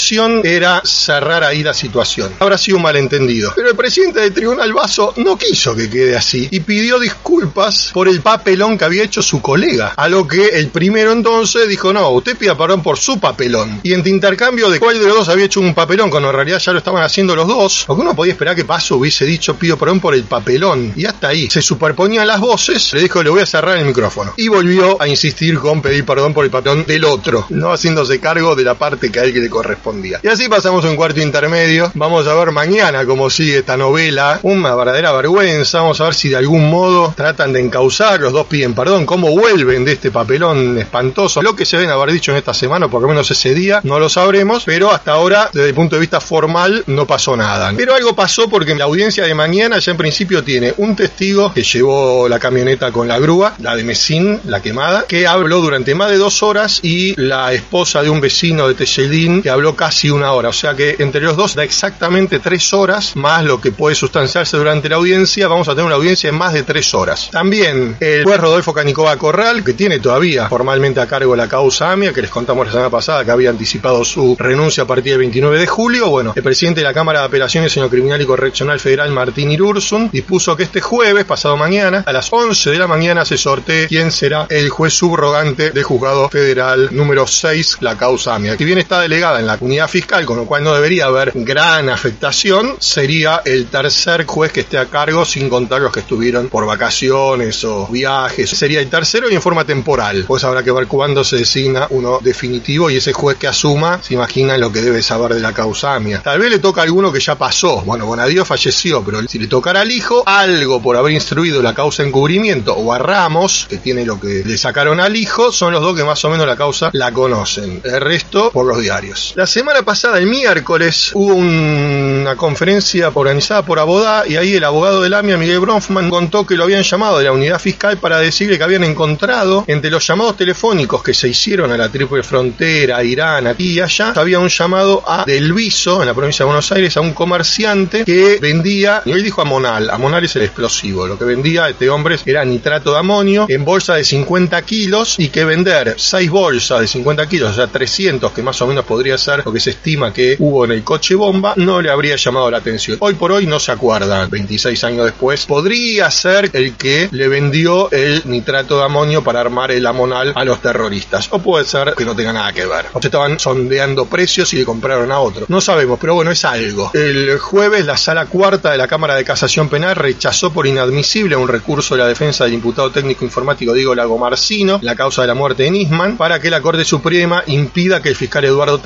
era 0.44 0.82
cerrar 0.84 1.44
ahí 1.44 1.64
la 1.64 1.74
situación. 1.74 2.34
Habrá 2.40 2.58
sido 2.58 2.78
un 2.78 2.84
malentendido. 2.84 3.54
Pero 3.56 3.70
el 3.70 3.76
presidente 3.76 4.20
del 4.20 4.34
tribunal 4.34 4.74
Vaso 4.74 5.14
no 5.18 5.38
quiso 5.38 5.76
que 5.76 5.90
quede 5.90 6.16
así 6.16 6.48
y 6.52 6.60
pidió 6.62 7.00
disculpas 7.00 7.92
por 7.94 8.08
el 8.08 8.22
papelón 8.22 8.78
que 8.78 8.86
había 8.86 9.04
hecho 9.04 9.22
su 9.22 9.42
colega. 9.42 9.94
A 9.96 10.08
lo 10.10 10.28
que 10.28 10.48
el 10.48 10.68
primero 10.68 11.12
entonces 11.12 11.68
dijo, 11.68 11.94
no, 11.94 12.10
usted 12.10 12.38
pida 12.38 12.58
perdón 12.58 12.84
por 12.84 12.98
su 12.98 13.20
papelón. 13.20 13.80
Y 13.84 13.94
en 13.94 14.04
intercambio 14.08 14.70
de 14.70 14.80
cuál 14.80 15.00
de 15.00 15.06
los 15.06 15.16
dos 15.16 15.30
había 15.30 15.46
hecho 15.46 15.60
un 15.60 15.74
papelón, 15.74 16.10
cuando 16.10 16.30
en 16.30 16.36
realidad 16.36 16.60
ya 16.60 16.72
lo 16.72 16.80
estaban 16.80 17.04
haciendo 17.04 17.36
los 17.36 17.48
dos, 17.48 17.84
porque 17.88 18.02
uno 18.02 18.16
podía 18.16 18.34
esperar 18.34 18.56
que 18.56 18.66
Paso 18.66 18.98
hubiese 18.98 19.26
dicho, 19.26 19.56
pido 19.56 19.78
perdón 19.78 20.00
por 20.00 20.14
el 20.14 20.24
papelón. 20.24 20.94
Y 20.96 21.06
hasta 21.06 21.30
ahí. 21.30 21.50
Se 21.50 21.62
superponían 21.62 22.28
las 22.28 22.40
voces, 22.40 22.94
le 22.94 23.02
dijo, 23.02 23.24
le 23.24 23.30
voy 23.30 23.42
a 23.42 23.46
cerrar 23.46 23.78
el 23.78 23.86
micrófono. 23.86 24.34
Y 24.38 24.48
volvió 24.48 25.02
a 25.02 25.08
insistir 25.08 25.58
con 25.58 25.82
pedir 25.82 26.06
perdón 26.06 26.34
por 26.34 26.46
el 26.46 26.52
papelón 26.52 26.86
del 26.86 27.06
otro, 27.06 27.46
no 27.50 27.72
haciéndose 27.72 28.20
cargo 28.20 28.56
de 28.56 28.64
la 28.64 28.76
parte 28.76 29.12
que 29.12 29.20
a 29.20 29.24
él 29.24 29.34
le 29.34 29.50
corresponde. 29.50 29.81
Y 30.24 30.28
así 30.28 30.48
pasamos 30.48 30.86
un 30.86 30.96
cuarto 30.96 31.20
intermedio. 31.22 31.92
Vamos 31.94 32.28
a 32.28 32.36
ver 32.36 32.52
mañana 32.52 33.06
cómo 33.06 33.30
sigue 33.30 33.60
esta 33.60 33.78
novela. 33.78 34.40
Una 34.44 34.76
verdadera 34.76 35.12
vergüenza. 35.12 35.82
Vamos 35.82 36.00
a 36.02 36.06
ver 36.06 36.14
si 36.14 36.30
de 36.30 36.38
algún 36.38 36.70
modo 36.70 37.14
tratan 37.16 37.54
de 37.54 37.62
encauzar. 37.62 38.20
Los 38.20 38.34
dos 38.34 38.48
piden 38.48 38.74
perdón. 38.74 39.06
Cómo 39.06 39.32
vuelven 39.32 39.86
de 39.86 39.94
este 39.94 40.12
papelón 40.12 40.78
espantoso. 40.78 41.42
Lo 41.42 41.56
que 41.56 41.66
se 41.66 41.78
deben 41.78 41.92
haber 41.92 42.12
dicho 42.12 42.32
en 42.32 42.38
esta 42.38 42.54
semana, 42.54 42.88
por 42.88 43.02
lo 43.02 43.08
menos 43.08 43.30
ese 43.32 43.54
día, 43.54 43.82
no 43.84 44.00
lo 44.00 44.10
sabremos. 44.10 44.64
Pero 44.66 44.92
hasta 44.92 45.14
ahora, 45.14 45.50
desde 45.52 45.70
el 45.70 45.76
punto 45.76 45.96
de 45.96 46.02
vista 46.02 46.20
formal, 46.20 46.84
no 46.88 47.08
pasó 47.08 47.36
nada. 47.36 47.74
Pero 47.76 47.96
algo 47.96 48.16
pasó 48.16 48.50
porque 48.50 48.76
la 48.76 48.86
audiencia 48.86 49.24
de 49.26 49.34
mañana 49.34 49.80
ya 49.80 49.92
en 49.92 49.98
principio 49.98 50.44
tiene 50.44 50.74
un 50.78 50.96
testigo 50.96 51.54
que 51.54 51.64
llevó 51.64 52.28
la 52.28 52.40
camioneta 52.40 52.92
con 52.92 53.08
la 53.08 53.20
grúa, 53.20 53.56
la 53.60 53.76
de 53.76 53.84
Mesín, 53.84 54.40
la 54.46 54.62
quemada, 54.62 55.06
que 55.08 55.28
habló 55.28 55.60
durante 55.62 55.96
más 55.96 56.10
de 56.10 56.18
dos 56.18 56.44
horas 56.44 56.80
y 56.84 57.14
la 57.22 57.54
esposa 57.54 58.02
de 58.02 58.10
un 58.10 58.22
vecino 58.22 58.68
de 58.68 58.74
Tejedín 58.74 59.42
que 59.42 59.50
habló 59.50 59.61
casi 59.76 60.10
una 60.10 60.32
hora. 60.34 60.50
O 60.50 60.54
sea 60.54 60.76
que 60.76 60.96
entre 61.00 61.22
los 61.22 61.38
dos 61.38 61.56
da 61.56 61.64
exactamente 61.64 62.40
tres 62.40 62.74
horas 62.74 63.16
más 63.16 63.44
lo 63.44 63.62
que 63.62 63.72
puede 63.72 63.96
sustanciarse 63.96 64.58
durante 64.58 64.90
la 64.90 64.98
audiencia. 64.98 65.48
Vamos 65.48 65.68
a 65.68 65.72
tener 65.72 65.86
una 65.86 65.96
audiencia 65.96 66.32
de 66.32 66.38
más 66.38 66.54
de 66.54 66.64
tres 66.64 66.94
horas. 66.94 67.30
También 67.32 67.98
el 68.00 68.24
juez 68.24 68.40
Rodolfo 68.40 68.74
Canicova 68.74 69.16
Corral, 69.18 69.64
que 69.64 69.74
tiene 69.74 70.00
todavía 70.00 70.50
formalmente 70.50 71.00
a 71.00 71.08
cargo 71.08 71.36
la 71.36 71.48
causa 71.48 71.92
AMIA, 71.92 72.14
que 72.14 72.22
les 72.22 72.32
contamos 72.32 72.66
la 72.66 72.72
semana 72.72 72.90
pasada 72.90 73.24
que 73.24 73.32
había 73.32 73.50
anticipado 73.50 74.04
su 74.04 74.36
renuncia 74.38 74.84
a 74.84 74.88
partir 74.88 75.14
del 75.14 75.20
29 75.20 75.60
de 75.60 75.68
julio. 75.68 76.10
Bueno, 76.10 76.34
el 76.36 76.44
presidente 76.44 76.82
de 76.82 76.86
la 76.86 76.94
Cámara 76.94 77.20
de 77.20 77.26
Apelaciones 77.26 77.76
en 77.78 77.84
lo 77.84 77.90
Criminal 77.90 78.22
y 78.22 78.26
Correccional 78.26 78.80
Federal, 78.80 79.12
Martín 79.12 79.52
Irursun, 79.52 80.10
dispuso 80.12 80.56
que 80.56 80.64
este 80.64 80.82
jueves, 80.82 81.26
pasado 81.26 81.58
mañana, 81.58 82.04
a 82.06 82.14
las 82.14 82.32
11 82.32 82.72
de 82.72 82.80
la 82.80 82.88
mañana, 82.88 83.26
se 83.26 83.38
sortee 83.38 83.88
quién 83.88 84.12
será 84.12 84.48
el 84.50 84.70
juez 84.70 84.94
subrogante 84.94 85.72
del 85.72 85.84
juzgado 85.84 86.30
federal 86.30 86.90
número 86.92 87.28
6, 87.28 87.78
la 87.82 87.98
causa 87.98 88.36
AMIA. 88.36 88.58
Si 88.58 88.66
bien 88.66 88.78
está 88.78 89.02
delegada 89.02 89.40
en 89.40 89.48
la 89.48 89.51
unidad 89.60 89.88
fiscal, 89.88 90.26
con 90.26 90.38
lo 90.38 90.46
cual 90.46 90.64
no 90.64 90.74
debería 90.74 91.06
haber 91.06 91.32
gran 91.36 91.90
afectación, 91.90 92.76
sería 92.80 93.42
el 93.46 93.68
tercer 93.68 94.26
juez 94.26 94.52
que 94.52 94.62
esté 94.62 94.78
a 94.78 94.86
cargo, 94.86 95.26
sin 95.26 95.50
contar 95.50 95.82
los 95.82 95.92
que 95.92 96.02
estuvieron 96.02 96.50
por 96.50 96.66
vacaciones 96.66 97.64
o 97.64 97.88
viajes. 97.88 98.50
Sería 98.50 98.80
el 98.80 98.90
tercero 98.90 99.30
y 99.30 99.36
en 99.36 99.42
forma 99.42 99.66
temporal. 99.66 100.26
Pues 100.28 100.44
habrá 100.44 100.64
que 100.64 100.72
ver 100.72 100.88
cuándo 100.88 101.24
se 101.24 101.38
designa 101.38 101.88
uno 101.90 102.20
definitivo 102.22 102.90
y 102.90 102.98
ese 102.98 103.14
juez 103.14 103.38
que 103.38 103.48
asuma 103.48 104.02
se 104.02 104.14
imagina 104.14 104.58
lo 104.58 104.72
que 104.72 104.82
debe 104.82 105.02
saber 105.02 105.34
de 105.34 105.40
la 105.40 105.54
causa 105.54 105.96
AMIA. 105.96 106.22
Tal 106.22 106.40
vez 106.40 106.50
le 106.50 106.60
toca 106.60 106.82
a 106.82 106.84
alguno 106.84 107.12
que 107.12 107.20
ya 107.20 107.36
pasó. 107.36 107.82
Bueno, 107.82 108.06
Bonadío 108.06 108.46
falleció, 108.46 109.04
pero 109.04 109.22
si 109.28 109.40
le 109.40 109.48
tocara 109.48 109.82
al 109.82 109.92
hijo, 109.92 110.24
algo 110.26 110.82
por 110.82 110.98
haber 110.98 111.14
instruido 111.14 111.62
la 111.62 111.74
causa 111.74 112.04
encubrimiento 112.04 112.74
o 112.74 112.94
a 112.94 112.98
Ramos, 112.98 113.68
que 113.70 113.78
tiene 113.78 114.06
lo 114.06 114.20
que 114.20 114.44
le 114.46 114.58
sacaron 114.58 115.00
al 115.00 115.16
hijo, 115.16 115.52
son 115.52 115.74
los 115.74 115.82
dos 115.82 115.96
que 115.96 116.04
más 116.04 116.24
o 116.26 116.30
menos 116.30 116.48
la 116.48 116.56
causa 116.56 116.90
la 116.94 117.12
conocen. 117.12 117.82
El 117.84 118.02
resto 118.02 118.52
por 118.52 118.66
los 118.66 118.80
diarios. 118.80 119.34
La 119.42 119.48
semana 119.48 119.82
pasada, 119.82 120.20
el 120.20 120.28
miércoles, 120.28 121.10
hubo 121.16 121.34
una 121.34 122.36
conferencia 122.36 123.10
organizada 123.12 123.66
por 123.66 123.80
Abodá 123.80 124.24
y 124.28 124.36
ahí 124.36 124.54
el 124.54 124.64
abogado 124.64 125.02
del 125.02 125.16
AMIA, 125.16 125.36
Miguel 125.36 125.62
Bronfman, 125.62 126.12
contó 126.12 126.46
que 126.46 126.54
lo 126.54 126.66
habían 126.66 126.84
llamado 126.84 127.18
de 127.18 127.24
la 127.24 127.32
unidad 127.32 127.58
fiscal 127.58 127.98
para 127.98 128.20
decirle 128.20 128.60
que 128.60 128.64
habían 128.64 128.84
encontrado 128.84 129.64
entre 129.66 129.90
los 129.90 130.06
llamados 130.06 130.38
telefónicos 130.38 131.02
que 131.02 131.16
se 131.16 131.28
hicieron 131.28 131.72
a 131.72 131.78
la 131.78 131.90
triple 131.90 132.22
frontera, 132.22 133.04
Irán, 133.04 133.48
aquí 133.48 133.72
y 133.72 133.80
allá, 133.80 134.14
había 134.16 134.38
un 134.38 134.50
llamado 134.50 135.04
a 135.08 135.26
Del 135.26 135.54
Viso, 135.54 136.02
en 136.02 136.08
la 136.10 136.14
provincia 136.14 136.44
de 136.44 136.48
Buenos 136.48 136.72
Aires, 136.72 136.96
a 136.98 137.02
un 137.02 137.14
comerciante 137.14 138.06
que 138.06 138.38
vendía, 138.40 139.02
y 139.06 139.12
él 139.12 139.24
dijo 139.24 139.42
amonal, 139.42 139.90
amonal 139.90 140.24
es 140.24 140.36
el 140.36 140.44
explosivo, 140.44 141.08
lo 141.08 141.18
que 141.18 141.26
vendía 141.26 141.68
este 141.68 141.90
hombre 141.90 142.20
era 142.28 142.46
nitrato 142.46 142.92
de 142.92 143.00
amonio 143.00 143.48
en 143.50 143.66
bolsa 143.66 143.96
de 143.96 144.04
50 144.04 144.62
kilos 144.62 145.16
y 145.18 145.30
que 145.30 145.46
vender 145.46 145.96
6 145.98 146.30
bolsas 146.30 146.82
de 146.82 146.88
50 146.88 147.28
kilos, 147.28 147.50
o 147.50 147.56
sea 147.56 147.66
300, 147.66 148.32
que 148.34 148.44
más 148.44 148.62
o 148.62 148.68
menos 148.68 148.86
podría 148.86 149.18
ser 149.18 149.31
lo 149.38 149.52
que 149.52 149.60
se 149.60 149.72
estima 149.72 150.14
que 150.14 150.36
hubo 150.40 150.66
en 150.66 150.72
el 150.72 150.84
coche 150.84 151.16
bomba, 151.16 151.54
no 151.58 151.82
le 151.82 151.90
habría 151.90 152.16
llamado 152.16 152.50
la 152.52 152.58
atención. 152.58 152.98
Hoy 153.00 153.14
por 153.16 153.32
hoy 153.32 153.48
no 153.48 153.60
se 153.60 153.72
acuerdan, 153.72 154.30
26 154.30 154.84
años 154.84 155.06
después, 155.06 155.46
podría 155.46 156.10
ser 156.12 156.50
el 156.54 156.76
que 156.76 157.10
le 157.12 157.28
vendió 157.28 157.92
el 157.92 158.24
nitrato 158.26 158.78
de 158.78 158.86
amonio 158.86 159.24
para 159.24 159.42
armar 159.42 159.72
el 159.72 159.86
amonal 159.86 160.34
a 160.36 160.44
los 160.44 160.62
terroristas, 160.62 161.28
o 161.32 161.40
puede 161.40 161.66
ser 161.66 161.94
que 161.96 162.06
no 162.06 162.16
tenga 162.16 162.34
nada 162.34 162.52
que 162.54 162.66
ver. 162.66 162.88
O 162.94 163.02
se 163.02 163.08
estaban 163.08 163.40
sondeando 163.40 164.06
precios 164.06 164.54
y 164.54 164.58
le 164.58 164.66
compraron 164.66 165.12
a 165.12 165.20
otro. 165.20 165.46
No 165.48 165.62
sabemos, 165.62 166.00
pero 166.00 166.16
bueno, 166.16 166.32
es 166.32 166.46
algo. 166.46 166.92
El 166.94 167.38
jueves 167.40 167.86
la 167.86 167.98
sala 167.98 168.26
cuarta 168.26 168.72
de 168.72 168.78
la 168.78 168.88
Cámara 168.88 169.16
de 169.16 169.24
Casación 169.24 169.70
Penal 169.70 169.96
rechazó 169.96 170.52
por 170.52 170.68
inadmisible 170.68 171.36
un 171.36 171.48
recurso 171.48 171.96
de 171.96 172.02
la 172.02 172.08
defensa 172.08 172.44
del 172.44 172.54
imputado 172.54 172.92
técnico 172.92 173.26
informático 173.26 173.74
Diego 173.74 173.96
Lagomarcino, 173.96 174.80
la 174.82 174.96
causa 174.96 175.22
de 175.22 175.28
la 175.28 175.34
muerte 175.34 175.64
de 175.64 175.72
Nisman, 175.72 176.18
para 176.18 176.40
que 176.40 176.50
la 176.50 176.62
Corte 176.62 176.86
Suprema 176.86 177.44
impida 177.48 178.02
que 178.02 178.10
el 178.10 178.16
fiscal 178.16 178.46
Eduardo 178.46 178.80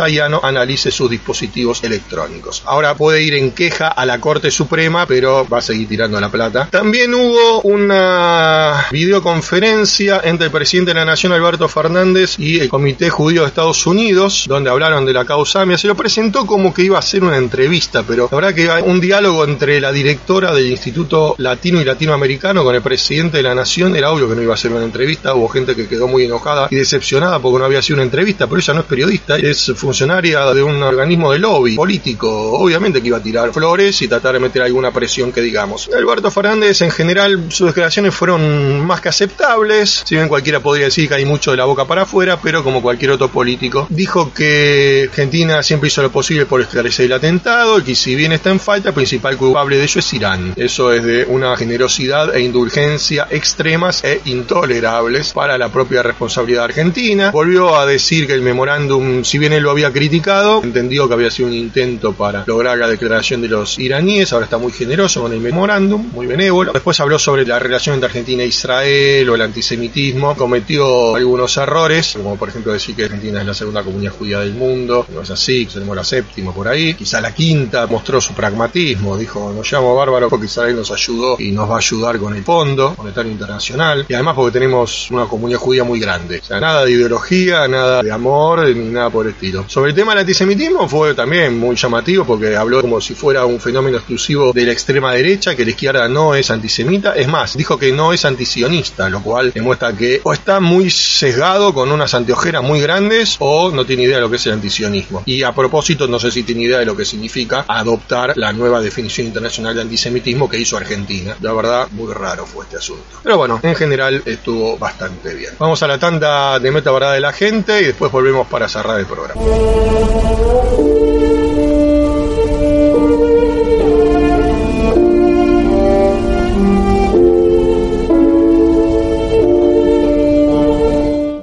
Analice 0.43 0.91
sus 0.91 1.09
dispositivos 1.09 1.83
electrónicos. 1.83 2.63
Ahora 2.65 2.95
puede 2.95 3.21
ir 3.21 3.35
en 3.35 3.51
queja 3.51 3.87
a 3.87 4.05
la 4.05 4.19
Corte 4.19 4.51
Suprema, 4.51 5.05
pero 5.05 5.47
va 5.47 5.59
a 5.59 5.61
seguir 5.61 5.87
tirando 5.87 6.19
la 6.19 6.29
plata. 6.29 6.67
También 6.71 7.13
hubo 7.13 7.61
una 7.61 8.87
videoconferencia 8.91 10.21
entre 10.23 10.47
el 10.47 10.51
presidente 10.51 10.91
de 10.91 10.99
la 10.99 11.05
Nación 11.05 11.31
Alberto 11.31 11.67
Fernández 11.67 12.39
y 12.39 12.59
el 12.59 12.69
Comité 12.69 13.09
Judío 13.09 13.41
de 13.41 13.47
Estados 13.47 13.85
Unidos, 13.85 14.45
donde 14.47 14.69
hablaron 14.69 15.05
de 15.05 15.13
la 15.13 15.25
causa 15.25 15.61
AMIA. 15.61 15.77
Se 15.77 15.87
lo 15.87 15.95
presentó 15.95 16.45
como 16.45 16.73
que 16.73 16.83
iba 16.83 16.99
a 16.99 17.01
ser 17.01 17.23
una 17.23 17.37
entrevista, 17.37 18.03
pero 18.03 18.27
la 18.31 18.35
verdad 18.35 18.53
que 18.53 18.69
hay 18.69 18.83
un 18.85 18.99
diálogo 18.99 19.43
entre 19.43 19.79
la 19.79 19.91
directora 19.91 20.53
del 20.53 20.67
Instituto 20.67 21.35
Latino 21.37 21.81
y 21.81 21.85
Latinoamericano 21.85 22.63
con 22.63 22.75
el 22.75 22.81
presidente 22.81 23.37
de 23.37 23.43
la 23.43 23.55
Nación. 23.55 23.95
Era 23.95 24.11
obvio 24.11 24.29
que 24.29 24.35
no 24.35 24.41
iba 24.41 24.53
a 24.53 24.57
ser 24.57 24.71
una 24.71 24.83
entrevista, 24.83 25.33
hubo 25.35 25.47
gente 25.47 25.75
que 25.75 25.87
quedó 25.87 26.07
muy 26.07 26.25
enojada 26.25 26.67
y 26.71 26.75
decepcionada 26.75 27.39
porque 27.39 27.59
no 27.59 27.65
había 27.65 27.81
sido 27.81 27.95
una 27.95 28.03
entrevista, 28.03 28.47
pero 28.47 28.59
ella 28.59 28.73
no 28.73 28.79
es 28.81 28.85
periodista, 28.85 29.37
es 29.37 29.71
funcionaria 29.75 30.24
de 30.25 30.63
un 30.63 30.81
organismo 30.81 31.31
de 31.31 31.39
lobby 31.39 31.75
político. 31.75 32.53
Obviamente 32.53 33.01
que 33.01 33.07
iba 33.07 33.17
a 33.17 33.23
tirar 33.23 33.53
flores 33.53 34.01
y 34.01 34.07
tratar 34.07 34.33
de 34.33 34.39
meter 34.39 34.63
alguna 34.63 34.91
presión 34.91 35.31
que 35.31 35.41
digamos. 35.41 35.89
Alberto 35.95 36.31
Fernández, 36.31 36.81
en 36.81 36.91
general, 36.91 37.45
sus 37.49 37.67
declaraciones 37.67 38.13
fueron 38.13 38.85
más 38.85 39.01
que 39.01 39.09
aceptables, 39.09 40.03
si 40.05 40.15
bien 40.15 40.27
cualquiera 40.27 40.59
podría 40.59 40.85
decir 40.85 41.07
que 41.07 41.15
hay 41.15 41.25
mucho 41.25 41.51
de 41.51 41.57
la 41.57 41.65
boca 41.65 41.85
para 41.85 42.03
afuera, 42.03 42.39
pero 42.41 42.63
como 42.63 42.81
cualquier 42.81 43.11
otro 43.11 43.29
político, 43.29 43.85
dijo 43.89 44.33
que 44.33 45.07
Argentina 45.09 45.61
siempre 45.61 45.87
hizo 45.87 46.01
lo 46.01 46.11
posible 46.11 46.45
por 46.45 46.61
esclarecer 46.61 47.05
el 47.05 47.13
atentado 47.13 47.79
y 47.79 47.83
que 47.83 47.95
si 47.95 48.15
bien 48.15 48.31
está 48.31 48.49
en 48.49 48.59
falta, 48.59 48.89
el 48.89 48.95
principal 48.95 49.37
culpable 49.37 49.77
de 49.77 49.83
ello 49.83 49.99
es 49.99 50.13
Irán. 50.13 50.53
Eso 50.55 50.91
es 50.91 51.03
de 51.03 51.25
una 51.25 51.55
generosidad 51.55 52.35
e 52.35 52.41
indulgencia 52.41 53.27
extremas 53.29 54.03
e 54.03 54.21
intolerables 54.25 55.33
para 55.33 55.57
la 55.57 55.69
propia 55.69 56.01
responsabilidad 56.01 56.65
argentina. 56.65 57.31
Volvió 57.31 57.77
a 57.77 57.85
decir 57.85 58.27
que 58.27 58.33
el 58.33 58.41
memorándum, 58.41 59.23
si 59.23 59.37
bien 59.37 59.53
él 59.53 59.63
lo 59.63 59.71
había 59.71 59.91
criticado, 59.91 60.14
entendió 60.63 61.07
que 61.07 61.13
había 61.13 61.31
sido 61.31 61.49
un 61.49 61.53
intento 61.53 62.13
para 62.13 62.43
lograr 62.47 62.77
la 62.77 62.87
declaración 62.87 63.41
de 63.41 63.47
los 63.47 63.77
iraníes, 63.79 64.31
ahora 64.33 64.45
está 64.45 64.57
muy 64.57 64.71
generoso 64.71 65.21
con 65.21 65.33
el 65.33 65.39
memorándum, 65.39 66.09
muy 66.13 66.25
benévolo. 66.25 66.73
Después 66.73 66.99
habló 66.99 67.19
sobre 67.19 67.45
la 67.45 67.59
relación 67.59 67.95
entre 67.95 68.07
Argentina 68.07 68.43
e 68.43 68.47
Israel 68.47 69.29
o 69.29 69.35
el 69.35 69.41
antisemitismo, 69.41 70.35
cometió 70.35 71.15
algunos 71.15 71.55
errores, 71.57 72.13
como 72.15 72.35
por 72.37 72.49
ejemplo 72.49 72.73
decir 72.73 72.95
que 72.95 73.05
Argentina 73.05 73.41
es 73.41 73.47
la 73.47 73.53
segunda 73.53 73.83
comunidad 73.83 74.13
judía 74.13 74.39
del 74.39 74.53
mundo, 74.53 75.05
no 75.13 75.21
es 75.21 75.29
así, 75.29 75.65
tenemos 75.65 75.95
la 75.95 76.03
séptima 76.03 76.53
por 76.53 76.67
ahí, 76.67 76.93
quizá 76.93 77.21
la 77.21 77.33
quinta 77.33 77.87
mostró 77.87 78.21
su 78.21 78.33
pragmatismo, 78.33 79.17
dijo, 79.17 79.51
nos 79.55 79.71
llamo 79.71 79.95
bárbaro 79.95 80.29
porque 80.29 80.45
Israel 80.45 80.75
nos 80.75 80.91
ayudó 80.91 81.35
y 81.39 81.51
nos 81.51 81.69
va 81.69 81.75
a 81.75 81.79
ayudar 81.79 82.17
con 82.17 82.35
el 82.35 82.43
Fondo 82.43 82.95
Monetario 82.97 83.31
Internacional, 83.31 84.05
y 84.07 84.13
además 84.13 84.35
porque 84.35 84.53
tenemos 84.53 85.09
una 85.11 85.25
comunidad 85.25 85.59
judía 85.59 85.83
muy 85.83 85.99
grande, 85.99 86.39
o 86.39 86.45
sea, 86.45 86.59
nada 86.59 86.85
de 86.85 86.91
ideología, 86.91 87.67
nada 87.67 88.01
de 88.01 88.11
amor, 88.11 88.67
ni 88.67 88.89
nada 88.89 89.09
por 89.09 89.25
el 89.25 89.33
estilo. 89.33 89.65
Sobre 89.67 89.89
el 89.91 89.95
tema 89.95 90.04
del 90.11 90.19
antisemitismo 90.19 90.87
fue 90.87 91.13
también 91.13 91.57
muy 91.57 91.75
llamativo 91.75 92.25
porque 92.25 92.55
habló 92.55 92.81
como 92.81 93.01
si 93.01 93.15
fuera 93.15 93.45
un 93.45 93.59
fenómeno 93.59 93.97
exclusivo 93.97 94.53
de 94.53 94.65
la 94.65 94.71
extrema 94.71 95.13
derecha, 95.13 95.55
que 95.55 95.63
la 95.63 95.71
izquierda 95.71 96.07
no 96.07 96.35
es 96.35 96.51
antisemita, 96.51 97.15
es 97.15 97.27
más, 97.27 97.57
dijo 97.57 97.77
que 97.77 97.91
no 97.91 98.13
es 98.13 98.25
antisionista, 98.25 99.09
lo 99.09 99.21
cual 99.21 99.51
demuestra 99.53 99.93
que 99.93 100.21
o 100.23 100.33
está 100.33 100.59
muy 100.59 100.89
sesgado 100.89 101.73
con 101.73 101.91
unas 101.91 102.13
anteojeras 102.13 102.63
muy 102.63 102.81
grandes 102.81 103.37
o 103.39 103.71
no 103.71 103.85
tiene 103.85 104.03
idea 104.03 104.17
de 104.17 104.21
lo 104.21 104.29
que 104.29 104.35
es 104.35 104.45
el 104.45 104.53
antisionismo. 104.53 105.23
Y 105.25 105.43
a 105.43 105.53
propósito, 105.53 106.07
no 106.07 106.19
sé 106.19 106.31
si 106.31 106.43
tiene 106.43 106.63
idea 106.63 106.79
de 106.79 106.85
lo 106.85 106.95
que 106.95 107.05
significa 107.05 107.65
adoptar 107.67 108.33
la 108.35 108.53
nueva 108.53 108.81
definición 108.81 109.27
internacional 109.27 109.75
de 109.75 109.81
antisemitismo 109.81 110.49
que 110.49 110.59
hizo 110.59 110.77
Argentina. 110.77 111.35
La 111.41 111.53
verdad, 111.53 111.87
muy 111.91 112.13
raro 112.13 112.45
fue 112.45 112.65
este 112.65 112.77
asunto. 112.77 113.03
Pero 113.23 113.37
bueno, 113.37 113.59
en 113.63 113.75
general 113.75 114.21
estuvo 114.25 114.77
bastante 114.77 115.33
bien. 115.33 115.53
Vamos 115.57 115.81
a 115.83 115.87
la 115.87 115.97
tanda 115.97 116.59
de 116.59 116.71
meta 116.71 116.91
verdad 116.91 117.13
de 117.13 117.19
la 117.19 117.33
gente 117.33 117.81
y 117.81 117.85
después 117.85 118.11
volvemos 118.11 118.47
para 118.47 118.67
cerrar 118.67 118.99
el 118.99 119.05
programa. 119.05 119.41
Música 119.85 121.34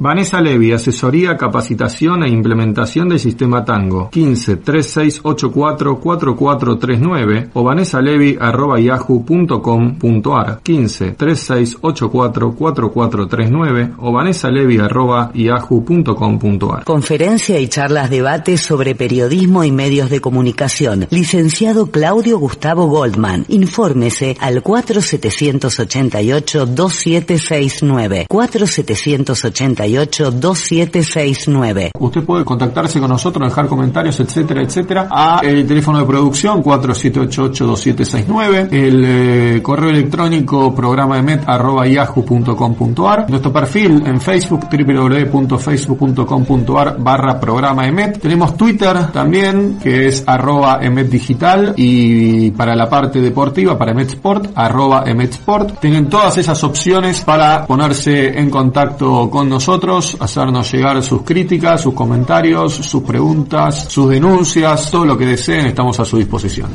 Vanessa 0.03 0.41
Levy, 0.41 0.73
asesoría, 0.73 1.37
capacitación 1.37 2.25
e 2.25 2.29
implementación 2.29 3.09
del 3.09 3.21
sistema 3.21 3.65
Tango. 3.65 4.11
15 4.11 4.57
3684 4.57 6.01
4439 6.01 7.51
o 7.55 7.63
vanessalevi.yahoo.com.ar 7.63 10.61
15 10.61 11.13
3684 11.13 12.53
4439 12.53 13.93
o 13.99 14.11
vanessalevi.yahoo.com.ar 14.11 16.83
Conferencia 16.83 17.61
y 17.61 17.69
charlas 17.69 18.11
debate 18.11 18.59
sobre 18.59 18.97
periodismo 18.97 19.63
y 19.63 19.71
medios 19.71 20.11
de 20.11 20.21
comunicación. 20.21 21.07
Licenciado 21.11 21.93
Claudio 21.93 22.41
Gustavo 22.41 22.89
Goldman. 22.89 23.45
Infórmese 23.47 24.37
al 24.41 24.65
4788 24.65 26.67
2769 26.67 28.27
4788 28.29 29.92
478-2769. 29.93 31.91
Usted 31.99 32.23
puede 32.25 32.45
contactarse 32.45 33.01
con 33.01 33.09
nosotros, 33.11 33.49
dejar 33.49 33.67
comentarios, 33.67 34.21
etcétera, 34.21 34.63
etcétera, 34.63 35.09
a 35.11 35.41
el 35.43 35.67
teléfono 35.67 35.99
de 35.99 36.05
producción 36.05 36.63
4788-2769, 36.63 38.73
el 38.73 39.05
eh, 39.05 39.59
correo 39.63 39.91
electrónico 39.91 40.73
programa 40.75 41.17
de 41.17 41.23
met 41.23 41.43
arroba 41.47 41.87
yahoo.com.ar, 41.87 43.29
nuestro 43.29 43.53
perfil 43.53 44.03
en 44.07 44.19
Facebook 44.21 44.69
www.facebook.com.ar 44.71 46.97
barra 46.99 47.41
programa 47.41 47.87
emet. 47.87 48.21
Tenemos 48.21 48.57
Twitter 48.57 49.11
también, 49.13 49.79
que 49.79 50.09
es 50.09 50.25
arroba 50.27 50.81
emet 50.83 51.09
digital 51.09 51.75
y 51.77 52.51
para 52.53 52.75
la 52.75 52.89
parte 52.89 53.21
deportiva, 53.21 53.77
para 53.79 53.93
emet 53.93 54.09
sport, 54.09 54.51
arroba 54.55 55.05
emet 55.07 55.33
sport. 55.33 55.79
Tienen 55.81 56.09
todas 56.09 56.39
esas 56.39 56.65
opciones 56.65 57.23
para 57.25 57.67
ponerse 57.67 58.39
en 58.39 58.49
contacto 58.51 59.29
con 59.31 59.49
nosotros, 59.49 59.82
hacernos 60.21 60.73
llegar 60.73 61.03
sus 61.03 61.23
críticas, 61.23 61.81
sus 61.81 61.95
comentarios, 61.95 62.75
sus 62.75 63.03
preguntas, 63.03 63.87
sus 63.89 64.09
denuncias, 64.11 64.91
todo 64.91 65.05
lo 65.05 65.19
que 65.19 65.27
deseen, 65.27 65.67
estamos 65.67 65.99
a 65.99 66.05
su 66.05 66.19
disposición. 66.19 66.71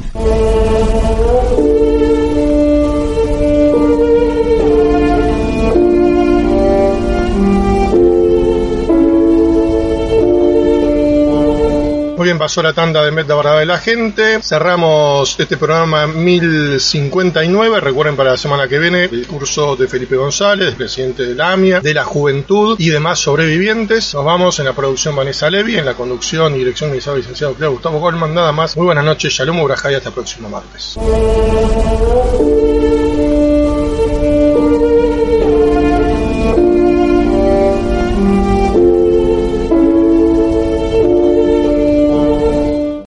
Bien, 12.28 12.38
pasó 12.38 12.62
la 12.62 12.74
tanda 12.74 13.06
de 13.06 13.12
Met 13.12 13.26
la 13.26 13.36
Verdad 13.36 13.60
de 13.60 13.66
la 13.66 13.78
Gente. 13.78 14.42
Cerramos 14.44 15.40
este 15.40 15.56
programa 15.56 16.08
1059. 16.08 17.80
Recuerden 17.80 18.18
para 18.18 18.32
la 18.32 18.38
semana 18.38 18.68
que 18.68 18.80
viene 18.80 19.06
el 19.06 19.26
curso 19.26 19.78
de 19.78 19.88
Felipe 19.88 20.18
González, 20.18 20.76
presidente 20.76 21.26
de 21.26 21.36
la 21.36 21.54
AMIA, 21.54 21.80
de 21.80 21.94
la 21.94 22.04
Juventud 22.04 22.76
y 22.78 22.90
demás 22.90 23.20
sobrevivientes. 23.20 24.14
Nos 24.14 24.26
vamos 24.26 24.60
en 24.60 24.66
la 24.66 24.74
producción 24.74 25.16
Vanessa 25.16 25.50
Levy, 25.50 25.78
en 25.78 25.86
la 25.86 25.94
conducción 25.94 26.54
y 26.56 26.58
dirección 26.58 26.92
de 26.92 26.98
licenciado 26.98 27.54
Claudio 27.54 27.76
Gustavo 27.76 28.02
Goldman. 28.02 28.34
Nada 28.34 28.52
más. 28.52 28.76
Muy 28.76 28.88
buenas 28.88 29.06
noches, 29.06 29.32
Shalom 29.32 29.62
Urajay, 29.62 29.96
hasta 29.96 30.10
el 30.10 30.16
próximo 30.16 30.50
martes. 30.50 30.98